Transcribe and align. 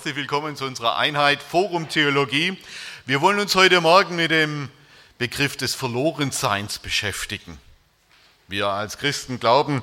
Herzlich 0.00 0.16
willkommen 0.16 0.56
zu 0.56 0.64
unserer 0.64 0.96
Einheit 0.96 1.42
Forum 1.42 1.90
Theologie. 1.90 2.56
Wir 3.04 3.20
wollen 3.20 3.38
uns 3.38 3.54
heute 3.54 3.82
Morgen 3.82 4.16
mit 4.16 4.30
dem 4.30 4.70
Begriff 5.18 5.58
des 5.58 5.74
Verlorenseins 5.74 6.78
beschäftigen. 6.78 7.58
Wir 8.48 8.68
als 8.68 8.96
Christen 8.96 9.38
glauben, 9.40 9.82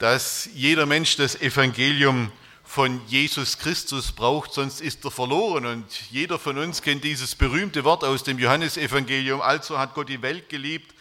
dass 0.00 0.48
jeder 0.52 0.84
Mensch 0.84 1.14
das 1.14 1.40
Evangelium 1.40 2.32
von 2.64 3.00
Jesus 3.06 3.58
Christus 3.58 4.10
braucht, 4.10 4.52
sonst 4.52 4.80
ist 4.80 5.04
er 5.04 5.12
verloren. 5.12 5.64
Und 5.64 5.86
jeder 6.10 6.40
von 6.40 6.58
uns 6.58 6.82
kennt 6.82 7.04
dieses 7.04 7.36
berühmte 7.36 7.84
Wort 7.84 8.02
aus 8.02 8.24
dem 8.24 8.40
Johannesevangelium. 8.40 9.40
Also 9.40 9.78
hat 9.78 9.94
Gott 9.94 10.08
die 10.08 10.22
Welt 10.22 10.48
geliebt, 10.48 10.92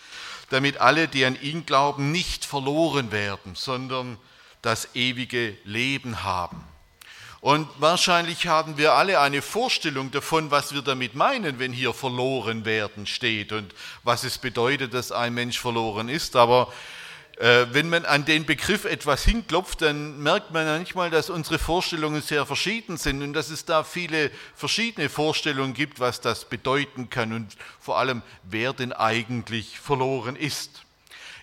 damit 0.52 0.78
alle, 0.78 1.08
die 1.08 1.26
an 1.26 1.36
ihn 1.42 1.66
glauben, 1.66 2.12
nicht 2.12 2.46
verloren 2.46 3.12
werden, 3.12 3.56
sondern 3.56 4.20
das 4.62 4.94
ewige 4.94 5.58
Leben 5.64 6.22
haben. 6.22 6.64
Und 7.46 7.68
wahrscheinlich 7.78 8.48
haben 8.48 8.80
wir 8.80 8.94
alle 8.94 9.20
eine 9.20 9.44
Vorstellung 9.44 10.10
davon, 10.10 10.50
was 10.50 10.74
wir 10.74 10.82
damit 10.82 11.14
meinen, 11.14 11.60
wenn 11.60 11.72
hier 11.72 11.94
verloren 11.94 12.66
werden 12.66 13.06
steht 13.06 13.52
und 13.52 13.72
was 14.02 14.24
es 14.24 14.40
bedeutet, 14.40 14.96
dass 14.96 15.12
ein 15.12 15.36
Mensch 15.36 15.60
verloren 15.60 16.10
ist. 16.10 16.36
Aber 16.36 16.74
äh, 17.38 17.68
wenn 17.70 17.88
man 17.88 18.04
an 18.04 18.26
den 18.26 18.48
Begriff 18.48 18.86
etwas 18.86 19.26
hinklopft, 19.26 19.84
dann 19.84 20.24
merkt 20.24 20.54
man 20.54 20.66
manchmal, 20.66 21.12
dass 21.12 21.30
unsere 21.30 21.60
Vorstellungen 21.60 22.24
sehr 22.24 22.48
verschieden 22.48 22.98
sind 22.98 23.22
und 23.22 23.34
dass 23.34 23.52
es 23.52 23.64
da 23.64 23.84
viele 23.84 24.32
verschiedene 24.56 25.08
Vorstellungen 25.08 25.76
gibt, 25.76 26.00
was 26.00 26.22
das 26.22 26.46
bedeuten 26.46 27.12
kann 27.12 27.32
und 27.32 27.56
vor 27.80 28.00
allem, 28.00 28.24
wer 28.42 28.74
denn 28.74 28.92
eigentlich 28.92 29.80
verloren 29.80 30.36
ist. 30.36 30.85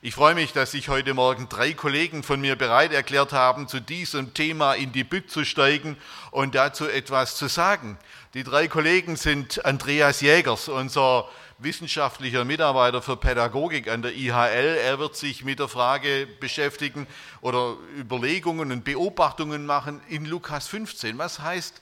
Ich 0.05 0.17
freue 0.17 0.35
mich, 0.35 0.53
dass 0.53 0.73
sich 0.73 0.89
heute 0.89 1.15
Morgen 1.15 1.49
drei 1.49 1.75
Kollegen 1.75 2.25
von 2.25 2.41
mir 2.41 2.57
bereit 2.57 2.93
erklärt 2.93 3.33
haben, 3.33 3.69
zu 3.69 3.79
diesem 3.79 4.35
Thema 4.35 4.75
in 4.75 4.91
die 4.91 5.05
Bütt 5.05 5.31
zu 5.31 5.45
steigen 5.45 5.97
und 6.33 6.57
dazu 6.57 6.89
etwas 6.89 7.37
zu 7.37 7.47
sagen. 7.47 7.97
Die 8.35 8.43
drei 8.43 8.67
Kollegen 8.67 9.15
sind 9.15 9.65
Andreas 9.65 10.21
Jägers, 10.21 10.67
unser 10.67 11.29
wissenschaftlicher 11.59 12.45
Mitarbeiter 12.45 13.01
für 13.01 13.17
Pädagogik 13.17 13.89
an 13.89 14.03
der 14.03 14.13
IHL. 14.13 14.77
Er 14.77 14.99
wird 14.99 15.15
sich 15.15 15.45
mit 15.45 15.61
der 15.61 15.69
Frage 15.69 16.27
beschäftigen 16.41 17.07
oder 17.41 17.77
Überlegungen 17.97 18.73
und 18.73 18.83
Beobachtungen 18.83 19.67
machen 19.67 20.01
in 20.09 20.25
Lukas 20.25 20.67
15. 20.67 21.17
Was 21.17 21.39
heißt 21.39 21.81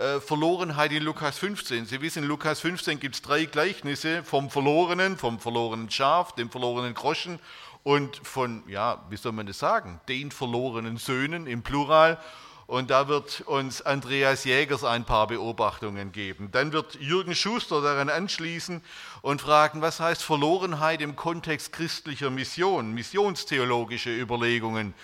äh, 0.00 0.18
Verlorenheit 0.20 0.92
in 0.92 1.02
Lukas 1.02 1.36
15. 1.36 1.84
Sie 1.84 2.00
wissen, 2.00 2.22
in 2.22 2.28
Lukas 2.28 2.60
15 2.60 2.98
gibt 3.00 3.16
es 3.16 3.22
drei 3.22 3.44
Gleichnisse 3.44 4.24
vom 4.24 4.48
Verlorenen, 4.48 5.18
vom 5.18 5.38
verlorenen 5.38 5.90
Schaf, 5.90 6.34
dem 6.34 6.50
verlorenen 6.50 6.94
Groschen 6.94 7.38
und 7.82 8.16
von, 8.22 8.62
ja, 8.66 9.04
wie 9.10 9.18
soll 9.18 9.32
man 9.32 9.46
das 9.46 9.58
sagen, 9.58 10.00
den 10.08 10.30
verlorenen 10.30 10.96
Söhnen 10.96 11.46
im 11.46 11.62
Plural. 11.62 12.18
Und 12.66 12.88
da 12.88 13.08
wird 13.08 13.42
uns 13.42 13.82
Andreas 13.82 14.44
Jägers 14.44 14.84
ein 14.84 15.04
paar 15.04 15.26
Beobachtungen 15.26 16.12
geben. 16.12 16.50
Dann 16.50 16.72
wird 16.72 16.94
Jürgen 16.94 17.34
Schuster 17.34 17.82
daran 17.82 18.08
anschließen 18.08 18.80
und 19.20 19.42
fragen, 19.42 19.82
was 19.82 20.00
heißt 20.00 20.22
Verlorenheit 20.22 21.02
im 21.02 21.14
Kontext 21.14 21.72
christlicher 21.72 22.30
Mission, 22.30 22.94
missionstheologische 22.94 24.16
Überlegungen 24.16 24.94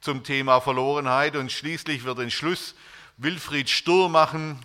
zum 0.00 0.22
Thema 0.22 0.60
Verlorenheit. 0.60 1.36
Und 1.36 1.52
schließlich 1.52 2.04
wird 2.04 2.20
den 2.20 2.30
Schluss 2.30 2.74
Wilfried 3.18 3.70
Sturr 3.70 4.10
machen. 4.10 4.58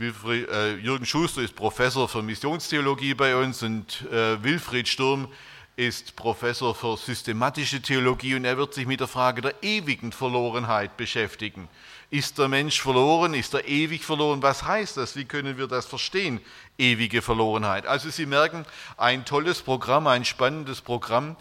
Äh, 0.00 0.74
Jürgen 0.78 1.06
Schuster 1.06 1.42
ist 1.42 1.54
Professor 1.54 2.08
für 2.08 2.22
Missionstheologie 2.22 3.14
bei 3.14 3.36
uns 3.36 3.62
und 3.62 4.02
äh, 4.10 4.42
Wilfried 4.42 4.88
Sturm 4.88 5.28
ist 5.76 6.16
Professor 6.16 6.74
für 6.74 6.96
systematische 6.96 7.80
Theologie 7.80 8.34
und 8.34 8.44
er 8.44 8.56
wird 8.56 8.74
sich 8.74 8.86
mit 8.86 8.98
der 8.98 9.06
Frage 9.06 9.42
der 9.42 9.62
ewigen 9.62 10.10
Verlorenheit 10.10 10.96
beschäftigen. 10.96 11.68
Ist 12.10 12.36
der 12.38 12.48
Mensch 12.48 12.80
verloren? 12.80 13.32
Ist 13.32 13.54
er 13.54 13.68
ewig 13.68 14.04
verloren? 14.04 14.42
Was 14.42 14.64
heißt 14.64 14.96
das? 14.96 15.14
Wie 15.14 15.24
können 15.24 15.56
wir 15.56 15.68
das 15.68 15.86
verstehen? 15.86 16.40
Ewige 16.76 17.22
Verlorenheit. 17.22 17.86
Also 17.86 18.10
Sie 18.10 18.26
merken, 18.26 18.66
ein 18.96 19.24
tolles 19.24 19.62
Programm, 19.62 20.08
ein 20.08 20.24
spannendes 20.24 20.80
Programm. 20.80 21.36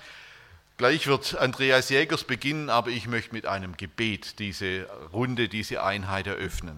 Gleich 0.84 1.08
wird 1.08 1.38
Andreas 1.38 1.88
Jägers 1.88 2.26
beginnen, 2.26 2.70
aber 2.70 2.90
ich 2.90 3.08
möchte 3.08 3.34
mit 3.34 3.46
einem 3.46 3.78
Gebet 3.78 4.38
diese 4.40 4.86
Runde, 5.14 5.48
diese 5.48 5.82
Einheit 5.82 6.28
eröffnen. 6.28 6.78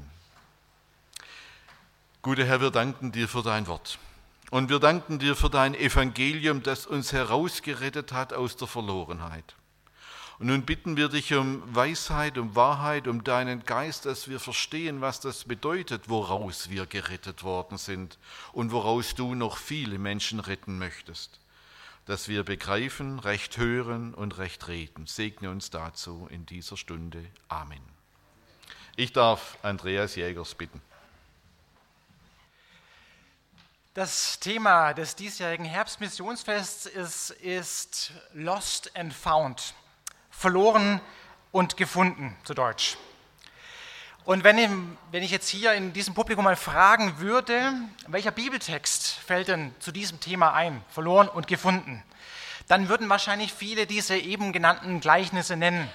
Guter 2.22 2.46
Herr, 2.46 2.62
wir 2.62 2.70
danken 2.70 3.12
dir 3.12 3.28
für 3.28 3.42
dein 3.42 3.66
Wort. 3.66 3.98
Und 4.52 4.70
wir 4.70 4.78
danken 4.78 5.18
dir 5.18 5.36
für 5.36 5.50
dein 5.50 5.74
Evangelium, 5.74 6.62
das 6.62 6.86
uns 6.86 7.14
herausgerettet 7.14 8.14
hat 8.14 8.32
aus 8.32 8.56
der 8.56 8.68
Verlorenheit. 8.68 9.56
Und 10.38 10.50
nun 10.50 10.68
bitten 10.68 10.98
wir 10.98 11.10
dich 11.10 11.34
um 11.34 11.64
Weisheit, 11.74 12.38
um 12.38 12.56
Wahrheit, 12.56 13.08
um 13.08 13.24
deinen 13.24 13.64
Geist, 13.64 14.06
dass 14.06 14.28
wir 14.28 14.40
verstehen, 14.40 15.02
was 15.02 15.20
das 15.20 15.46
bedeutet, 15.46 16.10
woraus 16.10 16.70
wir 16.70 16.86
gerettet 16.86 17.42
worden 17.42 17.80
sind 17.80 18.20
und 18.54 18.72
woraus 18.72 19.16
du 19.16 19.34
noch 19.34 19.58
viele 19.58 19.98
Menschen 19.98 20.40
retten 20.40 20.78
möchtest 20.78 21.40
dass 22.06 22.28
wir 22.28 22.44
begreifen, 22.44 23.20
recht 23.20 23.58
hören 23.58 24.14
und 24.14 24.38
recht 24.38 24.68
reden. 24.68 25.08
Segne 25.08 25.50
uns 25.50 25.70
dazu 25.70 26.28
in 26.30 26.46
dieser 26.46 26.78
Stunde. 26.78 27.26
Amen. 27.48 27.82
Ich 28.96 29.12
darf 29.12 29.58
Andreas 29.64 30.16
Jägers 30.16 30.56
bitten. 30.56 30.82
Das 33.96 34.40
Thema 34.40 34.94
des 34.94 35.16
diesjährigen 35.16 35.66
Herbstmissionsfests 35.66 36.86
ist, 36.86 37.30
ist 37.32 38.12
Lost 38.34 38.96
and 38.96 39.14
Found, 39.14 39.74
verloren 40.30 41.00
und 41.52 41.78
gefunden 41.78 42.36
zu 42.44 42.54
Deutsch. 42.54 42.98
Und 44.26 44.44
wenn 44.44 44.58
ich, 44.58 44.70
wenn 45.12 45.22
ich 45.22 45.30
jetzt 45.30 45.48
hier 45.50 45.74
in 45.74 45.94
diesem 45.94 46.16
Publikum 46.16 46.46
mal 46.46 46.56
fragen 46.56 47.20
würde, 47.20 47.74
welcher 48.08 48.32
Bibeltext 48.32 49.08
fällt 49.08 49.50
denn 49.50 49.72
zu 49.78 49.92
diesem 49.92 50.20
Thema 50.20 50.52
ein, 50.54 50.82
verloren 50.90 51.28
und 51.28 51.46
gefunden, 51.46 52.02
dann 52.68 52.90
würden 52.90 53.08
wahrscheinlich 53.08 53.54
viele 53.54 53.86
diese 53.86 54.18
eben 54.18 54.52
genannten 54.52 55.00
Gleichnisse 55.00 55.56
nennen. 55.56 55.88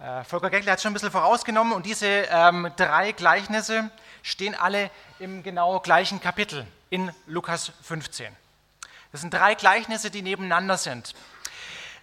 Äh, 0.00 0.24
Volker 0.24 0.50
Geckler 0.50 0.72
hat 0.72 0.82
schon 0.82 0.90
ein 0.90 0.94
bisschen 0.94 1.12
vorausgenommen 1.12 1.72
und 1.72 1.86
diese 1.86 2.06
ähm, 2.08 2.72
drei 2.76 3.12
Gleichnisse 3.12 3.90
stehen 4.24 4.56
alle 4.56 4.90
im 5.20 5.44
genau 5.44 5.78
gleichen 5.78 6.18
Kapitel 6.18 6.66
in 6.90 7.12
Lukas 7.28 7.70
15. 7.82 8.26
Das 9.12 9.20
sind 9.20 9.32
drei 9.32 9.54
Gleichnisse, 9.54 10.10
die 10.10 10.22
nebeneinander 10.22 10.76
sind. 10.76 11.14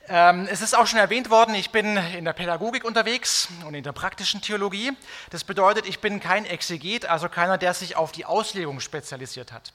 Ähm, 0.09 0.50
es 0.52 0.62
ist 0.62 0.78
auch 0.78 0.86
schon 0.86 1.00
erwähnt 1.00 1.30
worden, 1.30 1.56
ich 1.56 1.69
bin 1.69 1.96
in 1.96 2.25
der 2.25 2.34
Pädagogik 2.34 2.84
unterwegs 2.84 3.47
und 3.66 3.74
in 3.74 3.84
der 3.84 3.94
praktischen 3.94 4.41
Theologie. 4.41 4.91
Das 5.30 5.46
bedeutet, 5.46 5.86
ich 5.86 6.00
bin 6.00 6.19
kein 6.19 6.46
Exeget, 6.46 7.06
also 7.06 7.30
keiner, 7.30 7.58
der 7.58 7.74
sich 7.74 7.96
auf 7.96 8.12
die 8.12 8.25
Auslegung 8.25 8.81
spezialisiert 8.81 9.53
hat. 9.53 9.72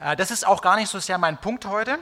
Äh, 0.00 0.16
das 0.16 0.32
ist 0.32 0.44
auch 0.44 0.60
gar 0.60 0.74
nicht 0.74 0.88
so 0.88 0.98
sehr 0.98 1.18
mein 1.18 1.38
Punkt 1.38 1.66
heute. 1.66 2.00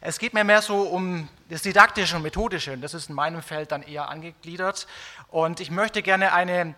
Es 0.00 0.18
geht 0.18 0.34
mir 0.34 0.42
mehr 0.42 0.60
so 0.60 0.82
um 0.82 1.28
das 1.50 1.62
Didaktische 1.62 2.16
und 2.16 2.22
Methodische 2.22 2.72
und 2.72 2.80
das 2.80 2.94
ist 2.94 3.08
in 3.08 3.14
meinem 3.14 3.42
Feld 3.42 3.70
dann 3.70 3.84
eher 3.84 4.08
angegliedert. 4.08 4.88
Und 5.28 5.60
ich 5.60 5.70
möchte 5.70 6.02
gerne 6.02 6.32
eine 6.32 6.74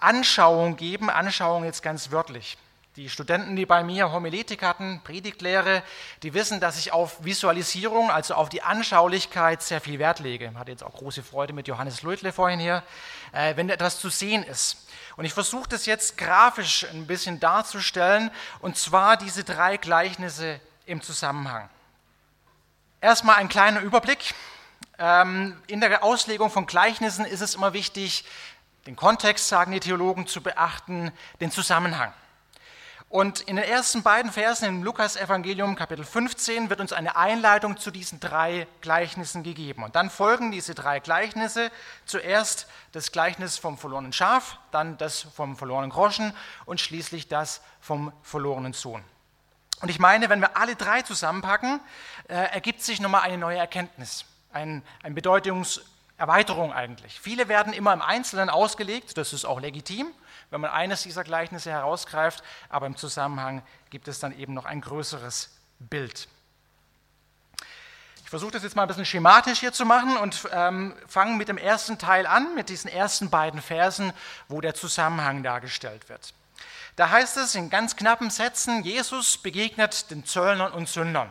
Anschauung 0.00 0.76
geben, 0.76 1.10
Anschauung 1.10 1.64
jetzt 1.64 1.82
ganz 1.82 2.10
wörtlich. 2.10 2.56
Die 2.96 3.08
Studenten, 3.08 3.56
die 3.56 3.66
bei 3.66 3.82
mir 3.82 4.12
Homiletik 4.12 4.62
hatten, 4.62 5.00
Predigtlehre, 5.02 5.82
die 6.22 6.32
wissen, 6.32 6.60
dass 6.60 6.78
ich 6.78 6.92
auf 6.92 7.24
Visualisierung, 7.24 8.08
also 8.08 8.34
auf 8.34 8.50
die 8.50 8.62
Anschaulichkeit 8.62 9.62
sehr 9.62 9.80
viel 9.80 9.98
Wert 9.98 10.20
lege. 10.20 10.52
Hatte 10.54 10.70
jetzt 10.70 10.84
auch 10.84 10.92
große 10.92 11.24
Freude 11.24 11.52
mit 11.52 11.66
Johannes 11.66 12.02
Leutle 12.02 12.32
vorhin 12.32 12.60
hier, 12.60 12.84
äh, 13.32 13.56
wenn 13.56 13.68
etwas 13.68 13.98
zu 13.98 14.10
sehen 14.10 14.44
ist. 14.44 14.86
Und 15.16 15.24
ich 15.24 15.32
versuche 15.32 15.68
das 15.68 15.86
jetzt 15.86 16.16
grafisch 16.18 16.86
ein 16.92 17.08
bisschen 17.08 17.40
darzustellen, 17.40 18.30
und 18.60 18.76
zwar 18.76 19.16
diese 19.16 19.42
drei 19.42 19.76
Gleichnisse 19.76 20.60
im 20.86 21.02
Zusammenhang. 21.02 21.68
Erstmal 23.00 23.36
ein 23.36 23.48
kleiner 23.48 23.80
Überblick. 23.80 24.36
Ähm, 25.00 25.60
in 25.66 25.80
der 25.80 26.04
Auslegung 26.04 26.48
von 26.48 26.66
Gleichnissen 26.66 27.24
ist 27.24 27.40
es 27.40 27.56
immer 27.56 27.72
wichtig, 27.72 28.24
den 28.86 28.94
Kontext, 28.94 29.48
sagen 29.48 29.72
die 29.72 29.80
Theologen, 29.80 30.28
zu 30.28 30.40
beachten, 30.40 31.10
den 31.40 31.50
Zusammenhang. 31.50 32.12
Und 33.14 33.42
in 33.42 33.54
den 33.54 33.64
ersten 33.64 34.02
beiden 34.02 34.32
Versen 34.32 34.64
im 34.64 34.82
Lukas-Evangelium, 34.82 35.76
Kapitel 35.76 36.04
15, 36.04 36.68
wird 36.68 36.80
uns 36.80 36.92
eine 36.92 37.14
Einleitung 37.14 37.76
zu 37.76 37.92
diesen 37.92 38.18
drei 38.18 38.66
Gleichnissen 38.80 39.44
gegeben. 39.44 39.84
Und 39.84 39.94
dann 39.94 40.10
folgen 40.10 40.50
diese 40.50 40.74
drei 40.74 40.98
Gleichnisse. 40.98 41.70
Zuerst 42.06 42.66
das 42.90 43.12
Gleichnis 43.12 43.56
vom 43.56 43.78
verlorenen 43.78 44.12
Schaf, 44.12 44.58
dann 44.72 44.98
das 44.98 45.20
vom 45.20 45.56
verlorenen 45.56 45.90
Groschen 45.90 46.34
und 46.66 46.80
schließlich 46.80 47.28
das 47.28 47.60
vom 47.80 48.12
verlorenen 48.24 48.72
Sohn. 48.72 49.04
Und 49.80 49.90
ich 49.90 50.00
meine, 50.00 50.28
wenn 50.28 50.40
wir 50.40 50.56
alle 50.56 50.74
drei 50.74 51.02
zusammenpacken, 51.02 51.78
äh, 52.26 52.34
ergibt 52.34 52.82
sich 52.82 53.00
nochmal 53.00 53.20
eine 53.20 53.38
neue 53.38 53.58
Erkenntnis, 53.58 54.24
ein, 54.52 54.82
eine 55.04 55.14
Bedeutungserweiterung 55.14 56.72
eigentlich. 56.72 57.20
Viele 57.20 57.46
werden 57.46 57.74
immer 57.74 57.92
im 57.92 58.02
Einzelnen 58.02 58.50
ausgelegt, 58.50 59.16
das 59.16 59.32
ist 59.32 59.44
auch 59.44 59.60
legitim 59.60 60.12
wenn 60.50 60.60
man 60.60 60.70
eines 60.70 61.02
dieser 61.02 61.24
Gleichnisse 61.24 61.70
herausgreift, 61.70 62.42
aber 62.68 62.86
im 62.86 62.96
Zusammenhang 62.96 63.62
gibt 63.90 64.08
es 64.08 64.18
dann 64.18 64.36
eben 64.38 64.54
noch 64.54 64.64
ein 64.64 64.80
größeres 64.80 65.50
Bild. 65.78 66.28
Ich 68.24 68.30
versuche 68.30 68.52
das 68.52 68.62
jetzt 68.62 68.74
mal 68.74 68.82
ein 68.82 68.88
bisschen 68.88 69.04
schematisch 69.04 69.60
hier 69.60 69.72
zu 69.72 69.84
machen 69.84 70.16
und 70.16 70.48
ähm, 70.52 70.94
fange 71.06 71.36
mit 71.36 71.48
dem 71.48 71.58
ersten 71.58 71.98
Teil 71.98 72.26
an, 72.26 72.54
mit 72.54 72.68
diesen 72.68 72.90
ersten 72.90 73.30
beiden 73.30 73.60
Versen, 73.60 74.12
wo 74.48 74.60
der 74.60 74.74
Zusammenhang 74.74 75.42
dargestellt 75.42 76.08
wird. 76.08 76.34
Da 76.96 77.10
heißt 77.10 77.36
es 77.36 77.54
in 77.54 77.70
ganz 77.70 77.96
knappen 77.96 78.30
Sätzen, 78.30 78.82
Jesus 78.82 79.38
begegnet 79.38 80.10
den 80.10 80.24
Zöllnern 80.24 80.72
und 80.72 80.88
Sündern. 80.88 81.30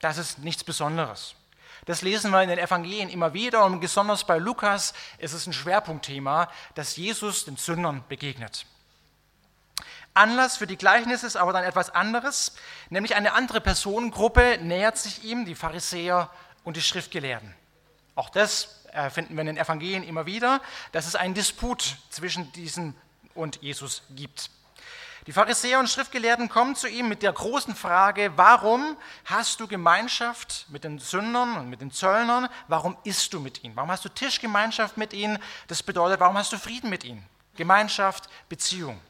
Das 0.00 0.18
ist 0.18 0.38
nichts 0.38 0.64
Besonderes. 0.64 1.34
Das 1.86 2.02
lesen 2.02 2.30
wir 2.30 2.42
in 2.42 2.48
den 2.48 2.58
Evangelien 2.58 3.10
immer 3.10 3.34
wieder 3.34 3.64
und 3.64 3.80
besonders 3.80 4.24
bei 4.24 4.38
Lukas 4.38 4.94
ist 5.18 5.32
es 5.32 5.46
ein 5.46 5.52
Schwerpunktthema, 5.52 6.48
dass 6.74 6.96
Jesus 6.96 7.44
den 7.44 7.56
Sündern 7.56 8.04
begegnet. 8.08 8.66
Anlass 10.14 10.56
für 10.56 10.66
die 10.66 10.76
Gleichnisse 10.76 11.26
ist 11.26 11.36
aber 11.36 11.52
dann 11.52 11.64
etwas 11.64 11.90
anderes, 11.90 12.54
nämlich 12.88 13.16
eine 13.16 13.32
andere 13.32 13.60
Personengruppe 13.60 14.58
nähert 14.62 14.96
sich 14.96 15.24
ihm, 15.24 15.44
die 15.44 15.56
Pharisäer 15.56 16.30
und 16.62 16.76
die 16.76 16.82
Schriftgelehrten. 16.82 17.52
Auch 18.14 18.30
das 18.30 18.84
äh, 18.92 19.10
finden 19.10 19.34
wir 19.34 19.40
in 19.40 19.48
den 19.48 19.56
Evangelien 19.56 20.04
immer 20.04 20.24
wieder, 20.24 20.60
dass 20.92 21.06
es 21.06 21.16
einen 21.16 21.34
Disput 21.34 21.96
zwischen 22.10 22.52
diesen 22.52 22.96
und 23.34 23.60
Jesus 23.60 24.02
gibt. 24.10 24.50
Die 25.26 25.32
Pharisäer 25.32 25.80
und 25.80 25.88
Schriftgelehrten 25.88 26.50
kommen 26.50 26.76
zu 26.76 26.86
ihm 26.86 27.08
mit 27.08 27.22
der 27.22 27.32
großen 27.32 27.74
Frage, 27.74 28.32
warum 28.36 28.96
hast 29.24 29.58
du 29.58 29.66
Gemeinschaft 29.66 30.66
mit 30.68 30.84
den 30.84 30.98
Sündern 30.98 31.56
und 31.56 31.70
mit 31.70 31.80
den 31.80 31.90
Zöllnern? 31.90 32.48
Warum 32.68 32.96
isst 33.04 33.32
du 33.32 33.40
mit 33.40 33.64
ihnen? 33.64 33.74
Warum 33.74 33.90
hast 33.90 34.04
du 34.04 34.10
Tischgemeinschaft 34.10 34.98
mit 34.98 35.14
ihnen? 35.14 35.38
Das 35.66 35.82
bedeutet, 35.82 36.20
warum 36.20 36.36
hast 36.36 36.52
du 36.52 36.58
Frieden 36.58 36.90
mit 36.90 37.04
ihnen? 37.04 37.26
Gemeinschaft, 37.56 38.28
Beziehung. 38.50 39.00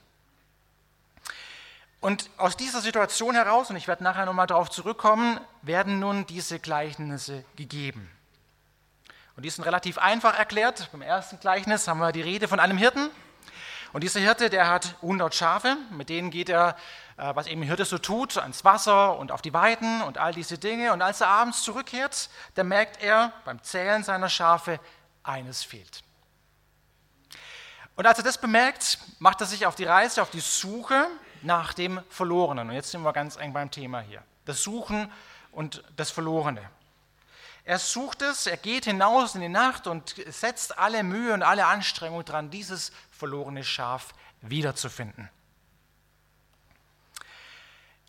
Und 2.00 2.30
aus 2.36 2.56
dieser 2.56 2.80
Situation 2.80 3.34
heraus, 3.34 3.70
und 3.70 3.76
ich 3.76 3.88
werde 3.88 4.04
nachher 4.04 4.26
nochmal 4.26 4.46
darauf 4.46 4.70
zurückkommen, 4.70 5.40
werden 5.62 5.98
nun 5.98 6.26
diese 6.26 6.60
Gleichnisse 6.60 7.44
gegeben. 7.56 8.08
Und 9.36 9.42
die 9.44 9.50
sind 9.50 9.64
relativ 9.64 9.98
einfach 9.98 10.38
erklärt. 10.38 10.90
Beim 10.92 11.02
ersten 11.02 11.40
Gleichnis 11.40 11.88
haben 11.88 11.98
wir 11.98 12.12
die 12.12 12.20
Rede 12.20 12.46
von 12.46 12.60
einem 12.60 12.78
Hirten, 12.78 13.10
und 13.94 14.02
dieser 14.02 14.18
Hirte, 14.18 14.50
der 14.50 14.68
hat 14.68 14.96
100 15.02 15.32
Schafe, 15.32 15.76
mit 15.92 16.08
denen 16.08 16.32
geht 16.32 16.48
er, 16.48 16.74
äh, 17.16 17.32
was 17.36 17.46
eben 17.46 17.62
Hirte 17.62 17.84
so 17.84 17.96
tut, 17.96 18.36
ans 18.36 18.64
Wasser 18.64 19.16
und 19.16 19.30
auf 19.30 19.40
die 19.40 19.54
Weiden 19.54 20.02
und 20.02 20.18
all 20.18 20.34
diese 20.34 20.58
Dinge. 20.58 20.92
Und 20.92 21.00
als 21.00 21.20
er 21.20 21.28
abends 21.28 21.62
zurückkehrt, 21.62 22.28
da 22.56 22.64
merkt 22.64 23.00
er 23.00 23.32
beim 23.44 23.62
Zählen 23.62 24.02
seiner 24.02 24.28
Schafe, 24.28 24.80
eines 25.22 25.62
fehlt. 25.62 26.02
Und 27.94 28.04
als 28.04 28.18
er 28.18 28.24
das 28.24 28.38
bemerkt, 28.38 28.98
macht 29.20 29.40
er 29.40 29.46
sich 29.46 29.64
auf 29.64 29.76
die 29.76 29.84
Reise, 29.84 30.22
auf 30.22 30.30
die 30.30 30.40
Suche 30.40 31.06
nach 31.42 31.72
dem 31.72 32.02
Verlorenen. 32.08 32.68
Und 32.70 32.74
jetzt 32.74 32.90
sind 32.90 33.02
wir 33.02 33.12
ganz 33.12 33.36
eng 33.36 33.52
beim 33.52 33.70
Thema 33.70 34.00
hier. 34.00 34.24
Das 34.44 34.60
Suchen 34.60 35.08
und 35.52 35.84
das 35.94 36.10
Verlorene. 36.10 36.68
Er 37.64 37.78
sucht 37.78 38.20
es, 38.20 38.46
er 38.46 38.58
geht 38.58 38.84
hinaus 38.84 39.34
in 39.34 39.40
die 39.40 39.48
Nacht 39.48 39.86
und 39.86 40.14
setzt 40.28 40.78
alle 40.78 41.02
Mühe 41.02 41.32
und 41.32 41.42
alle 41.42 41.66
Anstrengung 41.66 42.24
dran, 42.24 42.50
dieses 42.50 42.92
verlorene 43.10 43.64
Schaf 43.64 44.12
wiederzufinden. 44.42 45.30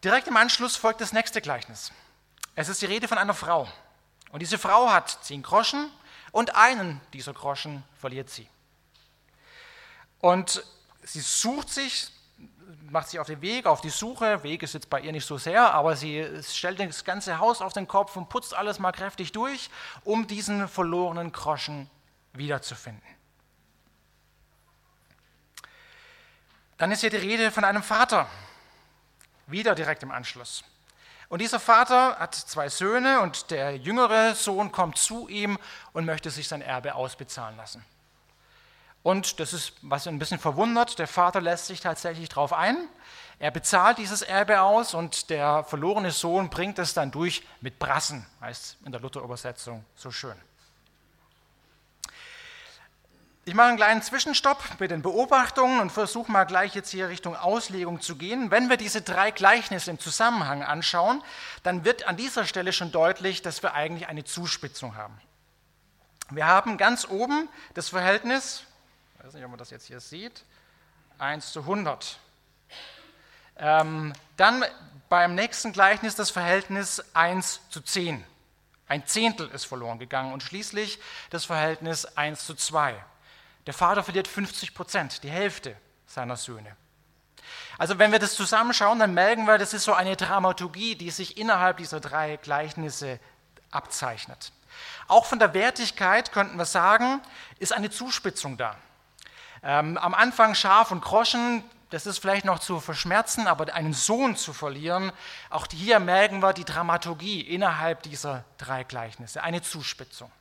Direkt 0.04 0.28
im 0.28 0.36
Anschluss 0.36 0.76
folgt 0.76 1.00
das 1.00 1.14
nächste 1.14 1.42
Gleichnis. 1.42 1.92
Es 2.56 2.70
ist 2.70 2.82
die 2.82 2.86
Rede 2.86 3.08
von 3.08 3.18
einer 3.18 3.34
Frau. 3.34 3.68
Und 4.30 4.42
diese 4.42 4.58
Frau 4.58 4.92
hat 4.92 5.20
zehn 5.24 5.42
Groschen 5.42 5.90
und 6.32 6.56
einen 6.56 7.00
dieser 7.14 7.34
Groschen 7.34 7.84
verliert 7.98 8.30
sie. 8.30 8.50
Und 10.20 10.64
sie 11.02 11.22
sucht 11.22 11.70
sich 11.70 12.10
macht 12.90 13.10
sich 13.10 13.20
auf 13.20 13.28
den 13.28 13.42
Weg, 13.42 13.66
auf 13.66 13.82
die 13.82 13.90
Suche. 13.90 14.44
Weg 14.44 14.64
ist 14.64 14.74
jetzt 14.74 14.90
bei 14.90 15.00
ihr 15.02 15.12
nicht 15.12 15.26
so 15.26 15.38
sehr, 15.38 15.74
aber 15.74 15.96
sie 15.96 16.28
stellt 16.44 16.80
das 16.80 17.04
ganze 17.04 17.40
Haus 17.40 17.62
auf 17.62 17.74
den 17.74 17.88
Kopf 17.88 18.16
und 18.16 18.30
putzt 18.30 18.54
alles 18.54 18.80
mal 18.80 18.92
kräftig 18.92 19.32
durch, 19.32 19.70
um 20.04 20.28
diesen 20.28 20.68
verlorenen 20.68 21.32
Groschen 21.32 21.90
wiederzufinden. 22.34 23.04
Dann 26.78 26.92
ist 26.92 27.02
hier 27.02 27.10
die 27.10 27.18
Rede 27.18 27.52
von 27.52 27.64
einem 27.64 27.84
Vater, 27.84 28.28
wieder 29.48 29.76
direkt 29.76 30.04
im 30.04 30.12
Anschluss. 30.12 30.64
Und 31.30 31.40
dieser 31.40 31.60
Vater 31.60 32.20
hat 32.20 32.36
zwei 32.36 32.70
Söhne 32.70 33.22
und 33.22 33.50
der 33.50 33.78
jüngere 33.78 34.36
Sohn 34.36 34.72
kommt 34.72 34.98
zu 34.98 35.28
ihm 35.28 35.58
und 35.94 36.06
möchte 36.06 36.30
sich 36.30 36.48
sein 36.48 36.62
Erbe 36.62 36.96
ausbezahlen 36.96 37.58
lassen. 37.58 37.84
Und 39.06 39.40
das 39.40 39.54
ist, 39.54 39.74
was 39.84 40.08
ein 40.08 40.18
bisschen 40.18 40.40
verwundert, 40.40 40.98
der 40.98 41.06
Vater 41.06 41.40
lässt 41.40 41.68
sich 41.68 41.80
tatsächlich 41.80 42.28
darauf 42.28 42.52
ein. 42.52 42.76
Er 43.38 43.52
bezahlt 43.52 44.00
dieses 44.00 44.24
Erbe 44.24 44.62
aus 44.62 44.96
und 44.96 45.30
der 45.30 45.64
verlorene 45.64 46.10
Sohn 46.10 46.50
bringt 46.50 46.80
es 46.80 46.96
dann 46.96 47.12
durch 47.12 47.44
mit 47.62 47.78
Brassen, 47.78 48.26
heißt 48.42 48.78
in 48.84 48.92
der 48.92 49.00
Luther-Übersetzung 49.00 49.86
so 49.94 50.10
schön. 50.10 50.36
Ich 53.44 53.54
mache 53.54 53.68
einen 53.68 53.78
kleinen 53.78 54.02
Zwischenstopp 54.02 54.80
mit 54.80 54.90
den 54.90 55.04
Beobachtungen 55.04 55.82
und 55.82 55.92
versuche 55.92 56.32
mal 56.32 56.46
gleich 56.46 56.74
jetzt 56.74 56.90
hier 56.90 57.08
Richtung 57.08 57.36
Auslegung 57.36 58.02
zu 58.02 58.16
gehen. 58.16 58.50
Wenn 58.50 58.72
wir 58.72 58.78
diese 58.78 59.04
drei 59.04 59.30
Gleichnisse 59.30 59.92
im 59.92 60.00
Zusammenhang 60.00 60.64
anschauen, 60.64 61.22
dann 61.62 61.86
wird 61.86 62.08
an 62.08 62.18
dieser 62.18 62.46
Stelle 62.46 62.74
schon 62.74 62.92
deutlich, 62.92 63.44
dass 63.44 63.62
wir 63.62 63.76
eigentlich 63.76 64.08
eine 64.08 64.24
Zuspitzung 64.24 64.96
haben. 64.96 65.22
Wir 66.32 66.48
haben 66.48 66.78
ganz 66.78 67.08
oben 67.08 67.48
das 67.76 67.90
Verhältnis 67.90 68.64
weiß 69.26 69.34
nicht, 69.34 69.44
ob 69.44 69.50
man 69.50 69.58
das 69.58 69.72
jetzt 69.72 69.88
hier 69.88 70.00
sieht, 70.00 70.44
1 71.18 71.52
zu 71.52 71.62
100. 71.62 72.20
Ähm, 73.58 74.14
dann 74.38 74.64
beim 75.10 75.34
nächsten 75.34 75.72
Gleichnis 75.72 76.14
das 76.14 76.30
Verhältnis 76.30 77.04
1 77.16 77.62
zu 77.72 77.82
10. 77.82 78.24
Ein 78.88 79.08
Zehntel 79.08 79.50
ist 79.50 79.66
verloren 79.66 79.98
gegangen 79.98 80.32
und 80.32 80.44
schließlich 80.44 81.00
das 81.32 81.44
Verhältnis 81.44 82.06
1 82.06 82.46
zu 82.46 82.54
2. 82.54 83.04
Der 83.66 83.74
Vater 83.74 84.04
verliert 84.04 84.28
50 84.28 84.76
Prozent, 84.76 85.24
die 85.24 85.32
Hälfte 85.32 85.76
seiner 86.06 86.36
Söhne. 86.36 86.76
Also 87.80 87.98
wenn 87.98 88.12
wir 88.12 88.20
das 88.20 88.36
zusammenschauen, 88.36 89.00
dann 89.00 89.16
merken 89.16 89.48
wir, 89.48 89.58
das 89.58 89.74
ist 89.74 89.86
so 89.86 89.94
eine 89.96 90.16
Dramaturgie, 90.16 90.96
die 90.96 91.10
sich 91.10 91.40
innerhalb 91.40 91.78
dieser 91.78 92.00
drei 92.00 92.38
Gleichnisse 92.38 93.20
abzeichnet. 93.72 94.52
Auch 95.08 95.26
von 95.26 95.40
der 95.40 95.56
Wertigkeit 95.56 96.32
könnten 96.32 96.58
wir 96.58 96.66
sagen, 96.66 97.22
ist 97.58 97.74
eine 97.74 97.90
Zuspitzung 97.90 98.58
da. 98.58 98.78
Ähm, 99.68 99.98
am 99.98 100.14
Anfang 100.14 100.54
Schaf 100.54 100.92
und 100.92 101.02
Groschen, 101.02 101.64
das 101.90 102.06
ist 102.06 102.20
vielleicht 102.20 102.46
noch 102.46 102.60
zu 102.60 102.80
verschmerzen, 102.80 103.48
aber 103.48 103.74
einen 103.74 103.94
Sohn 103.94 104.36
zu 104.36 104.54
verlieren, 104.54 105.12
auch 105.50 105.66
hier 105.72 106.00
merken 106.00 106.44
wir 106.44 106.54
die 106.54 106.66
Dramaturgie 106.66 107.42
innerhalb 107.42 108.04
dieser 108.04 108.46
drei 108.60 108.84
Gleichnisse, 108.84 109.42
eine 109.42 109.64
Zuspitzung. 109.64 110.32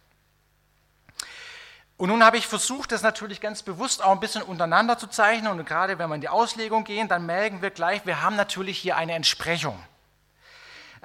Und 1.97 2.11
nun 2.11 2.23
habe 2.23 2.37
ich 2.37 2.47
versucht, 2.47 2.93
das 2.93 3.03
natürlich 3.03 3.41
ganz 3.41 3.63
bewusst 3.63 4.03
auch 4.03 4.11
ein 4.11 4.21
bisschen 4.21 4.43
untereinander 4.43 4.99
zu 4.99 5.07
zeichnen. 5.07 5.59
Und 5.59 5.65
gerade 5.65 5.99
wenn 5.99 6.09
wir 6.09 6.17
in 6.17 6.21
die 6.21 6.29
Auslegung 6.29 6.85
gehen, 6.85 7.09
dann 7.09 7.25
merken 7.25 7.63
wir 7.63 7.71
gleich, 7.71 8.05
wir 8.05 8.21
haben 8.21 8.37
natürlich 8.37 8.79
hier 8.79 8.97
eine 8.97 9.15
Entsprechung. 9.15 9.81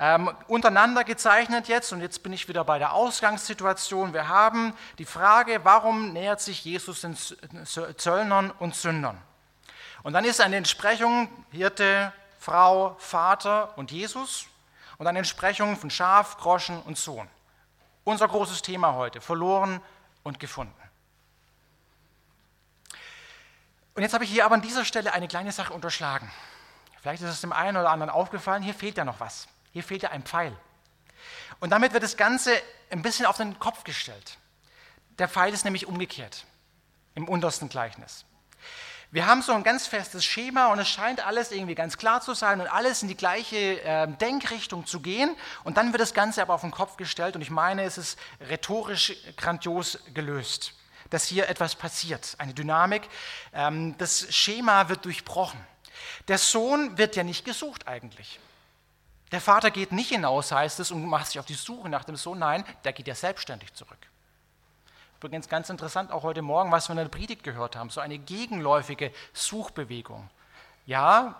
Ähm, 0.02 0.34
untereinander 0.48 1.04
gezeichnet 1.04 1.68
jetzt, 1.68 1.92
und 1.92 2.00
jetzt 2.00 2.24
bin 2.24 2.32
ich 2.32 2.48
wieder 2.48 2.64
bei 2.64 2.80
der 2.80 2.94
Ausgangssituation. 2.94 4.14
Wir 4.14 4.30
haben 4.30 4.74
die 4.98 5.04
Frage, 5.04 5.60
warum 5.64 6.14
nähert 6.14 6.40
sich 6.40 6.64
Jesus 6.64 7.02
den 7.02 7.18
Zöllnern 7.66 8.52
und 8.60 8.76
Sündern? 8.76 9.22
Und 10.02 10.14
dann 10.14 10.24
ist 10.24 10.40
eine 10.40 10.56
Entsprechung 10.56 11.28
Hirte, 11.52 12.14
Frau, 12.40 12.96
Vater 12.98 13.78
und 13.78 13.92
Jesus 13.92 14.46
und 14.98 15.06
eine 15.06 15.20
Entsprechung 15.20 15.76
von 15.76 15.90
Schaf, 15.90 16.38
Groschen 16.38 16.82
und 16.84 16.98
Sohn. 16.98 17.28
Unser 18.06 18.30
großes 18.30 18.62
Thema 18.62 18.94
heute, 18.94 19.20
verloren 19.20 19.82
und 20.24 20.40
gefunden. 20.40 20.74
Und 23.96 24.04
jetzt 24.04 24.14
habe 24.14 24.24
ich 24.24 24.32
hier 24.32 24.46
aber 24.46 24.56
an 24.56 24.62
dieser 24.62 24.86
Stelle 24.86 25.12
eine 25.12 25.28
kleine 25.28 25.52
Sache 25.52 25.74
unterschlagen. 25.74 26.32
Vielleicht 27.02 27.22
ist 27.22 27.30
es 27.30 27.42
dem 27.42 27.52
einen 27.52 27.76
oder 27.76 27.90
anderen 27.90 28.10
aufgefallen, 28.10 28.64
hier 28.64 28.74
fehlt 28.74 28.96
ja 28.96 29.04
noch 29.04 29.20
was. 29.20 29.50
Hier 29.72 29.84
fehlt 29.84 30.04
ja 30.04 30.10
ein 30.10 30.24
Pfeil. 30.24 30.56
Und 31.60 31.72
damit 31.72 31.94
wird 31.94 32.04
das 32.04 32.18
Ganze 32.18 32.52
ein 32.90 33.02
bisschen 33.02 33.26
auf 33.26 33.38
den 33.38 33.60
Kopf 33.60 33.84
gestellt. 33.84 34.38
Der 35.18 35.28
Pfeil 35.28 35.54
ist 35.54 35.66
nämlich 35.66 35.86
umgekehrt 35.86 36.46
im 37.16 37.28
untersten 37.28 37.70
Gleichnis. 37.70 38.26
Wir 39.12 39.26
haben 39.26 39.42
so 39.42 39.54
ein 39.54 39.64
ganz 39.64 39.88
festes 39.88 40.24
Schema 40.24 40.68
und 40.68 40.78
es 40.78 40.88
scheint 40.88 41.26
alles 41.26 41.52
irgendwie 41.52 41.74
ganz 41.74 41.98
klar 41.98 42.22
zu 42.22 42.36
sein 42.36 42.62
und 42.62 42.68
alles 42.68 43.02
in 43.02 43.08
die 43.08 43.18
gleiche 43.18 43.82
äh, 43.82 44.08
Denkrichtung 44.08 44.86
zu 44.86 45.00
gehen. 45.00 45.36
Und 45.64 45.78
dann 45.78 45.92
wird 45.94 46.02
das 46.02 46.14
Ganze 46.14 46.44
aber 46.44 46.54
auf 46.54 46.62
den 46.62 46.70
Kopf 46.70 46.96
gestellt 46.96 47.36
und 47.36 47.42
ich 47.42 47.50
meine, 47.50 47.84
es 47.84 47.98
ist 47.98 48.20
rhetorisch 48.40 49.14
grandios 49.36 49.98
gelöst, 50.14 50.74
dass 51.10 51.26
hier 51.26 51.50
etwas 51.50 51.74
passiert, 51.74 52.36
eine 52.38 52.54
Dynamik. 52.54 53.02
Ähm, 53.52 53.98
das 53.98 54.34
Schema 54.34 54.90
wird 54.90 55.06
durchbrochen. 55.06 55.60
Der 56.28 56.38
Sohn 56.38 57.00
wird 57.00 57.16
ja 57.16 57.24
nicht 57.24 57.46
gesucht 57.46 57.88
eigentlich. 57.88 58.40
Der 59.32 59.42
Vater 59.42 59.70
geht 59.70 59.92
nicht 59.92 60.10
hinaus, 60.10 60.52
heißt 60.52 60.80
es, 60.80 60.92
und 60.92 61.06
macht 61.06 61.28
sich 61.28 61.40
auf 61.40 61.46
die 61.46 61.54
Suche 61.54 61.90
nach 61.90 62.04
dem 62.04 62.16
Sohn. 62.16 62.40
Nein, 62.40 62.64
der 62.84 62.94
geht 62.94 63.08
ja 63.08 63.16
selbstständig 63.16 63.74
zurück. 63.74 63.98
Übrigens 65.18 65.50
ganz 65.50 65.70
interessant 65.70 66.12
auch 66.12 66.24
heute 66.24 66.42
Morgen, 66.42 66.72
was 66.72 66.88
wir 66.88 66.94
in 66.94 66.98
der 66.98 67.10
Predigt 67.10 67.44
gehört 67.44 67.76
haben, 67.76 67.90
so 67.90 68.00
eine 68.00 68.18
gegenläufige 68.18 69.12
Suchbewegung. 69.34 70.30
Ja, 70.86 71.36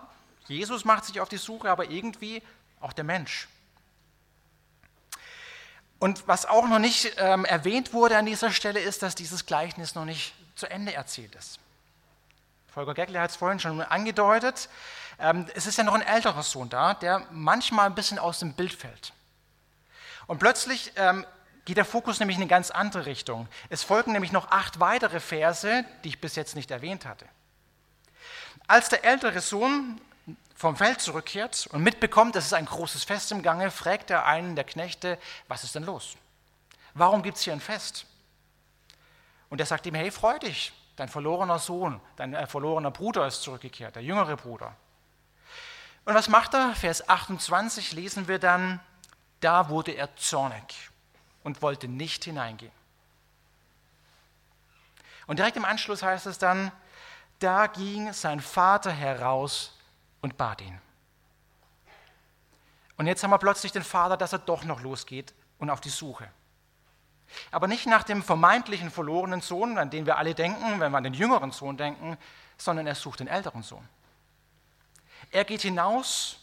Jesus 0.46 0.84
macht 0.84 1.06
sich 1.06 1.20
auf 1.20 1.28
die 1.28 1.38
Suche, 1.38 1.70
aber 1.70 1.90
irgendwie 1.90 2.42
auch 2.80 2.92
der 2.92 3.04
Mensch. 3.04 3.48
Und 5.98 6.26
was 6.28 6.46
auch 6.46 6.66
noch 6.68 6.78
nicht 6.78 7.14
ähm, 7.18 7.44
erwähnt 7.44 7.92
wurde 7.92 8.16
an 8.16 8.26
dieser 8.26 8.50
Stelle 8.50 8.80
ist, 8.80 9.02
dass 9.02 9.14
dieses 9.14 9.46
Gleichnis 9.46 9.94
noch 9.94 10.04
nicht 10.04 10.34
zu 10.54 10.70
Ende 10.70 10.94
erzählt 10.94 11.34
ist. 11.34 11.58
Volker 12.72 12.94
Geckler 12.94 13.20
hat 13.20 13.30
es 13.30 13.36
vorhin 13.36 13.60
schon 13.60 13.80
angedeutet. 13.82 14.68
Ähm, 15.20 15.46
es 15.54 15.66
ist 15.66 15.78
ja 15.78 15.84
noch 15.84 15.94
ein 15.94 16.02
älterer 16.02 16.42
Sohn 16.42 16.68
da, 16.68 16.94
der 16.94 17.26
manchmal 17.30 17.86
ein 17.86 17.94
bisschen 17.94 18.18
aus 18.18 18.38
dem 18.38 18.54
Bild 18.54 18.72
fällt. 18.72 19.12
Und 20.26 20.38
plötzlich 20.38 20.92
ähm, 20.96 21.26
geht 21.64 21.76
der 21.76 21.84
Fokus 21.84 22.20
nämlich 22.20 22.36
in 22.36 22.42
eine 22.42 22.48
ganz 22.48 22.70
andere 22.70 23.06
Richtung. 23.06 23.48
Es 23.68 23.82
folgen 23.82 24.12
nämlich 24.12 24.32
noch 24.32 24.50
acht 24.50 24.80
weitere 24.80 25.20
Verse, 25.20 25.84
die 26.04 26.08
ich 26.08 26.20
bis 26.20 26.36
jetzt 26.36 26.56
nicht 26.56 26.70
erwähnt 26.70 27.04
hatte. 27.04 27.26
Als 28.66 28.88
der 28.88 29.04
ältere 29.04 29.40
Sohn 29.40 30.00
vom 30.54 30.76
Feld 30.76 31.00
zurückkehrt 31.00 31.68
und 31.72 31.82
mitbekommt, 31.82 32.36
es 32.36 32.52
ein 32.52 32.66
großes 32.66 33.04
Fest 33.04 33.32
im 33.32 33.42
Gange, 33.42 33.70
fragt 33.70 34.10
er 34.10 34.26
einen 34.26 34.56
der 34.56 34.64
Knechte, 34.64 35.18
was 35.48 35.64
ist 35.64 35.74
denn 35.74 35.84
los? 35.84 36.16
Warum 36.94 37.22
gibt 37.22 37.36
es 37.36 37.44
hier 37.44 37.52
ein 37.52 37.60
Fest? 37.60 38.06
Und 39.48 39.60
er 39.60 39.66
sagt 39.66 39.86
ihm, 39.86 39.94
hey, 39.94 40.10
freu 40.10 40.38
dich, 40.38 40.72
dein 40.96 41.08
verlorener 41.08 41.58
Sohn, 41.58 42.00
dein 42.16 42.34
äh, 42.34 42.46
verlorener 42.46 42.90
Bruder 42.90 43.26
ist 43.26 43.42
zurückgekehrt, 43.42 43.96
der 43.96 44.02
jüngere 44.02 44.36
Bruder. 44.36 44.76
Und 46.10 46.16
was 46.16 46.28
macht 46.28 46.54
er? 46.54 46.74
Vers 46.74 47.08
28 47.08 47.92
lesen 47.92 48.26
wir 48.26 48.40
dann, 48.40 48.80
da 49.38 49.68
wurde 49.68 49.92
er 49.92 50.16
zornig 50.16 50.90
und 51.44 51.62
wollte 51.62 51.86
nicht 51.86 52.24
hineingehen. 52.24 52.72
Und 55.28 55.38
direkt 55.38 55.56
im 55.56 55.64
Anschluss 55.64 56.02
heißt 56.02 56.26
es 56.26 56.38
dann, 56.38 56.72
da 57.38 57.68
ging 57.68 58.12
sein 58.12 58.40
Vater 58.40 58.90
heraus 58.90 59.78
und 60.20 60.36
bat 60.36 60.62
ihn. 60.62 60.80
Und 62.96 63.06
jetzt 63.06 63.22
haben 63.22 63.30
wir 63.30 63.38
plötzlich 63.38 63.70
den 63.70 63.84
Vater, 63.84 64.16
dass 64.16 64.32
er 64.32 64.40
doch 64.40 64.64
noch 64.64 64.80
losgeht 64.80 65.32
und 65.60 65.70
auf 65.70 65.80
die 65.80 65.90
Suche. 65.90 66.28
Aber 67.52 67.68
nicht 67.68 67.86
nach 67.86 68.02
dem 68.02 68.24
vermeintlichen 68.24 68.90
verlorenen 68.90 69.42
Sohn, 69.42 69.78
an 69.78 69.90
den 69.90 70.06
wir 70.06 70.18
alle 70.18 70.34
denken, 70.34 70.80
wenn 70.80 70.90
wir 70.90 70.98
an 70.98 71.04
den 71.04 71.14
jüngeren 71.14 71.52
Sohn 71.52 71.76
denken, 71.76 72.18
sondern 72.58 72.88
er 72.88 72.96
sucht 72.96 73.20
den 73.20 73.28
älteren 73.28 73.62
Sohn. 73.62 73.88
Er 75.30 75.44
geht 75.44 75.62
hinaus 75.62 76.38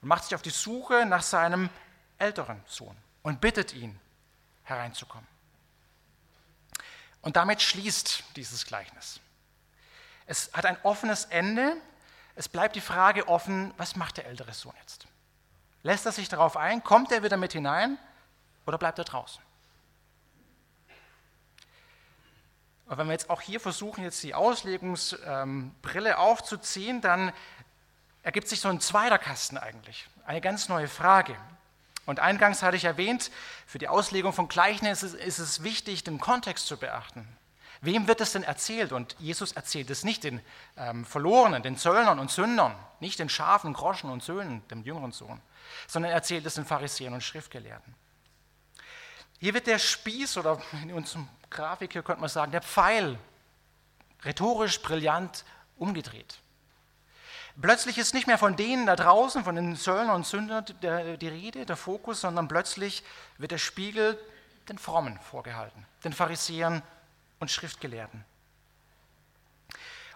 und 0.00 0.08
macht 0.08 0.24
sich 0.24 0.34
auf 0.34 0.42
die 0.42 0.50
Suche 0.50 1.06
nach 1.06 1.22
seinem 1.22 1.70
älteren 2.18 2.62
Sohn 2.66 2.96
und 3.22 3.40
bittet 3.40 3.74
ihn, 3.74 3.98
hereinzukommen. 4.64 5.26
Und 7.22 7.36
damit 7.36 7.62
schließt 7.62 8.24
dieses 8.36 8.64
Gleichnis. 8.66 9.20
Es 10.26 10.50
hat 10.52 10.66
ein 10.66 10.76
offenes 10.82 11.24
Ende. 11.26 11.76
Es 12.36 12.48
bleibt 12.48 12.76
die 12.76 12.80
Frage 12.80 13.28
offen, 13.28 13.72
was 13.76 13.96
macht 13.96 14.18
der 14.18 14.26
ältere 14.26 14.52
Sohn 14.52 14.74
jetzt? 14.80 15.06
Lässt 15.82 16.06
er 16.06 16.12
sich 16.12 16.28
darauf 16.28 16.56
ein? 16.56 16.84
Kommt 16.84 17.10
er 17.12 17.22
wieder 17.22 17.36
mit 17.36 17.52
hinein 17.52 17.98
oder 18.66 18.78
bleibt 18.78 18.98
er 18.98 19.04
draußen? 19.04 19.42
Und 22.86 22.96
wenn 22.96 23.06
wir 23.06 23.12
jetzt 23.12 23.28
auch 23.28 23.42
hier 23.42 23.60
versuchen, 23.60 24.02
jetzt 24.02 24.22
die 24.22 24.34
Auslegungsbrille 24.34 26.18
aufzuziehen, 26.18 27.02
dann 27.02 27.32
ergibt 28.28 28.46
sich 28.46 28.60
so 28.60 28.68
ein 28.68 28.78
zweiter 28.78 29.16
Kasten 29.16 29.56
eigentlich. 29.56 30.06
Eine 30.26 30.42
ganz 30.42 30.68
neue 30.68 30.86
Frage. 30.86 31.34
Und 32.04 32.20
eingangs 32.20 32.62
hatte 32.62 32.76
ich 32.76 32.84
erwähnt, 32.84 33.30
für 33.66 33.78
die 33.78 33.88
Auslegung 33.88 34.34
von 34.34 34.48
Gleichnissen 34.48 35.18
ist 35.18 35.38
es 35.38 35.62
wichtig, 35.62 36.04
den 36.04 36.20
Kontext 36.20 36.66
zu 36.66 36.76
beachten. 36.76 37.26
Wem 37.80 38.06
wird 38.06 38.20
es 38.20 38.32
denn 38.32 38.42
erzählt? 38.42 38.92
Und 38.92 39.16
Jesus 39.18 39.52
erzählt 39.52 39.88
es 39.88 40.04
nicht 40.04 40.24
den 40.24 40.42
ähm, 40.76 41.06
Verlorenen, 41.06 41.62
den 41.62 41.78
Zöllnern 41.78 42.18
und 42.18 42.30
Sündern, 42.30 42.74
nicht 43.00 43.18
den 43.18 43.30
Schafen, 43.30 43.72
Groschen 43.72 44.10
und 44.10 44.22
Söhnen, 44.22 44.62
dem 44.68 44.82
jüngeren 44.82 45.12
Sohn, 45.12 45.40
sondern 45.86 46.10
er 46.10 46.16
erzählt 46.16 46.44
es 46.44 46.56
den 46.56 46.66
Pharisäern 46.66 47.14
und 47.14 47.24
Schriftgelehrten. 47.24 47.94
Hier 49.38 49.54
wird 49.54 49.66
der 49.66 49.78
Spieß, 49.78 50.36
oder 50.36 50.60
in 50.82 50.92
unserem 50.92 51.30
Grafik 51.48 51.94
hier 51.94 52.02
könnte 52.02 52.20
man 52.20 52.28
sagen, 52.28 52.52
der 52.52 52.60
Pfeil, 52.60 53.18
rhetorisch 54.22 54.82
brillant 54.82 55.46
umgedreht. 55.78 56.42
Plötzlich 57.60 57.98
ist 57.98 58.14
nicht 58.14 58.28
mehr 58.28 58.38
von 58.38 58.54
denen 58.54 58.86
da 58.86 58.94
draußen, 58.94 59.42
von 59.42 59.56
den 59.56 59.74
Söllnern 59.74 60.14
und 60.14 60.26
Sündern 60.26 60.64
die 60.80 61.28
Rede, 61.28 61.66
der 61.66 61.76
Fokus, 61.76 62.20
sondern 62.20 62.46
plötzlich 62.46 63.02
wird 63.36 63.50
der 63.50 63.58
Spiegel 63.58 64.18
den 64.68 64.78
Frommen 64.78 65.18
vorgehalten, 65.18 65.84
den 66.04 66.12
Pharisäern 66.12 66.82
und 67.40 67.50
Schriftgelehrten. 67.50 68.24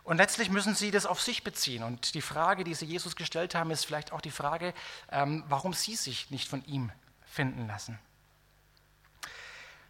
Und 0.04 0.16
letztlich 0.16 0.50
müssen 0.50 0.74
sie 0.74 0.90
das 0.90 1.06
auf 1.06 1.20
sich 1.20 1.44
beziehen. 1.44 1.82
Und 1.82 2.14
die 2.14 2.22
Frage, 2.22 2.64
die 2.64 2.74
sie 2.74 2.86
Jesus 2.86 3.16
gestellt 3.16 3.54
haben, 3.54 3.70
ist 3.70 3.86
vielleicht 3.86 4.12
auch 4.12 4.20
die 4.20 4.32
Frage, 4.32 4.74
ähm, 5.10 5.44
warum 5.48 5.74
sie 5.74 5.94
sich 5.94 6.30
nicht 6.30 6.48
von 6.48 6.64
ihm 6.64 6.90
finden 7.24 7.66
lassen. 7.68 7.98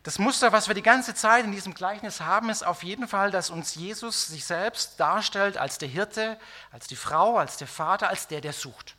Das 0.02 0.18
Muster, 0.18 0.50
was 0.50 0.66
wir 0.66 0.74
die 0.74 0.82
ganze 0.82 1.14
Zeit 1.14 1.44
in 1.44 1.52
diesem 1.52 1.74
Gleichnis 1.74 2.20
haben, 2.20 2.50
ist 2.50 2.64
auf 2.64 2.82
jeden 2.82 3.06
Fall, 3.06 3.30
dass 3.30 3.50
uns 3.50 3.76
Jesus 3.76 4.26
sich 4.26 4.44
selbst 4.44 4.98
darstellt 4.98 5.56
als 5.56 5.78
der 5.78 5.88
Hirte, 5.88 6.38
als 6.72 6.88
die 6.88 6.96
Frau, 6.96 7.38
als 7.38 7.56
der 7.56 7.68
Vater, 7.68 8.08
als 8.08 8.26
der, 8.26 8.40
der 8.40 8.52
sucht. 8.52 8.96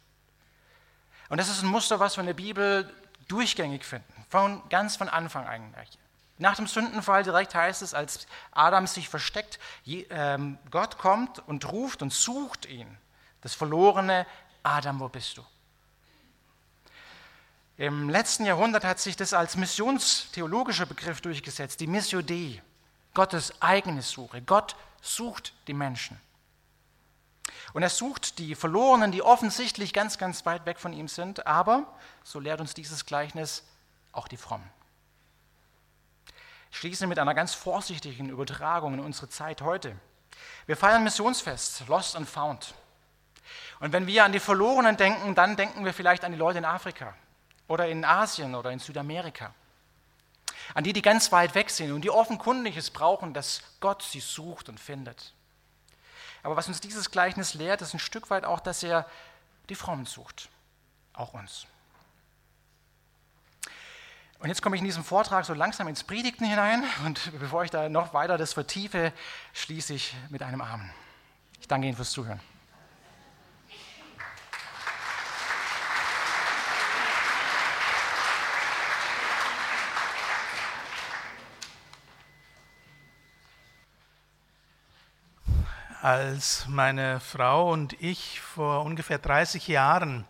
Und 1.27 1.39
das 1.39 1.49
ist 1.49 1.61
ein 1.61 1.67
Muster, 1.67 1.99
was 1.99 2.15
wir 2.15 2.21
in 2.21 2.27
der 2.27 2.33
Bibel 2.33 2.89
durchgängig 3.27 3.83
finden, 3.83 4.25
von 4.29 4.61
ganz 4.69 4.95
von 4.95 5.09
Anfang 5.09 5.45
eigentlich. 5.45 5.97
Nach 6.37 6.55
dem 6.55 6.67
Sündenfall 6.67 7.23
direkt 7.23 7.53
heißt 7.53 7.81
es, 7.81 7.93
als 7.93 8.25
Adam 8.51 8.87
sich 8.87 9.09
versteckt, 9.09 9.59
ähm, 9.85 10.57
Gott 10.71 10.97
kommt 10.97 11.45
und 11.47 11.69
ruft 11.71 12.01
und 12.01 12.13
sucht 12.13 12.65
ihn, 12.65 12.97
das 13.41 13.53
verlorene 13.53 14.25
Adam, 14.63 14.99
wo 15.01 15.09
bist 15.09 15.37
du? 15.37 15.45
Im 17.77 18.09
letzten 18.09 18.45
Jahrhundert 18.45 18.83
hat 18.85 18.99
sich 18.99 19.15
das 19.15 19.33
als 19.33 19.55
missionstheologischer 19.55 20.85
Begriff 20.85 21.21
durchgesetzt, 21.21 21.79
die 21.79 21.87
Missio 21.87 22.21
Dei, 22.21 22.61
Gottes 23.13 23.61
eigene 23.61 24.03
Suche. 24.03 24.41
Gott 24.43 24.75
sucht 25.01 25.53
die 25.67 25.73
Menschen. 25.73 26.19
Und 27.73 27.81
er 27.81 27.89
sucht 27.89 28.37
die 28.37 28.53
Verlorenen, 28.53 29.11
die 29.11 29.23
offensichtlich 29.23 29.93
ganz, 29.93 30.19
ganz 30.19 30.45
weit 30.45 30.67
weg 30.67 30.79
von 30.79 30.93
ihm 30.93 31.07
sind, 31.07 31.47
aber, 31.47 31.87
so 32.23 32.39
lehrt 32.39 32.61
uns 32.61 32.75
dieses 32.75 33.05
Gleichnis, 33.05 33.63
auch 34.11 34.27
die 34.27 34.37
Frommen. 34.37 34.69
Ich 36.71 36.77
schließe 36.77 37.07
mit 37.07 37.17
einer 37.17 37.33
ganz 37.33 37.55
vorsichtigen 37.55 38.29
Übertragung 38.29 38.93
in 38.93 38.99
unsere 38.99 39.29
Zeit 39.29 39.61
heute. 39.61 39.95
Wir 40.67 40.77
feiern 40.77 41.03
Missionsfest, 41.03 41.87
Lost 41.87 42.15
and 42.15 42.29
Found. 42.29 42.75
Und 43.79 43.91
wenn 43.93 44.07
wir 44.07 44.23
an 44.23 44.31
die 44.31 44.39
Verlorenen 44.39 44.95
denken, 44.95 45.33
dann 45.33 45.55
denken 45.55 45.85
wir 45.85 45.93
vielleicht 45.93 46.23
an 46.23 46.31
die 46.31 46.37
Leute 46.37 46.59
in 46.59 46.65
Afrika, 46.65 47.15
oder 47.67 47.87
in 47.87 48.05
Asien 48.05 48.55
oder 48.55 48.71
in 48.71 48.79
Südamerika. 48.79 49.53
An 50.73 50.83
die, 50.83 50.93
die 50.93 51.01
ganz 51.01 51.31
weit 51.31 51.55
weg 51.55 51.69
sind 51.69 51.91
und 51.91 52.01
die 52.01 52.09
offenkundig 52.09 52.77
es 52.77 52.89
brauchen, 52.89 53.33
dass 53.33 53.61
Gott 53.79 54.01
sie 54.01 54.19
sucht 54.19 54.69
und 54.69 54.79
findet. 54.79 55.33
Aber 56.41 56.55
was 56.55 56.67
uns 56.67 56.81
dieses 56.81 57.11
Gleichnis 57.11 57.53
lehrt, 57.53 57.81
ist 57.81 57.93
ein 57.93 57.99
Stück 57.99 58.29
weit 58.29 58.45
auch, 58.45 58.59
dass 58.59 58.83
er 58.83 59.07
die 59.69 59.75
Frommen 59.75 60.05
sucht, 60.05 60.49
auch 61.13 61.33
uns. 61.33 61.65
Und 64.39 64.49
jetzt 64.49 64.61
komme 64.61 64.75
ich 64.75 64.81
in 64.81 64.85
diesem 64.85 65.05
Vortrag 65.05 65.45
so 65.45 65.53
langsam 65.53 65.87
ins 65.87 66.03
Predigten 66.03 66.45
hinein 66.45 66.83
und 67.05 67.31
bevor 67.39 67.63
ich 67.63 67.71
da 67.71 67.87
noch 67.87 68.13
weiter 68.13 68.37
das 68.37 68.51
vertiefe, 68.51 69.13
schließe 69.53 69.93
ich 69.93 70.13
mit 70.29 70.43
einem 70.43 70.59
Amen. 70.59 70.91
Ich 71.61 71.67
danke 71.69 71.87
Ihnen 71.87 71.95
fürs 71.95 72.11
Zuhören. 72.11 72.41
Als 86.03 86.67
meine 86.67 87.21
Frau 87.21 87.71
und 87.71 87.93
ich 88.01 88.41
vor 88.41 88.83
ungefähr 88.83 89.19
30 89.19 89.69
Jahren 89.69 90.25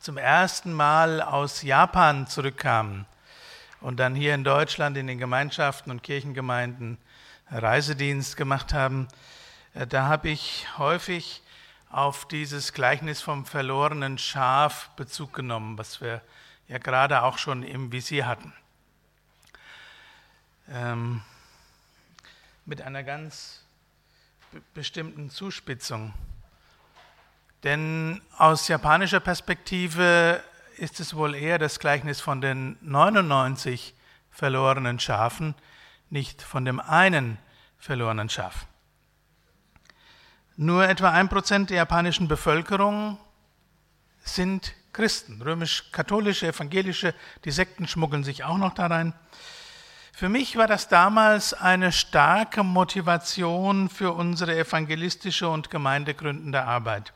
zum 0.00 0.18
ersten 0.18 0.72
Mal 0.72 1.22
aus 1.22 1.62
Japan 1.62 2.26
zurückkamen 2.26 3.06
und 3.80 4.00
dann 4.00 4.16
hier 4.16 4.34
in 4.34 4.42
Deutschland 4.42 4.96
in 4.96 5.06
den 5.06 5.18
Gemeinschaften 5.18 5.92
und 5.92 6.02
Kirchengemeinden 6.02 6.98
Reisedienst 7.52 8.36
gemacht 8.36 8.74
haben, 8.74 9.06
Äh, 9.74 9.86
da 9.86 10.08
habe 10.08 10.28
ich 10.28 10.66
häufig 10.76 11.40
auf 11.90 12.26
dieses 12.26 12.72
Gleichnis 12.72 13.20
vom 13.20 13.46
verlorenen 13.46 14.18
Schaf 14.18 14.90
Bezug 14.96 15.34
genommen, 15.34 15.78
was 15.78 16.00
wir 16.00 16.20
ja 16.66 16.78
gerade 16.78 17.22
auch 17.22 17.38
schon 17.38 17.62
im 17.62 17.92
Visier 17.92 18.26
hatten. 18.26 18.52
Ähm, 20.70 21.22
mit 22.66 22.82
einer 22.82 23.04
ganz 23.04 23.62
bestimmten 24.74 25.30
Zuspitzung. 25.30 26.12
Denn 27.64 28.20
aus 28.36 28.68
japanischer 28.68 29.20
Perspektive 29.20 30.42
ist 30.76 31.00
es 31.00 31.14
wohl 31.14 31.34
eher 31.34 31.58
das 31.58 31.80
Gleichnis 31.80 32.20
von 32.20 32.40
den 32.40 32.76
99 32.82 33.94
verlorenen 34.30 35.00
Schafen, 35.00 35.54
nicht 36.10 36.42
von 36.42 36.64
dem 36.64 36.78
einen 36.80 37.38
verlorenen 37.78 38.28
Schaf. 38.28 38.66
Nur 40.56 40.88
etwa 40.88 41.10
ein 41.10 41.28
Prozent 41.28 41.70
der 41.70 41.78
japanischen 41.78 42.28
Bevölkerung 42.28 43.18
sind 44.20 44.74
Christen, 44.92 45.42
römisch-katholische, 45.42 46.48
evangelische, 46.48 47.14
die 47.44 47.50
Sekten 47.50 47.86
schmuggeln 47.86 48.24
sich 48.24 48.44
auch 48.44 48.58
noch 48.58 48.74
da 48.74 48.86
rein. 48.86 49.12
Für 50.18 50.28
mich 50.28 50.56
war 50.56 50.66
das 50.66 50.88
damals 50.88 51.54
eine 51.54 51.92
starke 51.92 52.64
Motivation 52.64 53.88
für 53.88 54.10
unsere 54.10 54.58
evangelistische 54.58 55.48
und 55.48 55.70
gemeindegründende 55.70 56.64
Arbeit. 56.64 57.12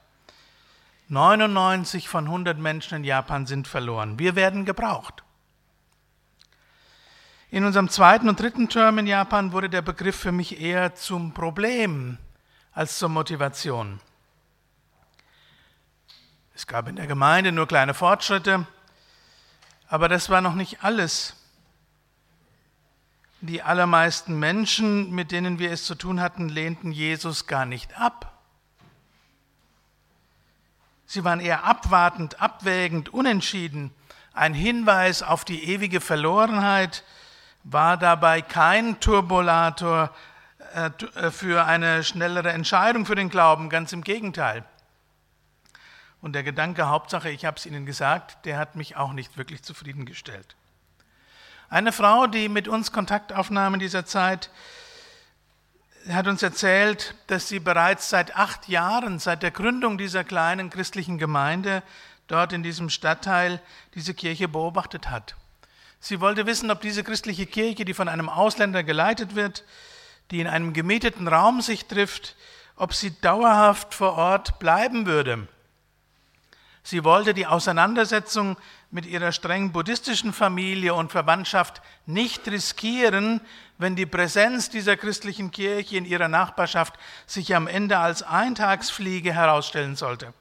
99 1.09 2.09
von 2.09 2.27
100 2.27 2.59
Menschen 2.59 2.99
in 2.99 3.03
Japan 3.03 3.47
sind 3.47 3.67
verloren. 3.67 4.21
Wir 4.21 4.37
werden 4.37 4.65
gebraucht. 4.65 5.25
In 7.51 7.65
unserem 7.65 7.89
zweiten 7.89 8.29
und 8.29 8.39
dritten 8.39 8.69
Term 8.69 8.99
in 8.99 9.09
Japan 9.09 9.51
wurde 9.51 9.69
der 9.69 9.83
Begriff 9.83 10.15
für 10.15 10.31
mich 10.31 10.61
eher 10.61 10.95
zum 10.95 11.35
Problem 11.35 12.19
als 12.73 12.99
zur 12.99 13.09
Motivation. 13.09 13.99
Es 16.55 16.69
gab 16.69 16.87
in 16.87 16.95
der 16.95 17.09
Gemeinde 17.09 17.51
nur 17.51 17.67
kleine 17.67 17.95
Fortschritte, 17.95 18.65
aber 19.89 20.09
das 20.09 20.31
war 20.31 20.41
noch 20.41 20.55
nicht 20.55 20.85
alles. 20.85 21.42
Die 23.43 23.63
allermeisten 23.63 24.39
Menschen, 24.39 25.11
mit 25.11 25.33
denen 25.33 25.59
wir 25.59 25.73
es 25.73 25.85
zu 25.85 25.97
tun 25.97 26.21
hatten, 26.21 26.49
lehnten 26.49 26.93
Jesus 26.93 27.49
gar 27.49 27.67
nicht 27.67 27.99
ab. 27.99 28.41
Sie 31.07 31.25
waren 31.25 31.41
eher 31.41 31.65
abwartend, 31.65 32.41
abwägend, 32.41 33.09
unentschieden. 33.09 33.93
Ein 34.33 34.55
Hinweis 34.55 35.25
auf 35.25 35.45
die 35.45 35.65
ewige 35.65 36.01
Verlorenheit 36.01 37.03
war 37.65 37.97
dabei 37.97 38.43
kein 38.43 39.01
Turbolator, 39.01 40.15
äh, 40.75 40.91
äh, 41.17 41.31
für 41.33 41.67
eine 41.67 42.05
schnellere 42.05 42.53
Entscheidung 42.53 43.07
für 43.07 43.17
den 43.17 43.29
Glauben, 43.29 43.69
ganz 43.69 43.93
im 43.93 44.05
Gegenteil. 44.05 44.65
Und 46.21 46.35
der 46.35 46.45
Gedanke, 46.45 46.89
Hauptsache, 46.89 47.31
ich 47.31 47.45
habe 47.45 47.57
es 47.57 47.67
Ihnen 47.67 47.87
gesagt, 47.87 48.47
der 48.47 48.57
hat 48.57 48.77
mich 48.77 48.95
auch 48.95 49.13
nicht 49.13 49.37
wirklich 49.37 49.65
zufriedengestellt. 49.65 50.55
Eine 51.73 51.93
Frau, 51.93 52.27
die 52.27 52.51
mit 52.51 52.69
uns 52.69 52.93
Kontakt 52.93 53.33
aufnahm 53.33 53.73
in 53.73 53.81
dieser 53.81 54.05
Zeit, 54.05 54.51
hat 56.07 56.27
uns 56.27 56.43
erzählt, 56.43 57.15
dass 57.29 57.49
sie 57.49 57.61
bereits 57.61 58.11
seit 58.11 58.37
acht 58.37 58.69
Jahren, 58.69 59.19
seit 59.19 59.43
der 59.43 59.53
Gründung 59.53 59.97
dieser 59.97 60.23
kleinen 60.23 60.69
christlichen 60.69 61.17
Gemeinde 61.17 61.83
dort 62.27 62.53
in 62.53 62.63
diesem 62.63 62.91
Stadtteil, 62.91 63.59
diese 63.95 64.13
Kirche 64.13 64.49
beobachtet 64.49 65.09
hat. 65.09 65.35
Sie 65.99 66.21
wollte 66.21 66.45
wissen, 66.45 66.71
ob 66.71 66.83
diese 66.83 67.05
christliche 67.05 67.47
Kirche, 67.47 67.87
die 67.87 67.95
von 67.95 68.09
einem 68.09 68.29
Ausländer 68.29 68.85
geleitet 68.85 69.35
wird, 69.35 69.65
die 70.31 70.41
in 70.41 70.49
einem 70.49 70.75
gemieteten 70.75 71.27
Raum 71.27 71.63
sich 71.63 71.87
trifft, 71.87 72.37
ob 72.77 72.93
sie 72.93 73.19
dauerhaft 73.23 73.95
vor 73.95 74.13
Ort 74.19 74.59
bleiben 74.59 75.07
würde. 75.07 75.49
Sie 76.85 77.05
wollte 77.05 77.33
die 77.33 77.47
Auseinandersetzung 77.47 78.57
mit 78.91 79.07
ihrer 79.07 79.33
streng 79.33 79.73
buddhistischen 79.73 80.33
Familie 80.33 80.95
und 80.95 81.13
Verwandtschaft 81.13 81.81
nicht 82.07 82.49
riskieren, 82.49 83.41
wenn 83.79 83.95
die 83.95 84.07
Präsenz 84.07 84.69
dieser 84.69 84.97
christlichen 84.97 85.51
Kirche 85.53 85.97
in 85.97 86.05
ihrer 86.05 86.29
Nachbarschaft 86.29 86.95
sich 87.27 87.55
am 87.55 87.69
Ende 87.69 87.99
als 87.99 88.23
Eintagsfliege 88.23 89.33
herausstellen 89.33 89.97
sollte. 89.97 90.35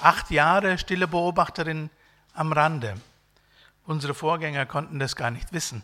Acht 0.00 0.30
Jahre 0.30 0.78
stille 0.78 1.08
Beobachterin 1.08 1.90
am 2.34 2.52
Rande. 2.52 2.94
Unsere 3.86 4.14
Vorgänger 4.14 4.66
konnten 4.66 4.98
das 4.98 5.16
gar 5.16 5.30
nicht 5.30 5.52
wissen 5.52 5.82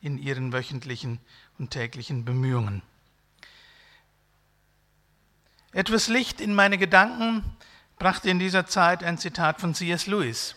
in 0.00 0.18
ihren 0.18 0.52
wöchentlichen 0.52 1.18
und 1.58 1.70
täglichen 1.70 2.24
Bemühungen. 2.24 2.82
Etwas 5.72 6.08
Licht 6.08 6.40
in 6.40 6.54
meine 6.54 6.78
Gedanken 6.78 7.44
brachte 7.98 8.30
in 8.30 8.38
dieser 8.38 8.66
Zeit 8.66 9.02
ein 9.02 9.18
Zitat 9.18 9.60
von 9.60 9.74
C.S. 9.74 10.06
Lewis. 10.06 10.54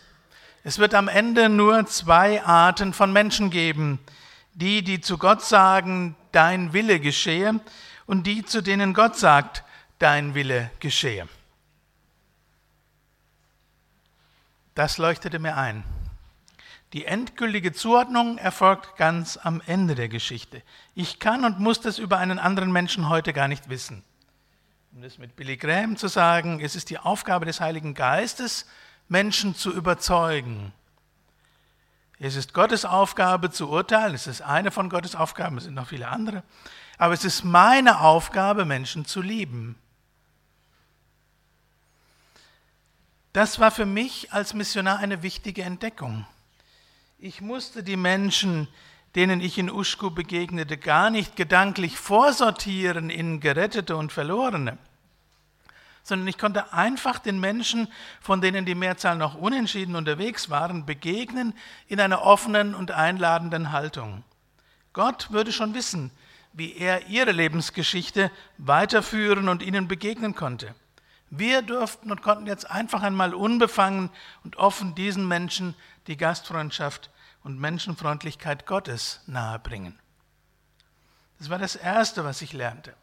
Es 0.63 0.77
wird 0.77 0.93
am 0.93 1.08
Ende 1.08 1.49
nur 1.49 1.86
zwei 1.88 2.43
Arten 2.43 2.93
von 2.93 3.12
Menschen 3.12 3.49
geben, 3.49 3.99
die, 4.54 4.84
die 4.84 5.01
zu 5.01 5.17
Gott 5.17 5.43
sagen, 5.43 6.15
dein 6.32 6.73
Wille 6.73 6.99
geschehe, 6.99 7.60
und 8.06 8.27
die, 8.27 8.43
zu 8.43 8.62
denen 8.62 8.93
Gott 8.93 9.17
sagt, 9.17 9.63
dein 9.97 10.36
Wille 10.36 10.69
geschehe. 10.80 11.27
Das 14.75 14.97
leuchtete 14.97 15.39
mir 15.39 15.56
ein. 15.58 15.84
Die 16.93 17.06
endgültige 17.06 17.71
Zuordnung 17.71 18.38
erfolgt 18.38 18.97
ganz 18.97 19.38
am 19.38 19.62
Ende 19.65 19.95
der 19.95 20.10
Geschichte. 20.10 20.62
Ich 20.93 21.19
kann 21.19 21.45
und 21.45 21.60
muss 21.60 21.80
das 21.80 21.99
über 21.99 22.17
einen 22.17 22.38
anderen 22.38 22.71
Menschen 22.71 23.08
heute 23.08 23.32
gar 23.32 23.47
nicht 23.47 23.69
wissen. 23.69 24.04
Um 24.93 25.01
das 25.01 25.17
mit 25.17 25.38
Billy 25.38 25.56
Graham 25.56 25.95
zu 25.95 26.10
sagen, 26.10 26.60
es 26.60 26.75
ist 26.75 26.89
die 26.89 26.99
Aufgabe 26.99 27.45
des 27.45 27.62
Heiligen 27.62 27.93
Geistes, 27.93 28.65
Menschen 29.08 29.56
zu 29.56 29.71
überzeugen. 29.71 30.73
Es 32.19 32.36
ist 32.36 32.54
Gottes 32.54 32.84
Aufgabe 32.84 33.51
zu 33.51 33.69
urteilen, 33.69 34.13
es 34.13 34.27
ist 34.27 34.41
eine 34.41 34.69
von 34.69 34.89
Gottes 34.89 35.15
Aufgaben, 35.15 35.58
es 35.58 35.63
sind 35.63 35.75
noch 35.75 35.88
viele 35.88 36.10
andere, 36.10 36.43
aber 36.97 37.13
es 37.13 37.23
ist 37.23 37.45
meine 37.45 38.01
Aufgabe, 38.01 38.65
Menschen 38.65 39.06
zu 39.06 39.21
lieben. 39.21 39.77
Das 43.32 43.60
war 43.60 43.71
für 43.71 43.86
mich 43.86 44.34
als 44.34 44.54
Missionar 44.54 44.99
eine 44.99 45.23
wichtige 45.23 45.63
Entdeckung. 45.63 46.27
Ich 47.17 47.39
musste 47.39 47.82
die 47.82 47.95
Menschen, 47.95 48.67
denen 49.15 49.41
ich 49.41 49.58
in 49.58 49.69
Uschku 49.69 50.10
begegnete, 50.10 50.78
gar 50.78 51.10
nicht 51.10 51.36
gedanklich 51.36 51.97
vorsortieren 51.97 53.10
in 53.10 53.39
Gerettete 53.39 53.95
und 53.95 54.12
Verlorene, 54.12 54.78
sondern 56.04 56.28
ich 56.28 56.38
konnte 56.38 56.74
einfach 56.74 57.19
den 57.19 57.39
Menschen, 57.39 57.88
von 58.21 58.41
denen 58.41 58.65
die 58.65 58.76
Mehrzahl 58.76 59.17
noch 59.17 59.36
unentschieden 59.36 59.95
unterwegs 59.95 60.50
waren, 60.50 60.86
begegnen 60.86 61.54
in 61.88 62.00
einer 62.00 62.24
offenen 62.24 62.74
und 62.74 62.91
einladenden 62.91 63.71
Haltung. 63.71 64.24
Gott 64.93 65.32
würde 65.32 65.52
schon 65.52 65.74
wissen, 65.74 66.12
wie 66.54 66.76
er 66.76 67.08
ihre 67.08 67.32
Lebensgeschichte 67.32 68.32
weiterführen 68.58 69.47
und 69.47 69.62
ihnen 69.62 69.88
begegnen 69.88 70.36
konnte. 70.36 70.74
Wir 71.30 71.62
durften 71.62 72.12
und 72.12 72.21
konnten 72.21 72.47
jetzt 72.47 72.69
einfach 72.69 73.04
einmal 73.04 73.34
unbefangen 73.34 74.10
und 74.43 74.58
offen 74.58 74.95
diesen 74.95 75.28
Menschen 75.28 75.76
die 76.08 76.17
Gastfreundschaft 76.17 77.10
und 77.43 77.60
Menschenfreundlichkeit 77.60 78.65
Gottes 78.65 79.21
nahebringen. 79.27 79.97
Das 81.39 81.49
war 81.49 81.58
das 81.58 81.75
Erste, 81.75 82.23
was 82.23 82.41
ich 82.41 82.54
lernte. 82.54 82.93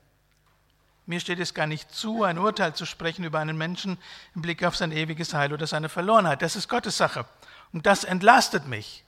Mir 1.07 1.20
steht 1.20 1.40
es 1.40 1.55
gar 1.55 1.66
nicht 1.66 1.90
zu, 1.90 2.22
ein 2.22 2.38
Urteil 2.38 2.74
zu 2.74 2.85
sprechen 2.85 3.24
über 3.24 3.38
einen 3.38 3.57
Menschen 3.57 3.98
im 4.35 4.42
Blick 4.42 4.62
auf 4.62 4.77
sein 4.77 4.92
ewiges 4.92 5.33
Heil 5.33 5.53
oder 5.53 5.66
seine 5.66 5.88
Verlorenheit. 5.88 6.42
Das 6.42 6.55
ist 6.55 6.68
Gottes 6.68 6.98
Sache. 6.98 7.24
Und 7.72 7.87
das 7.87 8.05
entlastet 8.05 8.66
mich. 8.68 9.05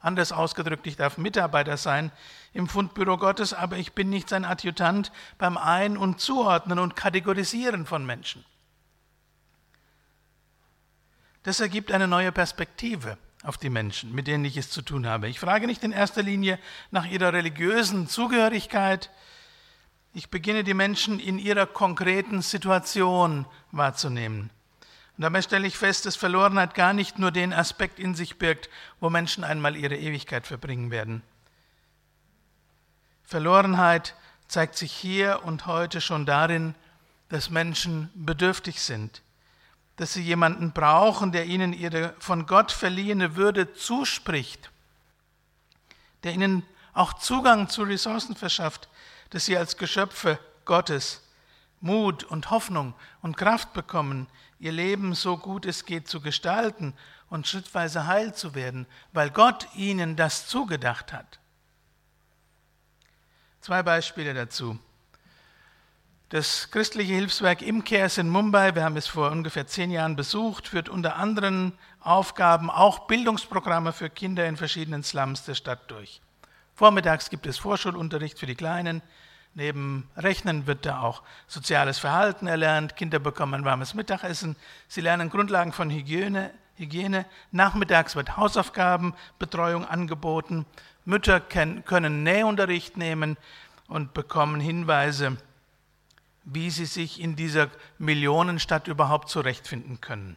Anders 0.00 0.32
ausgedrückt, 0.32 0.86
ich 0.86 0.96
darf 0.96 1.16
Mitarbeiter 1.16 1.78
sein 1.78 2.12
im 2.52 2.68
Fundbüro 2.68 3.16
Gottes, 3.16 3.54
aber 3.54 3.78
ich 3.78 3.94
bin 3.94 4.10
nicht 4.10 4.28
sein 4.28 4.44
Adjutant 4.44 5.12
beim 5.38 5.56
Ein- 5.56 5.96
und 5.96 6.20
Zuordnen 6.20 6.78
und 6.78 6.94
Kategorisieren 6.94 7.86
von 7.86 8.04
Menschen. 8.04 8.44
Das 11.44 11.60
ergibt 11.60 11.90
eine 11.92 12.08
neue 12.08 12.32
Perspektive 12.32 13.16
auf 13.44 13.58
die 13.58 13.70
Menschen, 13.70 14.12
mit 14.14 14.26
denen 14.26 14.44
ich 14.44 14.56
es 14.56 14.70
zu 14.70 14.82
tun 14.82 15.06
habe. 15.06 15.28
Ich 15.28 15.38
frage 15.38 15.66
nicht 15.66 15.84
in 15.84 15.92
erster 15.92 16.22
Linie 16.22 16.58
nach 16.90 17.06
ihrer 17.06 17.32
religiösen 17.32 18.08
Zugehörigkeit. 18.08 19.10
Ich 20.14 20.30
beginne 20.30 20.64
die 20.64 20.74
Menschen 20.74 21.20
in 21.20 21.38
ihrer 21.38 21.66
konkreten 21.66 22.40
Situation 22.40 23.44
wahrzunehmen. 23.70 24.50
Und 25.16 25.22
dabei 25.22 25.42
stelle 25.42 25.66
ich 25.66 25.76
fest, 25.76 26.06
dass 26.06 26.16
Verlorenheit 26.16 26.74
gar 26.74 26.92
nicht 26.92 27.18
nur 27.18 27.30
den 27.30 27.52
Aspekt 27.52 28.00
in 28.00 28.14
sich 28.14 28.38
birgt, 28.38 28.70
wo 28.98 29.10
Menschen 29.10 29.44
einmal 29.44 29.76
ihre 29.76 29.96
Ewigkeit 29.96 30.46
verbringen 30.46 30.90
werden. 30.90 31.22
Verlorenheit 33.22 34.14
zeigt 34.48 34.76
sich 34.76 34.92
hier 34.92 35.40
und 35.44 35.66
heute 35.66 36.00
schon 36.00 36.26
darin, 36.26 36.74
dass 37.28 37.50
Menschen 37.50 38.10
bedürftig 38.14 38.80
sind, 38.80 39.22
dass 39.96 40.12
sie 40.12 40.22
jemanden 40.22 40.72
brauchen, 40.72 41.32
der 41.32 41.46
ihnen 41.46 41.72
ihre 41.72 42.14
von 42.18 42.46
Gott 42.46 42.72
verliehene 42.72 43.36
Würde 43.36 43.72
zuspricht, 43.74 44.70
der 46.24 46.32
ihnen 46.32 46.64
auch 46.92 47.14
Zugang 47.14 47.68
zu 47.68 47.82
Ressourcen 47.82 48.36
verschafft, 48.36 48.88
dass 49.30 49.46
sie 49.46 49.56
als 49.56 49.76
Geschöpfe 49.76 50.38
Gottes 50.64 51.22
Mut 51.80 52.24
und 52.24 52.50
Hoffnung 52.50 52.94
und 53.20 53.36
Kraft 53.36 53.72
bekommen, 53.72 54.26
ihr 54.58 54.72
Leben 54.72 55.14
so 55.14 55.36
gut 55.36 55.66
es 55.66 55.84
geht 55.84 56.08
zu 56.08 56.20
gestalten 56.20 56.94
und 57.28 57.46
schrittweise 57.46 58.06
heil 58.06 58.34
zu 58.34 58.54
werden, 58.54 58.86
weil 59.12 59.30
Gott 59.30 59.68
ihnen 59.74 60.16
das 60.16 60.46
zugedacht 60.46 61.12
hat. 61.12 61.40
Zwei 63.60 63.82
Beispiele 63.82 64.34
dazu. 64.34 64.78
Das 66.30 66.70
christliche 66.70 67.12
Hilfswerk 67.12 67.60
Imkers 67.60 68.16
in 68.16 68.30
Mumbai, 68.30 68.74
wir 68.74 68.82
haben 68.82 68.96
es 68.96 69.06
vor 69.06 69.30
ungefähr 69.30 69.66
zehn 69.66 69.90
Jahren 69.90 70.16
besucht, 70.16 70.68
führt 70.68 70.88
unter 70.88 71.16
anderen 71.16 71.72
Aufgaben 72.00 72.70
auch 72.70 73.00
Bildungsprogramme 73.06 73.92
für 73.92 74.08
Kinder 74.08 74.46
in 74.46 74.56
verschiedenen 74.56 75.02
Slums 75.02 75.44
der 75.44 75.54
Stadt 75.54 75.90
durch. 75.90 76.22
Vormittags 76.74 77.28
gibt 77.28 77.46
es 77.46 77.58
Vorschulunterricht 77.58 78.38
für 78.38 78.46
die 78.46 78.54
Kleinen. 78.54 79.02
Neben 79.52 80.08
Rechnen 80.16 80.66
wird 80.66 80.86
da 80.86 81.02
auch 81.02 81.22
soziales 81.46 81.98
Verhalten 81.98 82.46
erlernt. 82.46 82.96
Kinder 82.96 83.18
bekommen 83.18 83.64
warmes 83.64 83.94
Mittagessen. 83.94 84.56
Sie 84.88 85.02
lernen 85.02 85.28
Grundlagen 85.28 85.72
von 85.72 85.90
Hygiene. 85.90 86.52
Hygiene. 86.76 87.26
Nachmittags 87.52 88.16
wird 88.16 88.36
Hausaufgabenbetreuung 88.36 89.84
angeboten. 89.84 90.64
Mütter 91.04 91.38
können 91.38 92.22
Nähunterricht 92.22 92.96
nehmen 92.96 93.36
und 93.88 94.14
bekommen 94.14 94.60
Hinweise, 94.60 95.36
wie 96.44 96.70
sie 96.70 96.86
sich 96.86 97.20
in 97.20 97.36
dieser 97.36 97.70
Millionenstadt 97.98 98.88
überhaupt 98.88 99.28
zurechtfinden 99.28 100.00
können. 100.00 100.36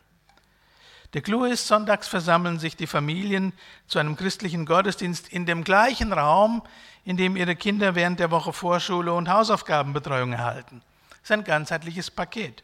Der 1.13 1.21
Clou 1.21 1.45
ist, 1.45 1.67
sonntags 1.67 2.07
versammeln 2.07 2.59
sich 2.59 2.75
die 2.75 2.87
Familien 2.87 3.53
zu 3.87 3.97
einem 3.99 4.15
christlichen 4.15 4.65
Gottesdienst 4.65 5.29
in 5.29 5.45
dem 5.45 5.63
gleichen 5.63 6.11
Raum, 6.11 6.61
in 7.05 7.15
dem 7.15 7.37
ihre 7.37 7.55
Kinder 7.55 7.95
während 7.95 8.19
der 8.19 8.31
Woche 8.31 8.51
Vorschule 8.51 9.13
und 9.13 9.29
Hausaufgabenbetreuung 9.29 10.33
erhalten. 10.33 10.81
Das 11.09 11.19
ist 11.23 11.31
ein 11.31 11.43
ganzheitliches 11.43 12.11
Paket. 12.11 12.63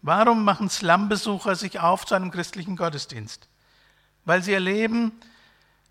Warum 0.00 0.44
machen 0.44 0.68
Slumbesucher 0.68 1.54
sich 1.54 1.80
auf 1.80 2.06
zu 2.06 2.14
einem 2.14 2.30
christlichen 2.30 2.76
Gottesdienst? 2.76 3.48
Weil 4.24 4.42
sie 4.42 4.52
erleben, 4.52 5.12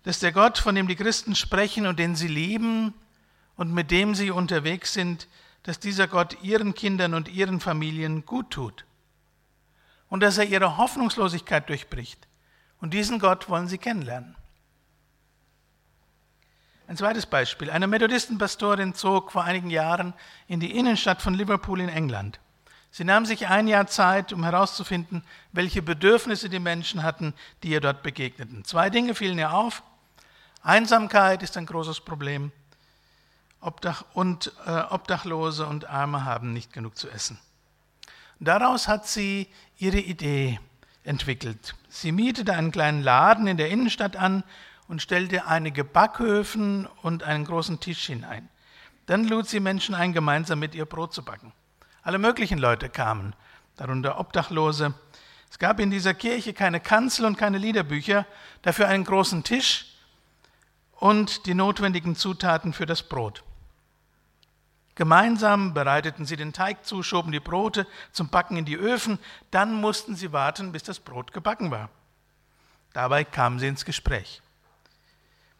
dass 0.02 0.18
der 0.18 0.32
Gott, 0.32 0.58
von 0.58 0.74
dem 0.74 0.86
die 0.86 0.96
Christen 0.96 1.34
sprechen 1.34 1.86
und 1.86 1.98
den 1.98 2.14
sie 2.14 2.28
lieben 2.28 2.94
und 3.56 3.72
mit 3.72 3.90
dem 3.90 4.14
sie 4.14 4.30
unterwegs 4.30 4.92
sind, 4.92 5.28
dass 5.64 5.80
dieser 5.80 6.06
Gott 6.06 6.40
ihren 6.42 6.74
Kindern 6.74 7.14
und 7.14 7.28
ihren 7.28 7.58
Familien 7.58 8.24
gut 8.24 8.50
tut 8.50 8.84
und 10.08 10.20
dass 10.20 10.38
er 10.38 10.44
ihre 10.44 10.76
Hoffnungslosigkeit 10.76 11.68
durchbricht. 11.68 12.28
Und 12.80 12.94
diesen 12.94 13.18
Gott 13.18 13.48
wollen 13.48 13.66
sie 13.66 13.78
kennenlernen. 13.78 14.36
Ein 16.86 16.98
zweites 16.98 17.24
Beispiel. 17.24 17.70
Eine 17.70 17.86
Methodistenpastorin 17.86 18.94
zog 18.94 19.32
vor 19.32 19.44
einigen 19.44 19.70
Jahren 19.70 20.12
in 20.48 20.60
die 20.60 20.76
Innenstadt 20.76 21.22
von 21.22 21.32
Liverpool 21.32 21.80
in 21.80 21.88
England. 21.88 22.40
Sie 22.90 23.04
nahm 23.04 23.24
sich 23.24 23.48
ein 23.48 23.66
Jahr 23.66 23.86
Zeit, 23.86 24.32
um 24.32 24.44
herauszufinden, 24.44 25.24
welche 25.50 25.82
Bedürfnisse 25.82 26.50
die 26.50 26.60
Menschen 26.60 27.02
hatten, 27.02 27.32
die 27.62 27.70
ihr 27.70 27.80
dort 27.80 28.02
begegneten. 28.02 28.64
Zwei 28.64 28.90
Dinge 28.90 29.14
fielen 29.14 29.38
ihr 29.38 29.52
auf. 29.52 29.82
Einsamkeit 30.62 31.42
ist 31.42 31.56
ein 31.56 31.66
großes 31.66 32.02
Problem 32.02 32.52
Obdach 33.64 34.04
und 34.14 34.52
äh, 34.66 34.70
Obdachlose 34.90 35.66
und 35.66 35.88
Arme 35.88 36.24
haben 36.24 36.52
nicht 36.52 36.72
genug 36.72 36.96
zu 36.96 37.08
essen. 37.08 37.38
Daraus 38.40 38.88
hat 38.88 39.06
sie 39.06 39.48
ihre 39.78 39.98
Idee 39.98 40.60
entwickelt. 41.04 41.74
Sie 41.88 42.12
mietete 42.12 42.52
einen 42.52 42.72
kleinen 42.72 43.02
Laden 43.02 43.46
in 43.46 43.56
der 43.56 43.70
Innenstadt 43.70 44.16
an 44.16 44.42
und 44.88 45.02
stellte 45.02 45.46
einige 45.46 45.84
Backhöfen 45.84 46.86
und 47.02 47.22
einen 47.22 47.44
großen 47.44 47.80
Tisch 47.80 48.06
hinein. 48.06 48.48
Dann 49.06 49.24
lud 49.24 49.48
sie 49.48 49.60
Menschen 49.60 49.94
ein, 49.94 50.12
gemeinsam 50.12 50.58
mit 50.58 50.74
ihr 50.74 50.86
Brot 50.86 51.12
zu 51.12 51.24
backen. 51.24 51.52
Alle 52.02 52.18
möglichen 52.18 52.58
Leute 52.58 52.88
kamen, 52.88 53.34
darunter 53.76 54.18
Obdachlose. 54.18 54.94
Es 55.50 55.58
gab 55.58 55.78
in 55.78 55.90
dieser 55.90 56.14
Kirche 56.14 56.52
keine 56.52 56.80
Kanzel 56.80 57.26
und 57.26 57.36
keine 57.36 57.58
Liederbücher, 57.58 58.26
dafür 58.62 58.88
einen 58.88 59.04
großen 59.04 59.44
Tisch 59.44 59.86
und 60.92 61.46
die 61.46 61.54
notwendigen 61.54 62.16
Zutaten 62.16 62.72
für 62.72 62.86
das 62.86 63.02
Brot. 63.02 63.42
Gemeinsam 64.96 65.74
bereiteten 65.74 66.24
sie 66.24 66.36
den 66.36 66.52
Teig 66.52 66.86
zu, 66.86 67.02
schoben 67.02 67.32
die 67.32 67.40
Brote 67.40 67.86
zum 68.12 68.28
Backen 68.28 68.56
in 68.56 68.64
die 68.64 68.76
Öfen, 68.76 69.18
dann 69.50 69.80
mussten 69.80 70.14
sie 70.14 70.32
warten, 70.32 70.70
bis 70.70 70.84
das 70.84 71.00
Brot 71.00 71.32
gebacken 71.32 71.70
war. 71.70 71.90
Dabei 72.92 73.24
kamen 73.24 73.58
sie 73.58 73.66
ins 73.66 73.84
Gespräch. 73.84 74.40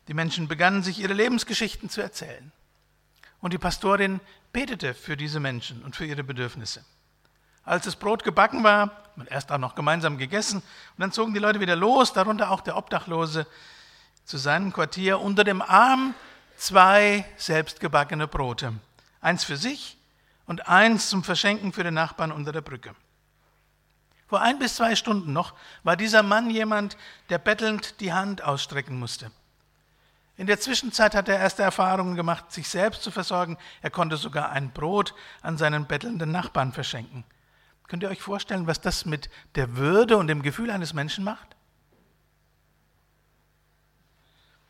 Die 0.06 0.14
Menschen 0.14 0.46
begannen 0.46 0.84
sich 0.84 1.00
ihre 1.00 1.14
Lebensgeschichten 1.14 1.90
zu 1.90 2.00
erzählen. 2.00 2.52
Und 3.40 3.52
die 3.52 3.58
Pastorin 3.58 4.20
betete 4.52 4.94
für 4.94 5.16
diese 5.16 5.40
Menschen 5.40 5.82
und 5.82 5.96
für 5.96 6.04
ihre 6.04 6.22
Bedürfnisse. 6.22 6.84
Als 7.64 7.86
das 7.86 7.96
Brot 7.96 8.22
gebacken 8.22 8.62
war, 8.62 8.90
man 9.16 9.26
erst 9.26 9.50
auch 9.50 9.58
noch 9.58 9.74
gemeinsam 9.74 10.16
gegessen, 10.16 10.58
und 10.58 10.98
dann 10.98 11.12
zogen 11.12 11.34
die 11.34 11.40
Leute 11.40 11.60
wieder 11.60 11.76
los, 11.76 12.12
darunter 12.12 12.50
auch 12.50 12.60
der 12.60 12.76
Obdachlose, 12.76 13.46
zu 14.24 14.38
seinem 14.38 14.72
Quartier 14.72 15.20
unter 15.20 15.42
dem 15.42 15.60
Arm 15.60 16.14
zwei 16.56 17.24
selbstgebackene 17.36 18.28
Brote 18.28 18.74
eins 19.24 19.44
für 19.44 19.56
sich 19.56 19.98
und 20.46 20.68
eins 20.68 21.08
zum 21.08 21.24
Verschenken 21.24 21.72
für 21.72 21.84
den 21.84 21.94
Nachbarn 21.94 22.32
unter 22.32 22.52
der 22.52 22.60
Brücke. 22.60 22.94
Vor 24.26 24.40
ein 24.40 24.58
bis 24.58 24.76
zwei 24.76 24.96
Stunden 24.96 25.32
noch 25.32 25.54
war 25.82 25.96
dieser 25.96 26.22
Mann 26.22 26.50
jemand, 26.50 26.96
der 27.28 27.38
bettelnd 27.38 28.00
die 28.00 28.12
Hand 28.12 28.42
ausstrecken 28.42 28.98
musste. 28.98 29.30
In 30.36 30.46
der 30.46 30.58
Zwischenzeit 30.58 31.14
hat 31.14 31.28
er 31.28 31.38
erste 31.38 31.62
Erfahrungen 31.62 32.16
gemacht, 32.16 32.50
sich 32.50 32.68
selbst 32.68 33.02
zu 33.02 33.10
versorgen. 33.10 33.56
Er 33.82 33.90
konnte 33.90 34.16
sogar 34.16 34.50
ein 34.50 34.72
Brot 34.72 35.14
an 35.42 35.56
seinen 35.56 35.86
bettelnden 35.86 36.32
Nachbarn 36.32 36.72
verschenken. 36.72 37.24
Könnt 37.86 38.02
ihr 38.02 38.08
euch 38.08 38.22
vorstellen, 38.22 38.66
was 38.66 38.80
das 38.80 39.04
mit 39.04 39.30
der 39.54 39.76
Würde 39.76 40.16
und 40.16 40.26
dem 40.26 40.42
Gefühl 40.42 40.70
eines 40.70 40.92
Menschen 40.92 41.22
macht? 41.22 41.54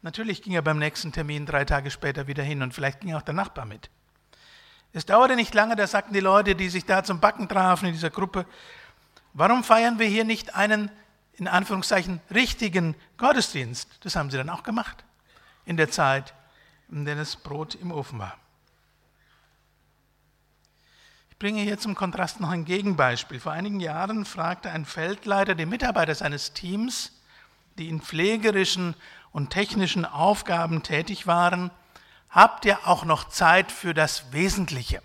Natürlich 0.03 0.43
ging 0.43 0.53
er 0.53 0.61
beim 0.61 0.79
nächsten 0.79 1.13
Termin 1.13 1.47
drei 1.47 1.65
Tage 1.65 1.91
später 1.91 2.27
wieder 2.27 2.43
hin 2.43 2.61
und 2.61 2.75
vielleicht 2.75 3.01
ging 3.01 3.15
auch 3.15 3.23
der 3.23 3.33
Nachbar 3.33 3.65
mit. 3.65 3.89
Es 4.97 5.05
dauerte 5.05 5.35
nicht 5.35 5.53
lange, 5.55 5.75
da 5.75 5.89
sagten 5.89 6.15
die 6.15 6.21
Leute, 6.21 6.55
die 6.55 6.69
sich 6.69 6.85
da 6.85 7.03
zum 7.03 7.19
Backen 7.19 7.49
trafen 7.49 7.87
in 7.87 7.95
dieser 7.95 8.11
Gruppe, 8.11 8.47
warum 9.33 9.65
feiern 9.65 9.99
wir 9.99 10.07
hier 10.07 10.25
nicht 10.25 10.55
einen, 10.55 10.89
in 11.33 11.49
Anführungszeichen, 11.49 12.21
richtigen 12.33 12.95
Gottesdienst? 13.19 13.89
Das 14.05 14.15
haben 14.15 14.31
sie 14.31 14.37
dann 14.37 14.49
auch 14.49 14.63
gemacht, 14.63 15.05
in 15.67 15.77
der 15.77 15.91
Zeit, 15.91 16.33
in 16.93 17.05
der 17.05 17.17
das 17.17 17.35
Brot 17.35 17.75
im 17.75 17.91
Ofen 17.91 18.21
war. 18.21 18.39
Ich 21.31 21.39
bringe 21.41 21.63
hier 21.63 21.81
zum 21.81 21.97
Kontrast 21.97 22.41
noch 22.41 22.51
ein 22.51 22.65
Gegenbeispiel. 22.65 23.41
Vor 23.41 23.51
einigen 23.51 23.81
Jahren 23.81 24.25
fragte 24.25 24.71
ein 24.71 24.85
Feldleiter 24.85 25.57
die 25.57 25.67
Mitarbeiter 25.67 26.15
seines 26.15 26.53
Teams, 26.53 27.11
die 27.79 27.89
in 27.89 28.01
pflegerischen 28.01 28.95
und 29.33 29.51
technischen 29.51 30.05
Aufgaben 30.05 30.85
tätig 30.85 31.27
waren, 31.27 31.73
habt 32.35 32.65
ihr 32.65 32.87
auch 32.87 33.05
noch 33.05 33.29
Zeit 33.29 33.71
für 33.71 33.95
das 33.95 34.33
Wesentliche. 34.33 35.01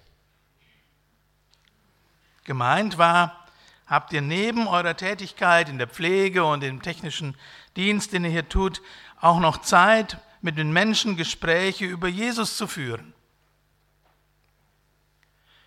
Gemeint 2.43 2.97
war, 2.97 3.45
habt 3.85 4.11
ihr 4.13 4.21
neben 4.21 4.67
eurer 4.67 4.97
Tätigkeit 4.97 5.69
in 5.69 5.77
der 5.77 5.87
Pflege 5.87 6.43
und 6.43 6.63
im 6.63 6.81
technischen 6.81 7.37
Dienst, 7.75 8.13
den 8.13 8.23
ihr 8.23 8.31
hier 8.31 8.49
tut, 8.49 8.81
auch 9.21 9.39
noch 9.39 9.61
Zeit, 9.61 10.17
mit 10.41 10.57
den 10.57 10.71
Menschen 10.71 11.17
Gespräche 11.17 11.85
über 11.85 12.07
Jesus 12.07 12.57
zu 12.57 12.65
führen? 12.65 13.13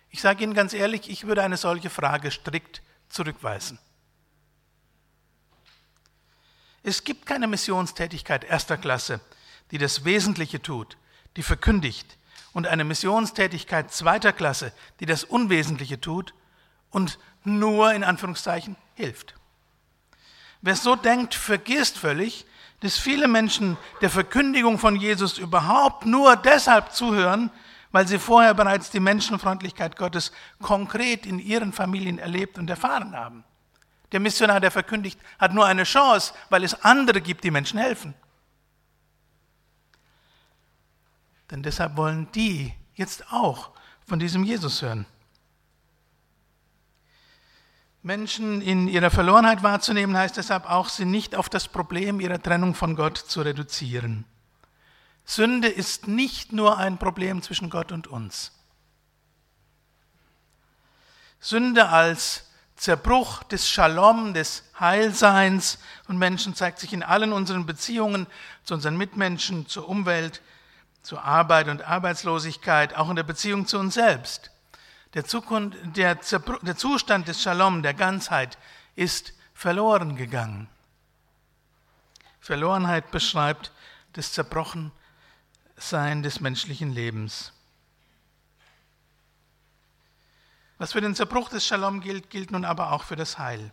Ich 0.09 0.21
sage 0.21 0.43
Ihnen 0.43 0.53
ganz 0.53 0.73
ehrlich, 0.73 1.09
ich 1.09 1.25
würde 1.25 1.43
eine 1.43 1.57
solche 1.57 1.89
Frage 1.89 2.29
strikt 2.29 2.81
zurückweisen. 3.07 3.79
Es 6.83 7.05
gibt 7.05 7.25
keine 7.25 7.47
Missionstätigkeit 7.47 8.43
erster 8.43 8.77
Klasse, 8.77 9.21
die 9.71 9.77
das 9.77 10.03
Wesentliche 10.03 10.61
tut, 10.61 10.97
die 11.35 11.43
verkündigt, 11.43 12.17
und 12.53 12.67
eine 12.67 12.83
Missionstätigkeit 12.83 13.91
zweiter 13.91 14.31
Klasse, 14.31 14.71
die 14.99 15.05
das 15.05 15.23
Unwesentliche 15.23 15.99
tut 15.99 16.33
und 16.91 17.19
nur 17.43 17.93
in 17.93 18.03
Anführungszeichen 18.03 18.75
hilft. 18.93 19.33
Wer 20.61 20.75
so 20.75 20.95
denkt, 20.95 21.33
vergisst 21.33 21.97
völlig, 21.97 22.45
dass 22.79 22.97
viele 22.97 23.27
Menschen 23.27 23.77
der 24.01 24.09
Verkündigung 24.09 24.77
von 24.77 24.95
Jesus 24.95 25.37
überhaupt 25.37 26.05
nur 26.05 26.35
deshalb 26.35 26.93
zuhören, 26.93 27.49
weil 27.91 28.07
sie 28.07 28.19
vorher 28.19 28.53
bereits 28.53 28.89
die 28.89 28.99
Menschenfreundlichkeit 28.99 29.95
Gottes 29.97 30.31
konkret 30.61 31.25
in 31.25 31.39
ihren 31.39 31.73
Familien 31.73 32.19
erlebt 32.19 32.57
und 32.57 32.69
erfahren 32.69 33.15
haben. 33.15 33.43
Der 34.11 34.19
Missionar, 34.19 34.59
der 34.59 34.71
verkündigt, 34.71 35.19
hat 35.39 35.53
nur 35.53 35.65
eine 35.65 35.83
Chance, 35.83 36.33
weil 36.49 36.63
es 36.63 36.83
andere 36.83 37.19
gibt, 37.19 37.43
die 37.43 37.51
Menschen 37.51 37.79
helfen. 37.79 38.13
Denn 41.53 41.61
deshalb 41.61 41.97
wollen 41.97 42.31
die 42.31 42.73
jetzt 42.95 43.31
auch 43.31 43.69
von 44.07 44.17
diesem 44.17 44.43
Jesus 44.43 44.81
hören. 44.81 45.05
Menschen 48.01 48.59
in 48.59 48.87
ihrer 48.87 49.11
Verlorenheit 49.11 49.61
wahrzunehmen, 49.61 50.17
heißt 50.17 50.35
deshalb 50.35 50.67
auch, 50.67 50.89
sie 50.89 51.05
nicht 51.05 51.35
auf 51.35 51.49
das 51.49 51.67
Problem 51.67 52.19
ihrer 52.19 52.41
Trennung 52.41 52.73
von 52.73 52.95
Gott 52.95 53.19
zu 53.19 53.43
reduzieren. 53.43 54.25
Sünde 55.25 55.67
ist 55.67 56.07
nicht 56.07 56.53
nur 56.53 56.79
ein 56.79 56.97
Problem 56.97 57.43
zwischen 57.43 57.69
Gott 57.69 57.91
und 57.91 58.07
uns. 58.07 58.51
Sünde 61.39 61.89
als 61.89 62.49
Zerbruch 62.77 63.43
des 63.43 63.69
Shalom, 63.69 64.33
des 64.33 64.63
Heilseins 64.79 65.77
und 66.07 66.17
Menschen 66.17 66.55
zeigt 66.55 66.79
sich 66.79 66.93
in 66.93 67.03
allen 67.03 67.31
unseren 67.31 67.67
Beziehungen 67.67 68.25
zu 68.63 68.73
unseren 68.73 68.97
Mitmenschen, 68.97 69.67
zur 69.67 69.87
Umwelt, 69.87 70.41
zur 71.03 71.23
Arbeit 71.23 71.67
und 71.67 71.83
Arbeitslosigkeit, 71.83 72.95
auch 72.95 73.09
in 73.09 73.15
der 73.15 73.23
Beziehung 73.23 73.67
zu 73.67 73.77
uns 73.77 73.93
selbst. 73.93 74.49
Der, 75.13 75.25
Zukunft, 75.25 75.77
der, 75.95 76.15
der 76.15 76.77
Zustand 76.77 77.27
des 77.27 77.41
Shalom, 77.41 77.83
der 77.83 77.93
Ganzheit, 77.93 78.57
ist 78.95 79.33
verloren 79.53 80.15
gegangen. 80.15 80.67
Verlorenheit 82.39 83.11
beschreibt 83.11 83.71
das 84.13 84.31
Zerbrochensein 84.33 86.23
des 86.23 86.39
menschlichen 86.39 86.91
Lebens. 86.91 87.53
Was 90.77 90.93
für 90.93 91.01
den 91.01 91.15
Zerbruch 91.15 91.49
des 91.49 91.65
Shalom 91.65 92.01
gilt, 92.01 92.29
gilt 92.29 92.51
nun 92.51 92.65
aber 92.65 92.91
auch 92.91 93.03
für 93.03 93.15
das 93.15 93.37
Heil. 93.37 93.71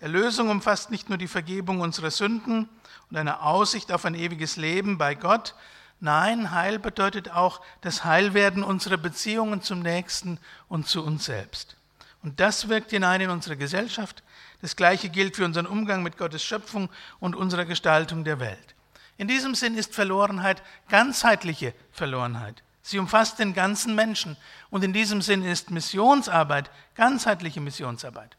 Erlösung 0.00 0.48
umfasst 0.48 0.90
nicht 0.90 1.08
nur 1.08 1.18
die 1.18 1.28
Vergebung 1.28 1.80
unserer 1.80 2.10
Sünden 2.10 2.68
und 3.10 3.16
eine 3.16 3.42
Aussicht 3.42 3.92
auf 3.92 4.04
ein 4.04 4.14
ewiges 4.14 4.56
Leben 4.56 4.98
bei 4.98 5.14
Gott, 5.14 5.54
nein, 6.00 6.50
Heil 6.50 6.78
bedeutet 6.78 7.30
auch 7.30 7.60
das 7.80 8.04
Heilwerden 8.04 8.62
unserer 8.62 8.96
Beziehungen 8.96 9.62
zum 9.62 9.80
Nächsten 9.80 10.38
und 10.68 10.86
zu 10.88 11.04
uns 11.04 11.24
selbst. 11.24 11.76
Und 12.22 12.40
das 12.40 12.68
wirkt 12.68 12.90
hinein 12.90 13.20
in 13.20 13.30
unsere 13.30 13.56
Gesellschaft. 13.56 14.22
Das 14.60 14.76
Gleiche 14.76 15.08
gilt 15.08 15.36
für 15.36 15.44
unseren 15.44 15.66
Umgang 15.66 16.02
mit 16.02 16.18
Gottes 16.18 16.42
Schöpfung 16.42 16.88
und 17.20 17.36
unserer 17.36 17.64
Gestaltung 17.64 18.24
der 18.24 18.40
Welt. 18.40 18.74
In 19.18 19.28
diesem 19.28 19.54
Sinn 19.54 19.76
ist 19.76 19.94
Verlorenheit 19.94 20.62
ganzheitliche 20.88 21.74
Verlorenheit. 21.92 22.62
Sie 22.82 22.98
umfasst 22.98 23.38
den 23.38 23.52
ganzen 23.52 23.94
Menschen. 23.94 24.36
Und 24.70 24.84
in 24.84 24.92
diesem 24.92 25.20
Sinn 25.20 25.44
ist 25.44 25.70
Missionsarbeit 25.70 26.70
ganzheitliche 26.94 27.60
Missionsarbeit. 27.60 28.36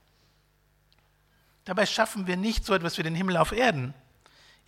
Dabei 1.65 1.85
schaffen 1.85 2.27
wir 2.27 2.37
nicht 2.37 2.63
so 2.63 2.73
etwas 2.73 2.97
wie 2.97 3.03
den 3.03 3.15
Himmel 3.15 3.35
auf 3.35 3.51
Erden. 3.51 3.93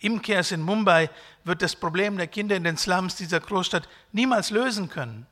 Im 0.00 0.22
Kers 0.22 0.50
in 0.50 0.62
Mumbai 0.62 1.10
wird 1.44 1.62
das 1.62 1.76
Problem 1.76 2.16
der 2.16 2.26
Kinder 2.26 2.56
in 2.56 2.64
den 2.64 2.76
Slums 2.76 3.16
dieser 3.16 3.38
Großstadt 3.38 3.88
niemals 4.12 4.50
lösen 4.50 4.88
können. 4.88 5.26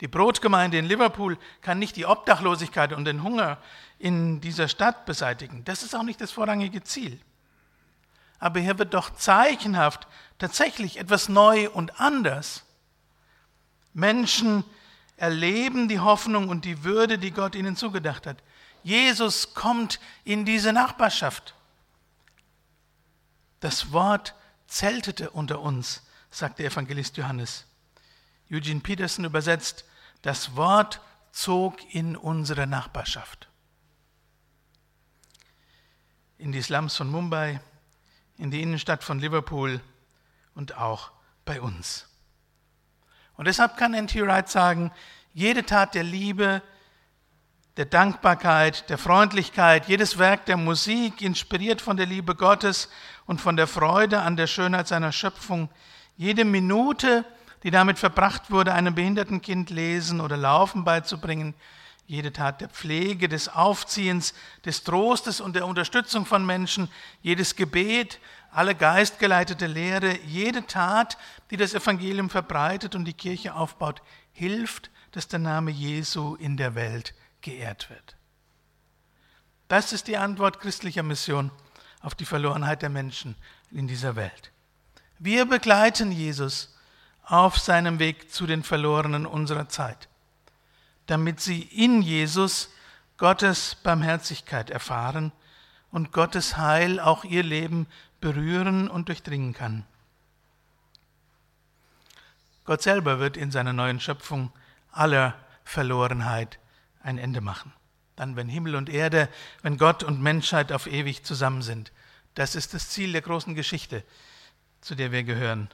Die 0.00 0.08
Brotgemeinde 0.08 0.78
in 0.78 0.86
Liverpool 0.86 1.36
kann 1.60 1.80
nicht 1.80 1.96
die 1.96 2.06
Obdachlosigkeit 2.06 2.92
und 2.92 3.04
den 3.04 3.24
Hunger 3.24 3.58
in 3.98 4.40
dieser 4.40 4.68
Stadt 4.68 5.06
beseitigen. 5.06 5.64
Das 5.64 5.82
ist 5.82 5.94
auch 5.94 6.04
nicht 6.04 6.20
das 6.20 6.30
vorrangige 6.30 6.84
Ziel. 6.84 7.18
Aber 8.38 8.60
hier 8.60 8.78
wird 8.78 8.94
doch 8.94 9.10
zeichenhaft 9.10 10.06
tatsächlich 10.38 10.98
etwas 10.98 11.28
neu 11.28 11.68
und 11.70 12.00
anders. 12.00 12.64
Menschen 13.92 14.62
erleben 15.16 15.88
die 15.88 15.98
Hoffnung 15.98 16.48
und 16.48 16.64
die 16.64 16.84
Würde, 16.84 17.18
die 17.18 17.32
Gott 17.32 17.56
ihnen 17.56 17.74
zugedacht 17.74 18.24
hat. 18.28 18.36
Jesus 18.84 19.54
kommt 19.54 19.98
in 20.22 20.44
diese 20.44 20.72
Nachbarschaft. 20.72 21.54
Das 23.60 23.92
Wort 23.92 24.34
zeltete 24.66 25.30
unter 25.30 25.60
uns, 25.60 26.02
sagt 26.30 26.58
der 26.58 26.66
Evangelist 26.66 27.16
Johannes. 27.16 27.66
Eugene 28.50 28.80
Peterson 28.80 29.24
übersetzt, 29.24 29.84
das 30.22 30.56
Wort 30.56 31.00
zog 31.32 31.94
in 31.94 32.16
unsere 32.16 32.66
Nachbarschaft. 32.66 33.48
In 36.38 36.52
die 36.52 36.62
Slums 36.62 36.96
von 36.96 37.10
Mumbai, 37.10 37.60
in 38.36 38.50
die 38.50 38.62
Innenstadt 38.62 39.02
von 39.02 39.18
Liverpool 39.18 39.80
und 40.54 40.76
auch 40.76 41.10
bei 41.44 41.60
uns. 41.60 42.06
Und 43.36 43.46
deshalb 43.46 43.76
kann 43.76 43.94
N.T. 43.94 44.20
Wright 44.26 44.48
sagen, 44.48 44.92
jede 45.32 45.64
Tat 45.64 45.94
der 45.94 46.04
Liebe, 46.04 46.62
der 47.78 47.86
Dankbarkeit, 47.86 48.90
der 48.90 48.98
Freundlichkeit, 48.98 49.86
jedes 49.86 50.18
Werk 50.18 50.46
der 50.46 50.56
Musik, 50.56 51.22
inspiriert 51.22 51.80
von 51.80 51.96
der 51.96 52.06
Liebe 52.06 52.34
Gottes 52.34 52.90
und 53.24 53.40
von 53.40 53.56
der 53.56 53.68
Freude 53.68 54.20
an 54.20 54.36
der 54.36 54.48
Schönheit 54.48 54.88
seiner 54.88 55.12
Schöpfung, 55.12 55.68
jede 56.16 56.44
Minute, 56.44 57.24
die 57.62 57.70
damit 57.70 57.96
verbracht 58.00 58.50
wurde, 58.50 58.74
einem 58.74 58.96
behinderten 58.96 59.40
Kind 59.40 59.70
lesen 59.70 60.20
oder 60.20 60.36
laufen 60.36 60.82
beizubringen, 60.82 61.54
jede 62.08 62.32
Tat 62.32 62.60
der 62.60 62.68
Pflege, 62.68 63.28
des 63.28 63.48
Aufziehens, 63.48 64.34
des 64.64 64.82
Trostes 64.82 65.40
und 65.40 65.54
der 65.54 65.64
Unterstützung 65.64 66.26
von 66.26 66.44
Menschen, 66.44 66.90
jedes 67.22 67.54
Gebet, 67.54 68.18
alle 68.50 68.74
geistgeleitete 68.74 69.68
Lehre, 69.68 70.18
jede 70.26 70.66
Tat, 70.66 71.16
die 71.52 71.56
das 71.56 71.74
Evangelium 71.74 72.28
verbreitet 72.28 72.96
und 72.96 73.04
die 73.04 73.12
Kirche 73.12 73.54
aufbaut, 73.54 74.02
hilft, 74.32 74.90
dass 75.12 75.28
der 75.28 75.38
Name 75.38 75.70
Jesu 75.70 76.34
in 76.34 76.56
der 76.56 76.74
Welt 76.74 77.14
geehrt 77.40 77.90
wird. 77.90 78.16
Das 79.68 79.92
ist 79.92 80.08
die 80.08 80.16
Antwort 80.16 80.60
christlicher 80.60 81.02
Mission 81.02 81.50
auf 82.00 82.14
die 82.14 82.24
Verlorenheit 82.24 82.82
der 82.82 82.88
Menschen 82.88 83.36
in 83.70 83.86
dieser 83.86 84.16
Welt. 84.16 84.52
Wir 85.18 85.44
begleiten 85.44 86.12
Jesus 86.12 86.74
auf 87.24 87.58
seinem 87.58 87.98
Weg 87.98 88.32
zu 88.32 88.46
den 88.46 88.62
Verlorenen 88.62 89.26
unserer 89.26 89.68
Zeit, 89.68 90.08
damit 91.06 91.40
sie 91.40 91.62
in 91.62 92.00
Jesus 92.00 92.70
Gottes 93.18 93.74
Barmherzigkeit 93.74 94.70
erfahren 94.70 95.32
und 95.90 96.12
Gottes 96.12 96.56
Heil 96.56 97.00
auch 97.00 97.24
ihr 97.24 97.42
Leben 97.42 97.86
berühren 98.20 98.88
und 98.88 99.08
durchdringen 99.08 99.52
kann. 99.52 99.84
Gott 102.64 102.82
selber 102.82 103.18
wird 103.18 103.36
in 103.36 103.50
seiner 103.50 103.72
neuen 103.72 103.98
Schöpfung 104.00 104.52
aller 104.92 105.34
Verlorenheit 105.64 106.58
ein 107.00 107.18
Ende 107.18 107.40
machen. 107.40 107.72
Dann, 108.16 108.36
wenn 108.36 108.48
Himmel 108.48 108.74
und 108.74 108.88
Erde, 108.88 109.28
wenn 109.62 109.78
Gott 109.78 110.02
und 110.02 110.20
Menschheit 110.20 110.72
auf 110.72 110.86
ewig 110.86 111.24
zusammen 111.24 111.62
sind. 111.62 111.92
Das 112.34 112.54
ist 112.54 112.74
das 112.74 112.90
Ziel 112.90 113.12
der 113.12 113.22
großen 113.22 113.54
Geschichte, 113.54 114.04
zu 114.80 114.94
der 114.94 115.12
wir 115.12 115.22
gehören 115.22 115.68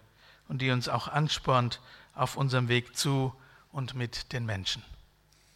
und 0.49 0.61
die 0.61 0.71
uns 0.71 0.89
auch 0.89 1.09
anspornt 1.09 1.81
auf 2.15 2.37
unserem 2.37 2.69
Weg 2.69 2.97
zu 2.97 3.35
und 3.73 3.95
mit 3.95 4.33
den 4.33 4.45
Menschen. 4.47 4.83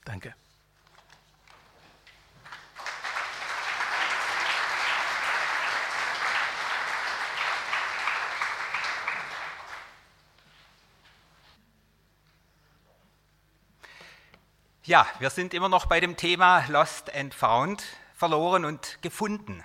Danke. 0.04 0.34
Ja, 14.88 15.06
wir 15.18 15.28
sind 15.28 15.52
immer 15.52 15.68
noch 15.68 15.84
bei 15.84 16.00
dem 16.00 16.16
Thema 16.16 16.64
Lost 16.68 17.14
and 17.14 17.34
Found, 17.34 17.84
verloren 18.14 18.64
und 18.64 19.02
gefunden. 19.02 19.62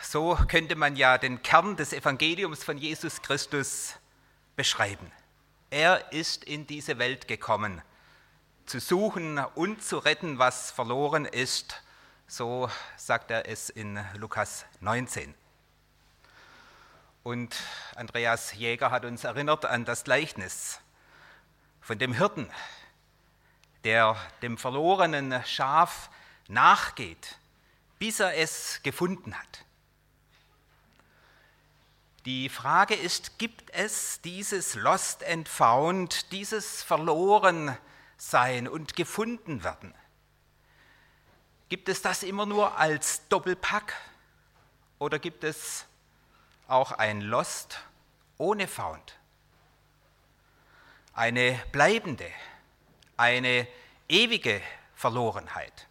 So 0.00 0.38
könnte 0.46 0.76
man 0.76 0.94
ja 0.94 1.18
den 1.18 1.42
Kern 1.42 1.74
des 1.76 1.92
Evangeliums 1.92 2.62
von 2.62 2.78
Jesus 2.78 3.22
Christus 3.22 3.94
beschreiben. 4.54 5.10
Er 5.70 6.12
ist 6.12 6.44
in 6.44 6.68
diese 6.68 7.00
Welt 7.00 7.26
gekommen, 7.26 7.82
zu 8.64 8.78
suchen 8.78 9.40
und 9.56 9.82
zu 9.82 9.98
retten, 9.98 10.38
was 10.38 10.70
verloren 10.70 11.24
ist. 11.24 11.82
So 12.28 12.70
sagt 12.96 13.32
er 13.32 13.48
es 13.48 13.70
in 13.70 13.98
Lukas 14.14 14.66
19. 14.78 15.34
Und 17.24 17.56
Andreas 17.96 18.54
Jäger 18.54 18.92
hat 18.92 19.04
uns 19.04 19.24
erinnert 19.24 19.64
an 19.64 19.84
das 19.84 20.04
Gleichnis 20.04 20.78
von 21.80 21.98
dem 21.98 22.12
Hirten, 22.12 22.48
der 23.86 24.16
dem 24.42 24.58
verlorenen 24.58 25.44
Schaf 25.44 26.10
nachgeht, 26.48 27.38
bis 28.00 28.18
er 28.18 28.36
es 28.36 28.80
gefunden 28.82 29.32
hat. 29.32 29.64
Die 32.24 32.48
Frage 32.48 32.96
ist, 32.96 33.38
gibt 33.38 33.70
es 33.70 34.20
dieses 34.22 34.74
Lost 34.74 35.22
and 35.22 35.48
Found, 35.48 36.32
dieses 36.32 36.82
Verlorensein 36.82 38.66
und 38.66 38.96
gefunden 38.96 39.62
werden? 39.62 39.94
Gibt 41.68 41.88
es 41.88 42.02
das 42.02 42.24
immer 42.24 42.44
nur 42.44 42.76
als 42.76 43.28
Doppelpack 43.28 43.94
oder 44.98 45.20
gibt 45.20 45.44
es 45.44 45.86
auch 46.66 46.90
ein 46.90 47.20
Lost 47.20 47.78
ohne 48.36 48.66
Found? 48.66 49.16
Eine 51.12 51.62
bleibende, 51.70 52.28
eine 53.16 53.66
ewige 54.08 54.60
Verlorenheit. 54.94 55.86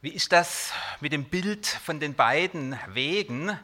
Wie 0.00 0.10
ist 0.10 0.32
das 0.32 0.72
mit 1.00 1.12
dem 1.12 1.24
Bild 1.24 1.66
von 1.66 2.00
den 2.00 2.14
beiden 2.14 2.78
Wegen, 2.88 3.56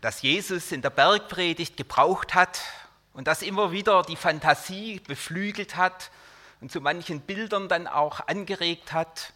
das 0.00 0.22
Jesus 0.22 0.72
in 0.72 0.80
der 0.80 0.90
Bergpredigt 0.90 1.76
gebraucht 1.76 2.34
hat 2.34 2.62
und 3.12 3.26
das 3.26 3.42
immer 3.42 3.72
wieder 3.72 4.02
die 4.02 4.16
Fantasie 4.16 5.00
beflügelt 5.00 5.76
hat 5.76 6.10
und 6.60 6.72
zu 6.72 6.80
manchen 6.80 7.20
Bildern 7.20 7.68
dann 7.68 7.86
auch 7.86 8.26
angeregt 8.26 8.92
hat, 8.92 9.34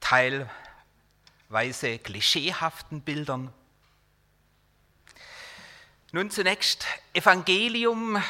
teilweise 0.00 0.48
klischeehaften 1.98 3.00
Bildern? 3.00 3.52
Nun 6.12 6.30
zunächst 6.30 6.86
Evangelium 7.14 8.22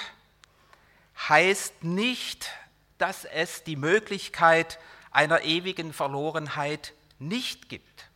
heißt 1.16 1.84
nicht, 1.84 2.50
dass 2.98 3.24
es 3.24 3.64
die 3.64 3.76
Möglichkeit 3.76 4.78
einer 5.10 5.42
ewigen 5.42 5.92
Verlorenheit 5.92 6.92
nicht 7.18 7.68
gibt, 7.68 8.10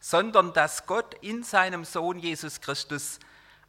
sondern 0.00 0.52
dass 0.52 0.86
Gott 0.86 1.14
in 1.20 1.42
seinem 1.42 1.84
Sohn 1.84 2.18
Jesus 2.18 2.60
Christus 2.60 3.18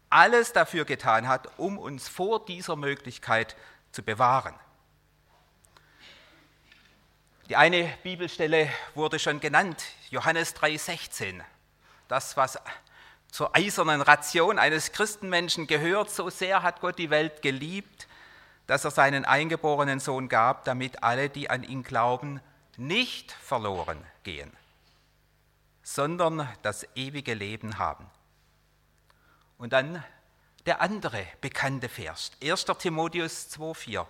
alles 0.09 0.53
dafür 0.53 0.85
getan 0.85 1.27
hat, 1.27 1.57
um 1.57 1.77
uns 1.77 2.07
vor 2.07 2.45
dieser 2.45 2.75
Möglichkeit 2.75 3.55
zu 3.91 4.03
bewahren. 4.03 4.55
Die 7.49 7.55
eine 7.55 7.91
Bibelstelle 8.03 8.69
wurde 8.93 9.19
schon 9.19 9.39
genannt, 9.39 9.83
Johannes 10.09 10.53
3:16. 10.55 11.41
Das, 12.07 12.37
was 12.37 12.59
zur 13.31 13.55
eisernen 13.55 14.01
Ration 14.01 14.59
eines 14.59 14.91
Christenmenschen 14.91 15.65
gehört, 15.67 16.09
so 16.09 16.29
sehr 16.29 16.61
hat 16.61 16.81
Gott 16.81 16.97
die 16.99 17.09
Welt 17.09 17.41
geliebt, 17.41 18.07
dass 18.67 18.85
er 18.85 18.91
seinen 18.91 19.25
eingeborenen 19.25 19.99
Sohn 19.99 20.29
gab, 20.29 20.65
damit 20.65 21.03
alle, 21.03 21.29
die 21.29 21.49
an 21.49 21.63
ihn 21.63 21.83
glauben, 21.83 22.41
nicht 22.75 23.31
verloren 23.31 24.03
gehen, 24.23 24.51
sondern 25.81 26.47
das 26.61 26.85
ewige 26.95 27.33
Leben 27.33 27.79
haben. 27.79 28.05
Und 29.57 29.73
dann 29.73 30.03
der 30.65 30.81
andere 30.81 31.25
bekannte 31.41 31.89
Vers, 31.89 32.31
1. 32.43 32.65
Timotheus 32.77 33.49
2,4, 33.57 34.05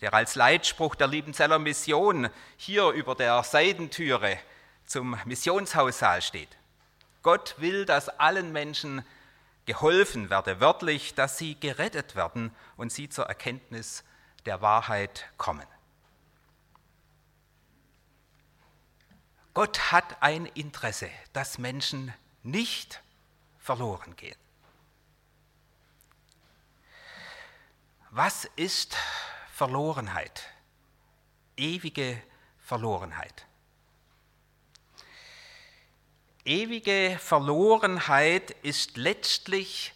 der 0.00 0.12
als 0.12 0.34
Leitspruch 0.34 0.96
der 0.96 1.06
Liebenzeller 1.06 1.60
Mission 1.60 2.28
hier 2.56 2.88
über 2.90 3.14
der 3.14 3.42
Seitentüre 3.44 4.36
zum 4.84 5.16
Missionshaussaal 5.24 6.20
steht. 6.20 6.48
Gott 7.22 7.54
will, 7.58 7.86
dass 7.86 8.08
allen 8.08 8.52
Menschen 8.52 9.04
geholfen 9.66 10.30
werde, 10.30 10.60
wörtlich, 10.60 11.14
dass 11.14 11.38
sie 11.38 11.58
gerettet 11.58 12.14
werden 12.16 12.54
und 12.76 12.92
sie 12.92 13.08
zur 13.08 13.26
Erkenntnis 13.26 14.04
der 14.46 14.60
Wahrheit 14.60 15.26
kommen. 15.36 15.66
Gott 19.54 19.92
hat 19.92 20.20
ein 20.20 20.46
Interesse, 20.46 21.08
dass 21.32 21.58
Menschen 21.58 22.12
nicht 22.42 23.02
verloren 23.58 24.16
gehen. 24.16 24.36
Was 28.10 28.44
ist 28.56 28.96
Verlorenheit? 29.52 30.48
Ewige 31.56 32.20
Verlorenheit. 32.58 33.46
Ewige 36.46 37.18
Verlorenheit 37.18 38.50
ist 38.62 38.98
letztlich 38.98 39.94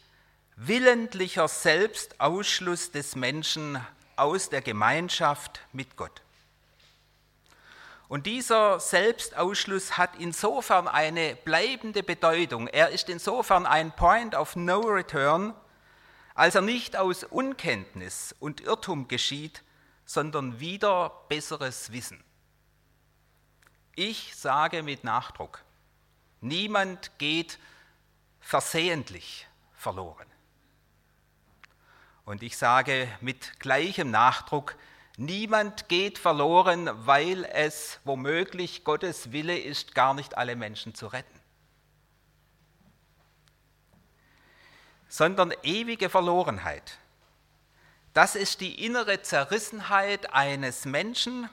willentlicher 0.56 1.46
Selbstausschluss 1.46 2.90
des 2.90 3.16
Menschen 3.16 3.78
aus 4.16 4.48
der 4.48 4.62
Gemeinschaft 4.62 5.60
mit 5.74 5.94
Gott. 5.96 6.22
Und 8.08 8.24
dieser 8.24 8.80
Selbstausschluss 8.80 9.98
hat 9.98 10.16
insofern 10.18 10.88
eine 10.88 11.36
bleibende 11.36 12.02
Bedeutung. 12.02 12.66
Er 12.66 12.88
ist 12.88 13.10
insofern 13.10 13.66
ein 13.66 13.92
Point 13.94 14.34
of 14.34 14.56
No 14.56 14.80
Return, 14.80 15.52
als 16.34 16.54
er 16.54 16.62
nicht 16.62 16.96
aus 16.96 17.24
Unkenntnis 17.24 18.34
und 18.40 18.62
Irrtum 18.62 19.06
geschieht, 19.06 19.62
sondern 20.06 20.58
wieder 20.60 21.12
besseres 21.28 21.92
Wissen. 21.92 22.24
Ich 23.94 24.34
sage 24.34 24.82
mit 24.82 25.04
Nachdruck, 25.04 25.62
Niemand 26.40 27.18
geht 27.18 27.58
versehentlich 28.40 29.46
verloren. 29.74 30.26
Und 32.24 32.42
ich 32.42 32.56
sage 32.56 33.08
mit 33.20 33.58
gleichem 33.58 34.10
Nachdruck, 34.10 34.76
niemand 35.16 35.88
geht 35.88 36.18
verloren, 36.18 36.90
weil 37.06 37.44
es 37.44 38.00
womöglich 38.04 38.84
Gottes 38.84 39.32
Wille 39.32 39.58
ist, 39.58 39.94
gar 39.94 40.14
nicht 40.14 40.36
alle 40.36 40.54
Menschen 40.54 40.94
zu 40.94 41.06
retten. 41.06 41.40
Sondern 45.08 45.54
ewige 45.62 46.10
Verlorenheit. 46.10 46.98
Das 48.12 48.34
ist 48.34 48.60
die 48.60 48.84
innere 48.84 49.22
Zerrissenheit 49.22 50.32
eines 50.32 50.84
Menschen, 50.84 51.48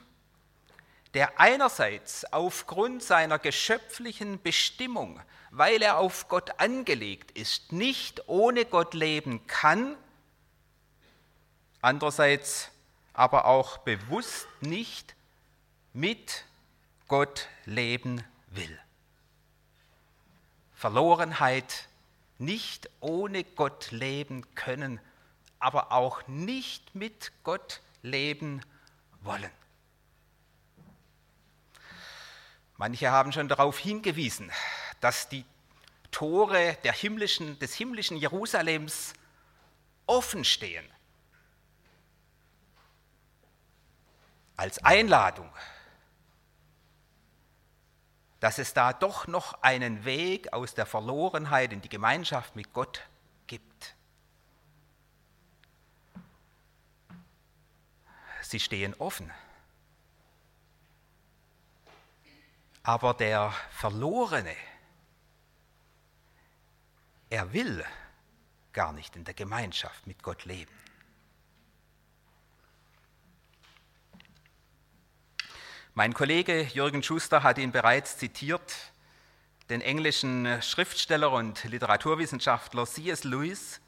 der 1.15 1.39
einerseits 1.39 2.25
aufgrund 2.33 3.01
seiner 3.01 3.39
geschöpflichen 3.39 4.41
Bestimmung, 4.41 5.21
weil 5.49 5.81
er 5.81 5.97
auf 5.97 6.27
Gott 6.27 6.59
angelegt 6.59 7.31
ist, 7.31 7.71
nicht 7.71 8.27
ohne 8.27 8.65
Gott 8.65 8.93
leben 8.93 9.47
kann, 9.47 9.95
andererseits 11.81 12.69
aber 13.13 13.45
auch 13.45 13.77
bewusst 13.77 14.45
nicht 14.59 15.15
mit 15.93 16.43
Gott 17.07 17.47
leben 17.63 18.21
will. 18.49 18.77
Verlorenheit, 20.73 21.87
nicht 22.39 22.89
ohne 22.99 23.45
Gott 23.45 23.91
leben 23.91 24.53
können, 24.55 24.99
aber 25.59 25.93
auch 25.93 26.27
nicht 26.27 26.93
mit 26.93 27.31
Gott 27.45 27.79
leben 28.01 28.61
wollen. 29.21 29.64
Manche 32.77 33.11
haben 33.11 33.31
schon 33.31 33.47
darauf 33.47 33.77
hingewiesen, 33.77 34.51
dass 34.99 35.29
die 35.29 35.45
Tore 36.11 36.77
himmlischen, 36.83 37.57
des 37.59 37.73
himmlischen 37.73 38.17
Jerusalems 38.17 39.13
offen 40.07 40.43
stehen. 40.43 40.85
Als 44.57 44.83
Einladung, 44.83 45.51
dass 48.39 48.59
es 48.59 48.73
da 48.73 48.93
doch 48.93 49.27
noch 49.27 49.61
einen 49.61 50.05
Weg 50.05 50.53
aus 50.53 50.73
der 50.73 50.85
Verlorenheit 50.85 51.73
in 51.73 51.81
die 51.81 51.89
Gemeinschaft 51.89 52.55
mit 52.55 52.73
Gott 52.73 53.01
gibt. 53.47 53.95
Sie 58.41 58.59
stehen 58.59 58.93
offen. 58.95 59.31
Aber 62.87 63.15
der 63.15 63.51
Verlorene, 63.71 64.55
er 67.31 67.51
will 67.51 67.83
gar 68.73 68.93
nicht 68.93 69.15
in 69.15 69.23
der 69.23 69.33
Gemeinschaft 69.33 70.05
mit 70.05 70.21
Gott 70.21 70.45
leben. 70.45 70.71
Mein 75.95 76.13
Kollege 76.13 76.61
Jürgen 76.61 77.01
Schuster 77.01 77.41
hat 77.41 77.57
ihn 77.57 77.71
bereits 77.71 78.19
zitiert, 78.19 78.75
den 79.71 79.81
englischen 79.81 80.61
Schriftsteller 80.61 81.31
und 81.31 81.63
Literaturwissenschaftler 81.63 82.85
C.S. 82.85 83.23
Lewis. 83.23 83.81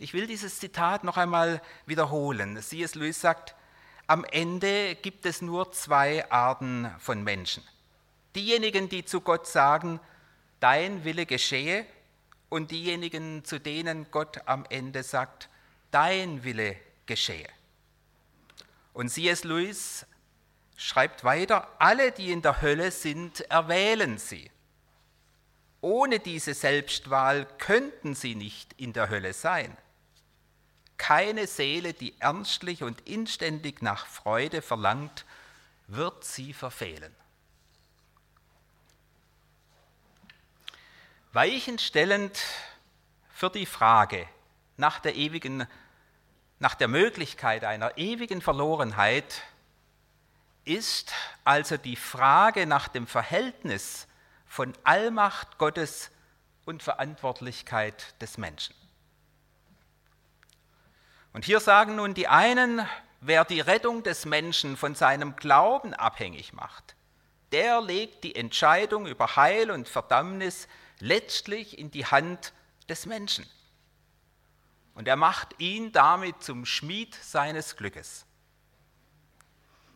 Ich 0.00 0.14
will 0.14 0.26
dieses 0.26 0.58
Zitat 0.58 1.04
noch 1.04 1.16
einmal 1.16 1.62
wiederholen. 1.84 2.60
C.S. 2.60 2.96
Lewis 2.96 3.20
sagt, 3.20 3.54
am 4.08 4.24
Ende 4.24 4.96
gibt 4.96 5.26
es 5.26 5.42
nur 5.42 5.70
zwei 5.70 6.28
Arten 6.28 6.92
von 6.98 7.22
Menschen. 7.22 7.62
Diejenigen, 8.36 8.88
die 8.88 9.04
zu 9.04 9.20
Gott 9.20 9.48
sagen, 9.48 9.98
dein 10.60 11.04
Wille 11.04 11.26
geschehe, 11.26 11.86
und 12.48 12.70
diejenigen, 12.70 13.44
zu 13.44 13.58
denen 13.58 14.10
Gott 14.10 14.46
am 14.46 14.64
Ende 14.68 15.02
sagt, 15.02 15.48
dein 15.90 16.44
Wille 16.44 16.76
geschehe. 17.06 17.48
Und 18.92 19.08
C.S. 19.08 19.44
Lewis 19.44 20.06
schreibt 20.76 21.24
weiter, 21.24 21.68
alle, 21.78 22.12
die 22.12 22.30
in 22.30 22.42
der 22.42 22.62
Hölle 22.62 22.90
sind, 22.90 23.40
erwählen 23.50 24.18
sie. 24.18 24.50
Ohne 25.80 26.18
diese 26.18 26.54
Selbstwahl 26.54 27.46
könnten 27.58 28.14
sie 28.14 28.34
nicht 28.34 28.72
in 28.76 28.92
der 28.92 29.10
Hölle 29.10 29.32
sein. 29.32 29.76
Keine 30.96 31.46
Seele, 31.46 31.92
die 31.92 32.14
ernstlich 32.20 32.82
und 32.82 33.02
inständig 33.02 33.82
nach 33.82 34.06
Freude 34.06 34.62
verlangt, 34.62 35.26
wird 35.88 36.24
sie 36.24 36.52
verfehlen. 36.52 37.14
Weichenstellend 41.36 42.42
für 43.28 43.50
die 43.50 43.66
Frage 43.66 44.26
nach 44.78 44.98
der 44.98 45.14
ewigen, 45.16 45.68
nach 46.58 46.74
der 46.74 46.88
Möglichkeit 46.88 47.62
einer 47.62 47.98
ewigen 47.98 48.40
Verlorenheit 48.40 49.42
ist 50.64 51.12
also 51.44 51.76
die 51.76 51.94
Frage 51.94 52.66
nach 52.66 52.88
dem 52.88 53.06
Verhältnis 53.06 54.08
von 54.46 54.72
Allmacht 54.82 55.58
Gottes 55.58 56.10
und 56.64 56.82
Verantwortlichkeit 56.82 58.20
des 58.22 58.38
Menschen. 58.38 58.74
Und 61.34 61.44
hier 61.44 61.60
sagen 61.60 61.96
nun 61.96 62.14
die 62.14 62.28
einen, 62.28 62.80
wer 63.20 63.44
die 63.44 63.60
Rettung 63.60 64.02
des 64.02 64.24
Menschen 64.24 64.78
von 64.78 64.94
seinem 64.94 65.36
Glauben 65.36 65.92
abhängig 65.92 66.54
macht, 66.54 66.96
der 67.52 67.82
legt 67.82 68.24
die 68.24 68.34
Entscheidung 68.34 69.06
über 69.06 69.36
Heil 69.36 69.70
und 69.70 69.86
Verdammnis 69.86 70.66
letztlich 71.00 71.78
in 71.78 71.90
die 71.90 72.06
Hand 72.06 72.52
des 72.88 73.06
Menschen. 73.06 73.46
Und 74.94 75.08
er 75.08 75.16
macht 75.16 75.60
ihn 75.60 75.92
damit 75.92 76.42
zum 76.42 76.64
Schmied 76.64 77.14
seines 77.14 77.76
Glückes. 77.76 78.24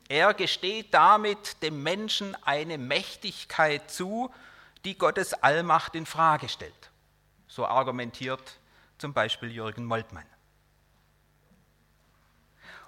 Er 0.08 0.34
gesteht 0.34 0.92
damit 0.92 1.62
dem 1.62 1.82
Menschen 1.82 2.36
eine 2.44 2.78
Mächtigkeit 2.78 3.90
zu, 3.90 4.30
die 4.84 4.98
Gottes 4.98 5.34
Allmacht 5.34 5.94
in 5.94 6.04
Frage 6.04 6.48
stellt. 6.48 6.90
So 7.46 7.66
argumentiert 7.66 8.58
zum 8.98 9.12
Beispiel 9.12 9.50
Jürgen 9.50 9.84
Moltmann. 9.84 10.26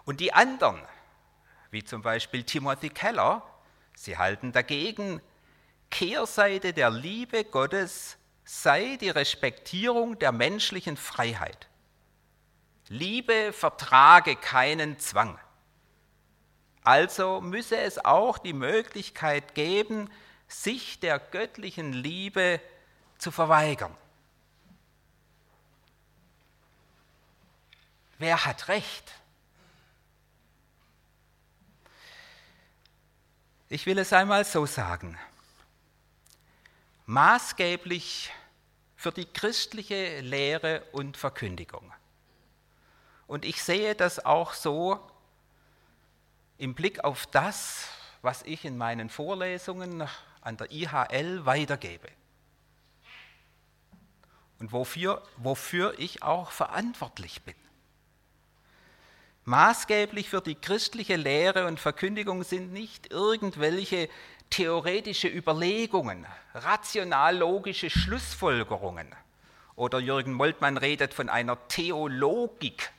Und 0.05 0.21
die 0.21 0.33
anderen, 0.33 0.83
wie 1.71 1.85
zum 1.85 2.03
Beispiel 2.03 2.43
Timothy 2.43 2.91
Keller, 2.91 3.43
sie 3.95 4.19
halten 4.19 4.53
dagegen, 4.53 5.21
Kehrseite 5.93 6.73
der 6.73 6.91
Liebe 6.91 7.45
Gottes 7.45 8.17
sei 8.45 8.97
die 8.97 9.11
Respektierung 9.11 10.19
der 10.19 10.33
menschlichen 10.33 10.97
Freiheit. 10.97 11.69
Liebe 12.89 13.53
vertrage 13.53 14.35
keinen 14.35 14.99
Zwang. 14.99 15.39
Also 16.83 17.43
müsse 17.43 17.77
es 17.77 18.05
auch 18.05 18.39
die 18.39 18.55
Möglichkeit 18.55 19.55
geben, 19.55 20.11
sich 20.49 20.99
der 20.99 21.19
göttlichen 21.19 21.93
Liebe 21.93 22.61
zu 23.19 23.31
verweigern. 23.31 23.95
Wer 28.19 28.47
hat 28.47 28.69
recht? 28.69 29.13
Ich 33.69 33.85
will 33.85 33.99
es 33.99 34.13
einmal 34.13 34.45
so 34.47 34.65
sagen. 34.65 35.19
Maßgeblich 37.07 38.33
für 38.97 39.11
die 39.11 39.27
christliche 39.27 40.21
Lehre 40.21 40.85
und 40.93 41.17
Verkündigung. 41.17 41.93
Und 43.27 43.45
ich 43.45 43.63
sehe 43.63 43.95
das 43.95 44.25
auch 44.25 44.53
so 44.53 45.01
im 46.59 46.75
Blick 46.75 47.03
auf 47.03 47.27
das, 47.27 47.89
was 48.21 48.43
ich 48.43 48.65
in 48.65 48.79
meinen 48.79 49.11
Vorlesungen 49.11 50.09
an 50.43 50.57
der 50.57 50.71
IHL 50.71 51.45
weitergebe. 51.45 52.09
Und 54.61 54.71
wofür, 54.71 55.23
wofür 55.39 55.99
ich 55.99 56.23
auch 56.23 56.53
verantwortlich 56.53 57.43
bin. 57.43 57.57
Maßgeblich 59.45 60.29
für 60.29 60.41
die 60.41 60.55
christliche 60.55 61.17
Lehre 61.17 61.67
und 61.67 61.81
Verkündigung 61.81 62.45
sind 62.45 62.73
nicht 62.73 63.11
irgendwelche 63.11 64.09
theoretische 64.53 65.29
Überlegungen, 65.29 66.27
rational-logische 66.55 67.89
Schlussfolgerungen. 67.89 69.09
Oder 69.77 69.99
Jürgen 69.99 70.35
Moltmann 70.35 70.77
redet 70.77 71.15
von 71.15 71.31
einer 71.31 71.57
Theologik. 71.69 72.93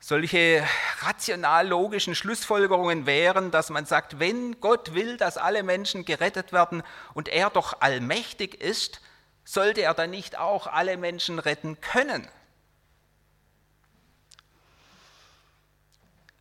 Solche 0.00 0.66
rational-logischen 1.00 2.14
Schlussfolgerungen 2.14 3.04
wären, 3.04 3.50
dass 3.50 3.68
man 3.68 3.84
sagt, 3.84 4.18
wenn 4.18 4.58
Gott 4.60 4.94
will, 4.94 5.18
dass 5.18 5.36
alle 5.36 5.62
Menschen 5.62 6.06
gerettet 6.06 6.52
werden 6.52 6.82
und 7.12 7.28
er 7.28 7.50
doch 7.50 7.80
allmächtig 7.80 8.60
ist, 8.60 9.02
sollte 9.44 9.82
er 9.82 9.92
dann 9.92 10.10
nicht 10.10 10.38
auch 10.38 10.66
alle 10.66 10.96
Menschen 10.96 11.38
retten 11.38 11.80
können? 11.82 12.26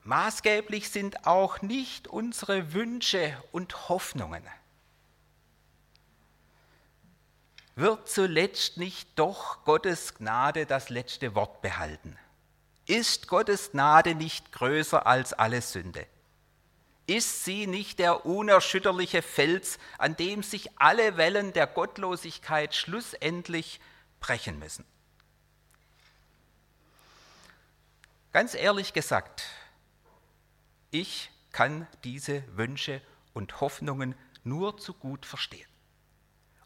Maßgeblich 0.06 0.90
sind 0.90 1.26
auch 1.26 1.62
nicht 1.62 2.08
unsere 2.08 2.74
Wünsche 2.74 3.42
und 3.52 3.88
Hoffnungen. 3.90 4.44
Wird 7.76 8.08
zuletzt 8.10 8.78
nicht 8.78 9.10
doch 9.16 9.64
Gottes 9.64 10.16
Gnade 10.16 10.66
das 10.66 10.90
letzte 10.90 11.36
Wort 11.36 11.62
behalten? 11.62 12.18
Ist 12.86 13.28
Gottes 13.28 13.72
Gnade 13.72 14.14
nicht 14.14 14.52
größer 14.52 15.08
als 15.08 15.34
alle 15.34 15.62
Sünde? 15.62 16.06
Ist 17.08 17.46
sie 17.46 17.66
nicht 17.66 18.00
der 18.00 18.26
unerschütterliche 18.26 19.22
Fels, 19.22 19.80
an 19.98 20.16
dem 20.16 20.44
sich 20.44 20.70
alle 20.80 21.18
Wellen 21.18 21.54
der 21.54 21.66
Gottlosigkeit 21.66 22.76
schlussendlich 22.76 23.80
brechen 24.20 24.60
müssen? 24.60 24.86
Ganz 28.34 28.54
ehrlich 28.54 28.94
gesagt, 28.94 29.44
ich 30.94 31.32
kann 31.52 31.88
diese 32.04 32.44
Wünsche 32.56 33.02
und 33.34 33.62
Hoffnungen 33.62 34.16
nur 34.44 34.78
zu 34.78 34.94
gut 34.94 35.26
verstehen. 35.26 35.68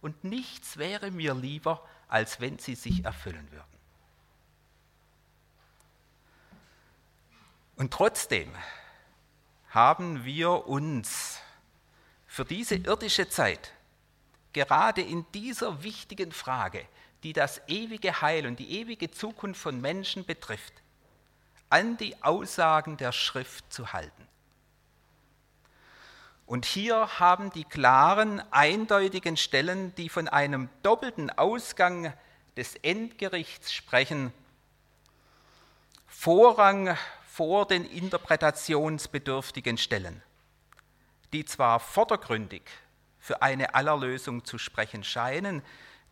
Und 0.01 0.23
nichts 0.23 0.77
wäre 0.77 1.11
mir 1.11 1.33
lieber, 1.33 1.87
als 2.07 2.39
wenn 2.39 2.59
sie 2.59 2.75
sich 2.75 3.05
erfüllen 3.05 3.49
würden. 3.51 3.77
Und 7.77 7.93
trotzdem 7.93 8.51
haben 9.69 10.25
wir 10.25 10.67
uns 10.67 11.39
für 12.25 12.43
diese 12.43 12.75
irdische 12.75 13.29
Zeit, 13.29 13.71
gerade 14.51 15.01
in 15.01 15.25
dieser 15.33 15.83
wichtigen 15.83 16.31
Frage, 16.31 16.85
die 17.23 17.33
das 17.33 17.61
ewige 17.67 18.21
Heil 18.21 18.45
und 18.45 18.59
die 18.59 18.79
ewige 18.79 19.09
Zukunft 19.11 19.61
von 19.61 19.79
Menschen 19.79 20.25
betrifft, 20.25 20.73
an 21.69 21.97
die 21.97 22.21
Aussagen 22.23 22.97
der 22.97 23.11
Schrift 23.11 23.71
zu 23.71 23.93
halten. 23.93 24.27
Und 26.45 26.65
hier 26.65 27.19
haben 27.19 27.51
die 27.51 27.65
klaren, 27.65 28.41
eindeutigen 28.51 29.35
Stellen, 29.35 29.93
die 29.95 30.07
von 30.07 30.29
einem 30.29 30.69
doppelten 30.81 31.29
Ausgang 31.29 32.13
des 32.55 32.75
Endgerichts 32.75 33.73
sprechen, 33.73 34.33
Vorrang 36.07 36.97
vor 37.27 37.67
den 37.67 37.85
interpretationsbedürftigen 37.85 39.77
Stellen, 39.77 40.23
die 41.31 41.45
zwar 41.45 41.79
vordergründig 41.79 42.63
für 43.19 43.43
eine 43.43 43.75
Allerlösung 43.75 44.43
zu 44.43 44.57
sprechen 44.57 45.03
scheinen, 45.03 45.61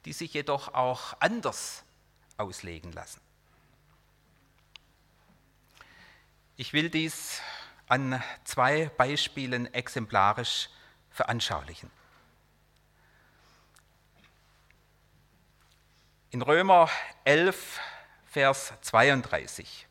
die 0.05 0.13
sich 0.13 0.33
jedoch 0.33 0.73
auch 0.75 1.15
anders 1.19 1.83
auslegen 2.37 2.91
lassen. 2.91 3.24
Ich 6.57 6.71
will 6.71 6.89
dies 6.89 7.41
an 7.87 8.23
zwei 8.45 8.89
Beispielen 8.97 9.73
exemplarisch 9.73 10.69
veranschaulichen. 11.09 11.91
In 16.31 16.41
Römer 16.41 16.89
11, 17.23 17.79
Vers 18.25 18.73
32, 18.81 19.87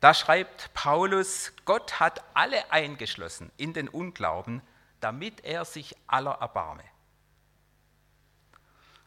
da 0.00 0.14
schreibt 0.14 0.72
Paulus, 0.74 1.52
Gott 1.64 2.00
hat 2.00 2.22
alle 2.34 2.70
eingeschlossen 2.70 3.50
in 3.56 3.72
den 3.72 3.88
Unglauben, 3.88 4.62
damit 5.00 5.44
er 5.44 5.64
sich 5.64 5.96
aller 6.06 6.32
erbarme. 6.40 6.84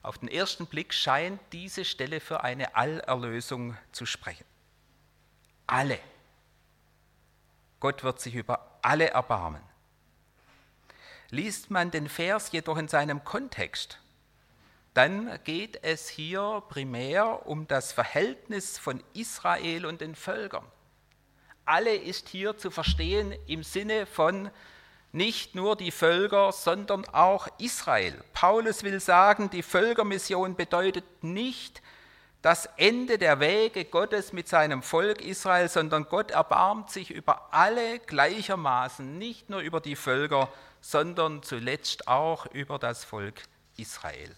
Auf 0.04 0.20
den 0.20 0.28
ersten 0.28 0.68
Blick 0.68 0.94
scheint 0.94 1.42
diese 1.52 1.86
Stelle 1.86 2.20
für 2.20 2.44
eine 2.44 2.76
Allerlösung 2.76 3.76
zu 3.92 4.06
sprechen 4.06 4.46
alle. 5.68 6.00
Gott 7.80 8.04
wird 8.04 8.20
sich 8.20 8.36
über 8.36 8.80
alle 8.82 9.10
erbarmen. 9.10 9.62
Liest 11.30 11.72
man 11.72 11.92
den 11.92 12.08
Vers 12.08 12.52
jedoch 12.52 12.78
in 12.78 12.88
seinem 12.88 13.24
Kontext, 13.24 14.00
dann 14.94 15.38
geht 15.44 15.84
es 15.84 16.08
hier 16.08 16.64
primär 16.70 17.48
um 17.48 17.68
das 17.68 17.92
Verhältnis 17.92 18.78
von 18.78 19.04
Israel 19.14 19.86
und 19.86 20.00
den 20.00 20.16
Völkern. 20.16 20.66
Alle 21.66 21.96
ist 21.96 22.30
hier 22.30 22.58
zu 22.58 22.72
verstehen 22.72 23.34
im 23.48 23.64
Sinne 23.64 24.06
von 24.06 24.50
nicht 25.12 25.56
nur 25.56 25.76
die 25.76 25.92
Völker, 25.92 26.52
sondern 26.52 27.06
auch 27.06 27.48
Israel. 27.58 28.24
Paulus 28.34 28.84
will 28.84 29.00
sagen, 29.00 29.50
die 29.50 29.64
Völkermission 29.64 30.56
bedeutet 30.56 31.06
nicht 31.24 31.82
das 32.46 32.68
Ende 32.78 33.18
der 33.18 33.40
Wege 33.40 33.86
Gottes 33.86 34.32
mit 34.32 34.48
seinem 34.48 34.84
Volk 34.84 35.20
Israel, 35.22 35.68
sondern 35.68 36.04
Gott 36.08 36.30
erbarmt 36.30 36.92
sich 36.92 37.10
über 37.10 37.52
alle 37.52 37.98
gleichermaßen, 37.98 39.18
nicht 39.18 39.50
nur 39.50 39.62
über 39.62 39.82
die 39.82 39.96
Völker, 39.96 40.54
sondern 40.80 41.42
zuletzt 41.42 42.08
auch 42.08 42.46
über 42.46 42.78
das 42.78 43.04
Volk 43.04 43.42
Israel. 43.78 44.36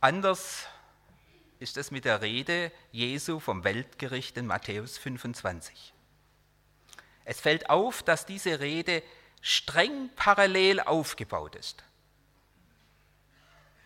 Anders 0.00 0.66
ist 1.60 1.76
es 1.76 1.92
mit 1.92 2.06
der 2.06 2.20
Rede 2.20 2.72
Jesu 2.90 3.38
vom 3.38 3.62
Weltgericht 3.62 4.36
in 4.36 4.48
Matthäus 4.48 4.98
25. 4.98 5.94
Es 7.24 7.40
fällt 7.40 7.70
auf, 7.70 8.02
dass 8.02 8.26
diese 8.26 8.58
Rede 8.58 9.00
streng 9.42 10.10
parallel 10.16 10.80
aufgebaut 10.80 11.54
ist. 11.54 11.84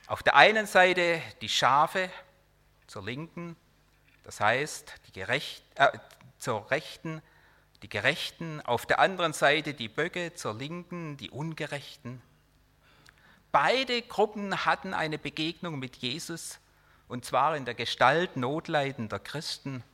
Auf 0.09 0.23
der 0.23 0.37
einen 0.37 0.67
Seite 0.67 1.21
die 1.43 1.51
Schafe 1.51 2.09
zur 2.87 3.05
Linken, 3.05 3.57
das 4.25 4.41
heißt 4.41 4.95
die 5.07 5.13
Gerecht, 5.13 5.63
äh, 5.75 5.91
zur 6.39 6.71
Rechten 6.71 7.21
die 7.83 7.91
Gerechten, 7.91 8.63
auf 8.63 8.87
der 8.87 9.01
anderen 9.01 9.35
Seite 9.35 9.75
die 9.75 9.91
Böcke 9.91 10.33
zur 10.35 10.55
Linken, 10.55 11.19
die 11.19 11.29
Ungerechten. 11.29 12.23
Beide 13.53 14.01
Gruppen 14.01 14.65
hatten 14.65 14.95
eine 14.95 15.19
Begegnung 15.19 15.79
mit 15.79 15.97
Jesus, 15.97 16.59
und 17.07 17.27
zwar 17.27 17.55
in 17.55 17.67
der 17.67 17.75
Gestalt 17.75 18.35
notleidender 18.39 19.19
Christen. 19.19 19.85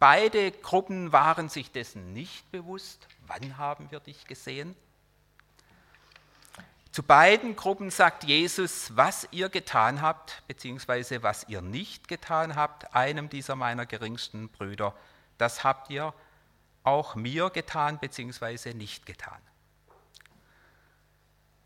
Beide 0.00 0.50
Gruppen 0.50 1.12
waren 1.12 1.48
sich 1.48 1.70
dessen 1.70 2.12
nicht 2.12 2.50
bewusst. 2.50 3.06
Wann 3.28 3.56
haben 3.56 3.88
wir 3.92 4.00
dich 4.00 4.26
gesehen? 4.26 4.74
Zu 6.96 7.02
beiden 7.02 7.56
Gruppen 7.56 7.90
sagt 7.90 8.24
Jesus, 8.24 8.96
was 8.96 9.28
ihr 9.30 9.50
getan 9.50 10.00
habt, 10.00 10.42
beziehungsweise 10.48 11.22
was 11.22 11.46
ihr 11.46 11.60
nicht 11.60 12.08
getan 12.08 12.56
habt, 12.56 12.94
einem 12.94 13.28
dieser 13.28 13.54
meiner 13.54 13.84
geringsten 13.84 14.48
Brüder, 14.48 14.96
das 15.36 15.62
habt 15.62 15.90
ihr 15.90 16.14
auch 16.84 17.14
mir 17.14 17.50
getan, 17.50 17.98
beziehungsweise 18.00 18.70
nicht 18.70 19.04
getan. 19.04 19.38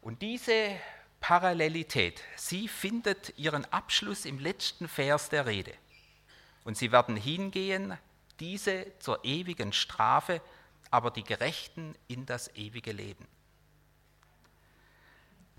Und 0.00 0.20
diese 0.20 0.72
Parallelität, 1.20 2.24
sie 2.34 2.66
findet 2.66 3.38
ihren 3.38 3.72
Abschluss 3.72 4.24
im 4.24 4.40
letzten 4.40 4.88
Vers 4.88 5.28
der 5.28 5.46
Rede. 5.46 5.74
Und 6.64 6.76
sie 6.76 6.90
werden 6.90 7.14
hingehen, 7.14 7.96
diese 8.40 8.84
zur 8.98 9.24
ewigen 9.24 9.72
Strafe, 9.72 10.42
aber 10.90 11.12
die 11.12 11.22
Gerechten 11.22 11.94
in 12.08 12.26
das 12.26 12.52
ewige 12.56 12.90
Leben 12.90 13.28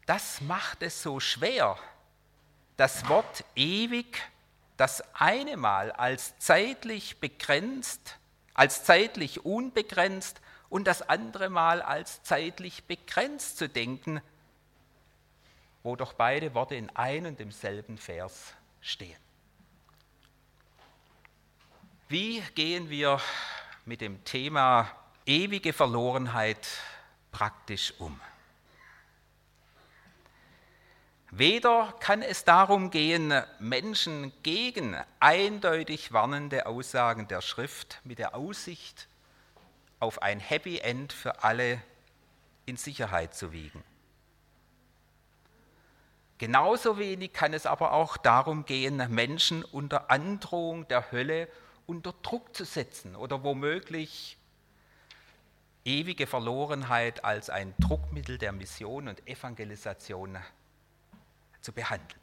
das 0.06 0.42
macht 0.42 0.84
es 0.84 1.02
so 1.02 1.20
schwer, 1.20 1.78
das 2.78 3.08
Wort 3.08 3.44
ewig 3.56 4.22
das 4.82 5.04
eine 5.14 5.58
Mal 5.58 5.92
als 5.92 6.40
zeitlich 6.40 7.20
begrenzt, 7.20 8.18
als 8.56 8.84
zeitlich 8.84 9.46
unbegrenzt 9.46 10.42
und 10.70 10.86
das 10.86 11.04
andere 11.04 11.52
Mal 11.52 11.84
als 11.84 12.24
zeitlich 12.24 12.86
begrenzt 12.86 13.60
zu 13.60 13.70
denken, 13.70 14.22
wo 15.84 15.96
doch 15.96 16.14
beide 16.14 16.56
Worte 16.56 16.74
in 16.74 16.90
einem 16.96 17.28
und 17.28 17.40
demselben 17.40 18.00
Vers 18.00 18.56
stehen. 18.82 19.20
Wie 22.08 22.42
gehen 22.56 22.90
wir 22.90 23.22
mit 23.86 24.02
dem 24.02 24.24
Thema 24.24 24.90
ewige 25.28 25.74
Verlorenheit 25.74 26.68
praktisch 27.32 27.94
um? 28.00 28.20
Weder 31.34 31.96
kann 32.02 32.22
es 32.22 32.44
darum 32.44 32.92
gehen, 32.92 33.34
Menschen 33.58 34.34
gegen 34.44 34.98
eindeutig 35.22 36.12
warnende 36.12 36.66
Aussagen 36.66 37.30
der 37.30 37.40
Schrift 37.40 38.02
mit 38.04 38.20
der 38.20 38.36
Aussicht 38.36 39.08
auf 40.02 40.22
ein 40.22 40.42
Happy 40.42 40.80
End 40.80 41.14
für 41.14 41.42
alle 41.44 41.82
in 42.66 42.76
Sicherheit 42.76 43.34
zu 43.34 43.54
wiegen. 43.54 43.82
Genauso 46.38 46.98
wenig 46.98 47.32
kann 47.32 47.54
es 47.54 47.66
aber 47.66 47.94
auch 47.94 48.18
darum 48.18 48.66
gehen, 48.66 48.98
Menschen 49.10 49.64
unter 49.64 50.12
Androhung 50.12 50.86
der 50.90 51.14
Hölle 51.14 51.48
unter 51.86 52.14
Druck 52.24 52.54
zu 52.56 52.66
setzen 52.66 53.16
oder 53.16 53.42
womöglich 53.44 54.38
ewige 55.86 56.28
Verlorenheit 56.28 57.24
als 57.24 57.50
ein 57.50 57.74
Druckmittel 57.80 58.38
der 58.38 58.52
Mission 58.52 59.08
und 59.08 59.26
Evangelisation 59.28 60.38
zu 61.62 61.72
behandeln. 61.72 62.20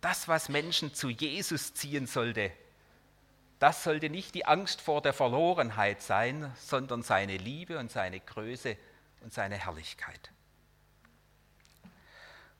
Das, 0.00 0.28
was 0.28 0.48
Menschen 0.48 0.94
zu 0.94 1.08
Jesus 1.08 1.74
ziehen 1.74 2.06
sollte, 2.06 2.52
das 3.58 3.84
sollte 3.84 4.10
nicht 4.10 4.34
die 4.34 4.46
Angst 4.46 4.80
vor 4.80 5.00
der 5.00 5.12
Verlorenheit 5.12 6.02
sein, 6.02 6.52
sondern 6.58 7.02
seine 7.02 7.38
Liebe 7.38 7.78
und 7.78 7.90
seine 7.90 8.20
Größe 8.20 8.76
und 9.22 9.32
seine 9.32 9.56
Herrlichkeit. 9.56 10.30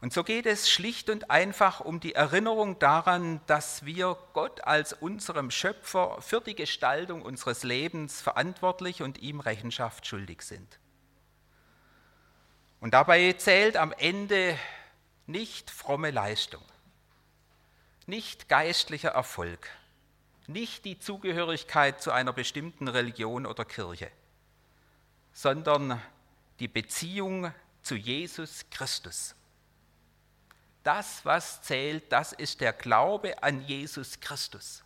Und 0.00 0.12
so 0.12 0.24
geht 0.24 0.46
es 0.46 0.70
schlicht 0.70 1.08
und 1.08 1.30
einfach 1.30 1.80
um 1.80 2.00
die 2.00 2.14
Erinnerung 2.14 2.78
daran, 2.78 3.40
dass 3.46 3.84
wir 3.84 4.16
Gott 4.34 4.62
als 4.64 4.92
unserem 4.92 5.50
Schöpfer 5.50 6.20
für 6.20 6.40
die 6.40 6.54
Gestaltung 6.54 7.22
unseres 7.22 7.62
Lebens 7.62 8.20
verantwortlich 8.20 9.02
und 9.02 9.18
ihm 9.18 9.40
Rechenschaft 9.40 10.06
schuldig 10.06 10.42
sind. 10.42 10.78
Und 12.80 12.92
dabei 12.92 13.32
zählt 13.32 13.76
am 13.76 13.92
Ende 13.92 14.58
nicht 15.26 15.70
fromme 15.70 16.10
Leistung, 16.10 16.62
nicht 18.06 18.48
geistlicher 18.48 19.10
Erfolg, 19.10 19.68
nicht 20.46 20.84
die 20.84 20.98
Zugehörigkeit 20.98 22.00
zu 22.00 22.12
einer 22.12 22.32
bestimmten 22.32 22.86
Religion 22.86 23.46
oder 23.46 23.64
Kirche, 23.64 24.10
sondern 25.32 26.00
die 26.60 26.68
Beziehung 26.68 27.52
zu 27.82 27.96
Jesus 27.96 28.64
Christus. 28.70 29.34
Das, 30.84 31.24
was 31.24 31.62
zählt, 31.62 32.12
das 32.12 32.32
ist 32.32 32.60
der 32.60 32.72
Glaube 32.72 33.42
an 33.42 33.60
Jesus 33.62 34.20
Christus. 34.20 34.84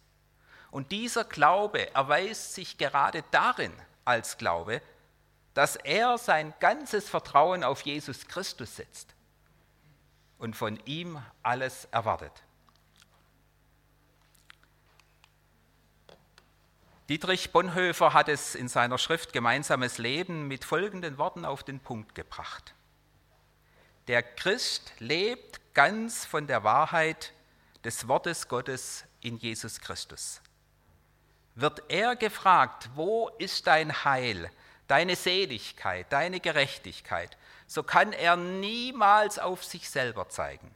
Und 0.71 0.93
dieser 0.93 1.25
Glaube 1.25 1.95
erweist 1.95 2.55
sich 2.55 2.79
gerade 2.79 3.23
darin 3.31 3.73
als 4.07 4.39
Glaube, 4.39 4.81
dass 5.53 5.77
er 5.77 6.17
sein 6.17 6.55
ganzes 6.59 7.09
Vertrauen 7.09 7.63
auf 7.65 7.83
Jesus 7.83 8.27
Christus 8.27 8.77
setzt 8.77 9.15
und 10.41 10.57
von 10.57 10.81
ihm 10.87 11.23
alles 11.43 11.87
erwartet. 11.93 12.33
Dietrich 17.09 17.53
Bonhoeffer 17.53 18.15
hat 18.15 18.29
es 18.29 18.55
in 18.55 18.69
seiner 18.69 18.97
Schrift 18.97 19.33
Gemeinsames 19.33 19.99
Leben 19.99 20.49
mit 20.49 20.65
folgenden 20.65 21.19
Worten 21.19 21.45
auf 21.45 21.63
den 21.63 21.81
Punkt 21.81 22.15
gebracht. 22.15 22.75
Der 24.09 24.23
Christ 24.23 24.93
lebt 24.99 25.61
ganz 25.75 26.25
von 26.25 26.47
der 26.47 26.65
Wahrheit 26.65 27.33
des 27.85 28.09
Wortes 28.09 28.49
Gottes 28.49 29.05
in 29.21 29.37
Jesus 29.37 29.81
Christus. 29.81 30.41
Wird 31.55 31.83
er 31.89 32.17
gefragt, 32.17 32.91
wo 32.95 33.29
ist 33.39 33.67
dein 33.67 34.05
Heil, 34.05 34.51
deine 34.87 35.17
Seligkeit, 35.17 36.07
deine 36.13 36.41
Gerechtigkeit, 36.41 37.37
so 37.71 37.85
kann 37.85 38.13
er 38.13 38.35
niemals 38.35 39.39
auf 39.39 39.63
sich 39.63 39.89
selber 39.89 40.29
zeigen, 40.29 40.75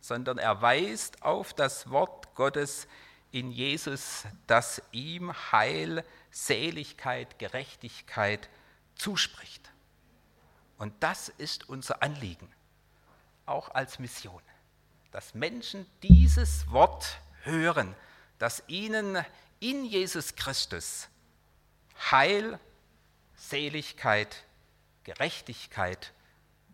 sondern 0.00 0.38
er 0.38 0.62
weist 0.62 1.24
auf 1.24 1.52
das 1.54 1.90
Wort 1.90 2.36
Gottes 2.36 2.86
in 3.32 3.50
Jesus, 3.50 4.26
das 4.46 4.80
ihm 4.92 5.32
Heil, 5.50 6.04
Seligkeit, 6.30 7.40
Gerechtigkeit 7.40 8.48
zuspricht. 8.94 9.72
Und 10.78 10.94
das 11.02 11.30
ist 11.30 11.68
unser 11.68 12.00
Anliegen, 12.00 12.48
auch 13.44 13.74
als 13.74 13.98
Mission, 13.98 14.42
dass 15.10 15.34
Menschen 15.34 15.84
dieses 16.04 16.70
Wort 16.70 17.18
hören, 17.42 17.96
das 18.38 18.62
ihnen 18.68 19.18
in 19.58 19.84
Jesus 19.84 20.36
Christus 20.36 21.08
Heil, 22.12 22.60
Seligkeit, 23.34 24.45
Gerechtigkeit 25.06 26.12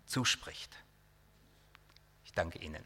zuspricht. 0.07 0.73
Ich 2.25 2.33
danke 2.33 2.59
Ihnen. 2.61 2.83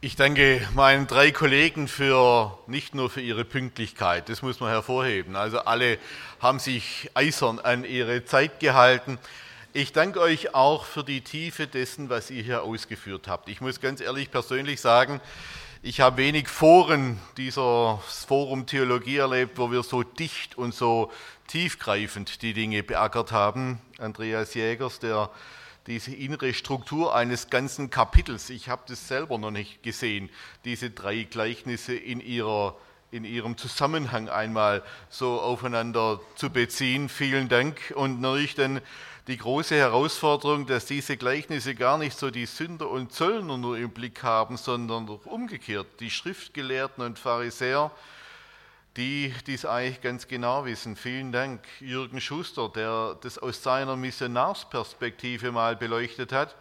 Ich 0.00 0.16
danke 0.16 0.60
meinen 0.74 1.06
drei 1.06 1.30
Kollegen 1.30 1.86
für 1.86 2.58
nicht 2.66 2.96
nur 2.96 3.10
für 3.10 3.20
ihre 3.20 3.44
Pünktlichkeit, 3.44 4.28
das 4.28 4.42
muss 4.42 4.58
man 4.58 4.70
hervorheben. 4.70 5.36
Also 5.36 5.60
alle 5.60 5.98
haben 6.40 6.58
sich 6.58 7.12
eisern 7.14 7.60
an 7.60 7.84
ihre 7.84 8.24
Zeit 8.24 8.58
gehalten. 8.58 9.18
Ich 9.78 9.92
danke 9.92 10.22
euch 10.22 10.54
auch 10.54 10.86
für 10.86 11.04
die 11.04 11.20
Tiefe 11.20 11.66
dessen, 11.66 12.08
was 12.08 12.30
ihr 12.30 12.42
hier 12.42 12.62
ausgeführt 12.62 13.28
habt. 13.28 13.50
Ich 13.50 13.60
muss 13.60 13.78
ganz 13.78 14.00
ehrlich 14.00 14.30
persönlich 14.30 14.80
sagen, 14.80 15.20
ich 15.82 16.00
habe 16.00 16.16
wenig 16.16 16.48
Foren 16.48 17.20
dieser 17.36 18.02
Forum 18.26 18.64
Theologie 18.64 19.18
erlebt, 19.18 19.58
wo 19.58 19.70
wir 19.70 19.82
so 19.82 20.02
dicht 20.02 20.56
und 20.56 20.72
so 20.74 21.12
tiefgreifend 21.48 22.40
die 22.40 22.54
Dinge 22.54 22.82
beackert 22.82 23.32
haben. 23.32 23.78
Andreas 23.98 24.54
Jägers, 24.54 24.98
der 24.98 25.28
diese 25.86 26.14
innere 26.14 26.54
Struktur 26.54 27.14
eines 27.14 27.50
ganzen 27.50 27.90
Kapitels, 27.90 28.48
ich 28.48 28.70
habe 28.70 28.84
das 28.88 29.08
selber 29.08 29.36
noch 29.36 29.50
nicht 29.50 29.82
gesehen, 29.82 30.30
diese 30.64 30.88
drei 30.88 31.24
Gleichnisse 31.24 31.94
in, 31.94 32.20
ihrer, 32.20 32.78
in 33.10 33.26
ihrem 33.26 33.58
Zusammenhang 33.58 34.30
einmal 34.30 34.82
so 35.10 35.38
aufeinander 35.38 36.18
zu 36.34 36.48
beziehen. 36.48 37.10
Vielen 37.10 37.50
Dank. 37.50 37.92
Und 37.94 38.22
natürlich 38.22 38.54
dann 38.54 38.80
die 39.26 39.38
große 39.38 39.74
Herausforderung, 39.74 40.66
dass 40.66 40.86
diese 40.86 41.16
Gleichnisse 41.16 41.74
gar 41.74 41.98
nicht 41.98 42.16
so 42.16 42.30
die 42.30 42.46
Sünder 42.46 42.88
und 42.88 43.12
Zöllner 43.12 43.56
nur 43.56 43.76
im 43.76 43.90
Blick 43.90 44.22
haben, 44.22 44.56
sondern 44.56 45.08
umgekehrt 45.08 45.88
die 45.98 46.10
Schriftgelehrten 46.10 47.04
und 47.04 47.18
Pharisäer, 47.18 47.90
die 48.96 49.34
dies 49.46 49.64
eigentlich 49.64 50.00
ganz 50.00 50.28
genau 50.28 50.64
wissen. 50.64 50.94
Vielen 50.94 51.32
Dank, 51.32 51.60
Jürgen 51.80 52.20
Schuster, 52.20 52.68
der 52.68 53.16
das 53.20 53.36
aus 53.36 53.62
seiner 53.62 53.96
Missionarsperspektive 53.96 55.50
mal 55.50 55.74
beleuchtet 55.74 56.32
hat 56.32 56.54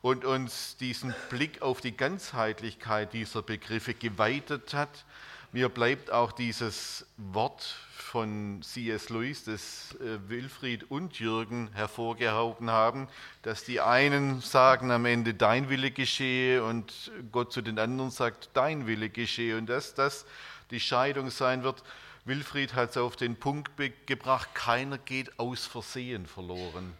und 0.00 0.24
uns 0.24 0.76
diesen 0.76 1.14
Blick 1.30 1.62
auf 1.62 1.80
die 1.80 1.96
Ganzheitlichkeit 1.96 3.12
dieser 3.12 3.42
Begriffe 3.42 3.92
geweitet 3.92 4.72
hat. 4.72 5.04
Mir 5.50 5.68
bleibt 5.68 6.12
auch 6.12 6.30
dieses 6.30 7.06
Wort 7.16 7.76
von 8.14 8.62
C.S. 8.62 9.08
Lewis, 9.08 9.42
das 9.42 9.96
äh, 9.96 10.28
Wilfried 10.28 10.88
und 10.88 11.18
Jürgen 11.18 11.68
hervorgehoben 11.72 12.70
haben, 12.70 13.08
dass 13.42 13.64
die 13.64 13.80
einen 13.80 14.40
sagen 14.40 14.92
am 14.92 15.04
Ende, 15.04 15.34
dein 15.34 15.68
Wille 15.68 15.90
geschehe 15.90 16.62
und 16.62 17.10
Gott 17.32 17.52
zu 17.52 17.60
den 17.60 17.76
anderen 17.76 18.12
sagt, 18.12 18.50
dein 18.54 18.86
Wille 18.86 19.10
geschehe 19.10 19.58
und 19.58 19.66
dass 19.66 19.94
das 19.94 20.26
die 20.70 20.78
Scheidung 20.78 21.30
sein 21.30 21.64
wird. 21.64 21.82
Wilfried 22.24 22.74
hat 22.74 22.90
es 22.90 22.98
auf 22.98 23.16
den 23.16 23.34
Punkt 23.34 23.72
gebracht, 24.06 24.54
keiner 24.54 24.98
geht 24.98 25.36
aus 25.40 25.66
Versehen 25.66 26.26
verloren. 26.26 26.94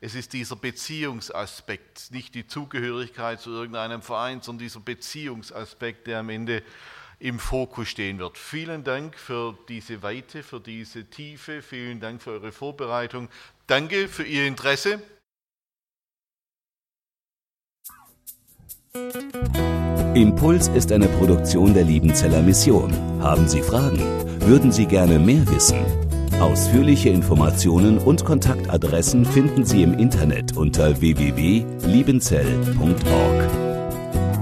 Es 0.00 0.14
ist 0.14 0.32
dieser 0.32 0.54
Beziehungsaspekt, 0.54 2.12
nicht 2.12 2.36
die 2.36 2.46
Zugehörigkeit 2.46 3.40
zu 3.40 3.50
irgendeinem 3.50 4.00
Verein, 4.00 4.42
sondern 4.42 4.60
dieser 4.60 4.78
Beziehungsaspekt, 4.78 6.06
der 6.06 6.20
am 6.20 6.28
Ende 6.28 6.62
im 7.22 7.38
Fokus 7.38 7.88
stehen 7.88 8.18
wird. 8.18 8.36
Vielen 8.36 8.82
Dank 8.82 9.16
für 9.16 9.56
diese 9.68 10.02
Weite, 10.02 10.42
für 10.42 10.58
diese 10.58 11.04
Tiefe, 11.04 11.62
vielen 11.62 12.00
Dank 12.00 12.20
für 12.20 12.32
eure 12.32 12.50
Vorbereitung. 12.50 13.28
Danke 13.68 14.08
für 14.08 14.24
Ihr 14.24 14.44
Interesse. 14.46 15.00
Impuls 20.14 20.68
ist 20.68 20.92
eine 20.92 21.08
Produktion 21.08 21.72
der 21.72 21.84
Liebenzeller 21.84 22.42
Mission. 22.42 22.92
Haben 23.22 23.48
Sie 23.48 23.62
Fragen? 23.62 24.02
Würden 24.40 24.70
Sie 24.72 24.84
gerne 24.86 25.18
mehr 25.18 25.48
wissen? 25.48 25.78
Ausführliche 26.40 27.08
Informationen 27.10 27.98
und 27.98 28.24
Kontaktadressen 28.24 29.24
finden 29.24 29.64
Sie 29.64 29.84
im 29.84 29.96
Internet 29.96 30.56
unter 30.56 31.00
www.liebenzell.org. 31.00 33.71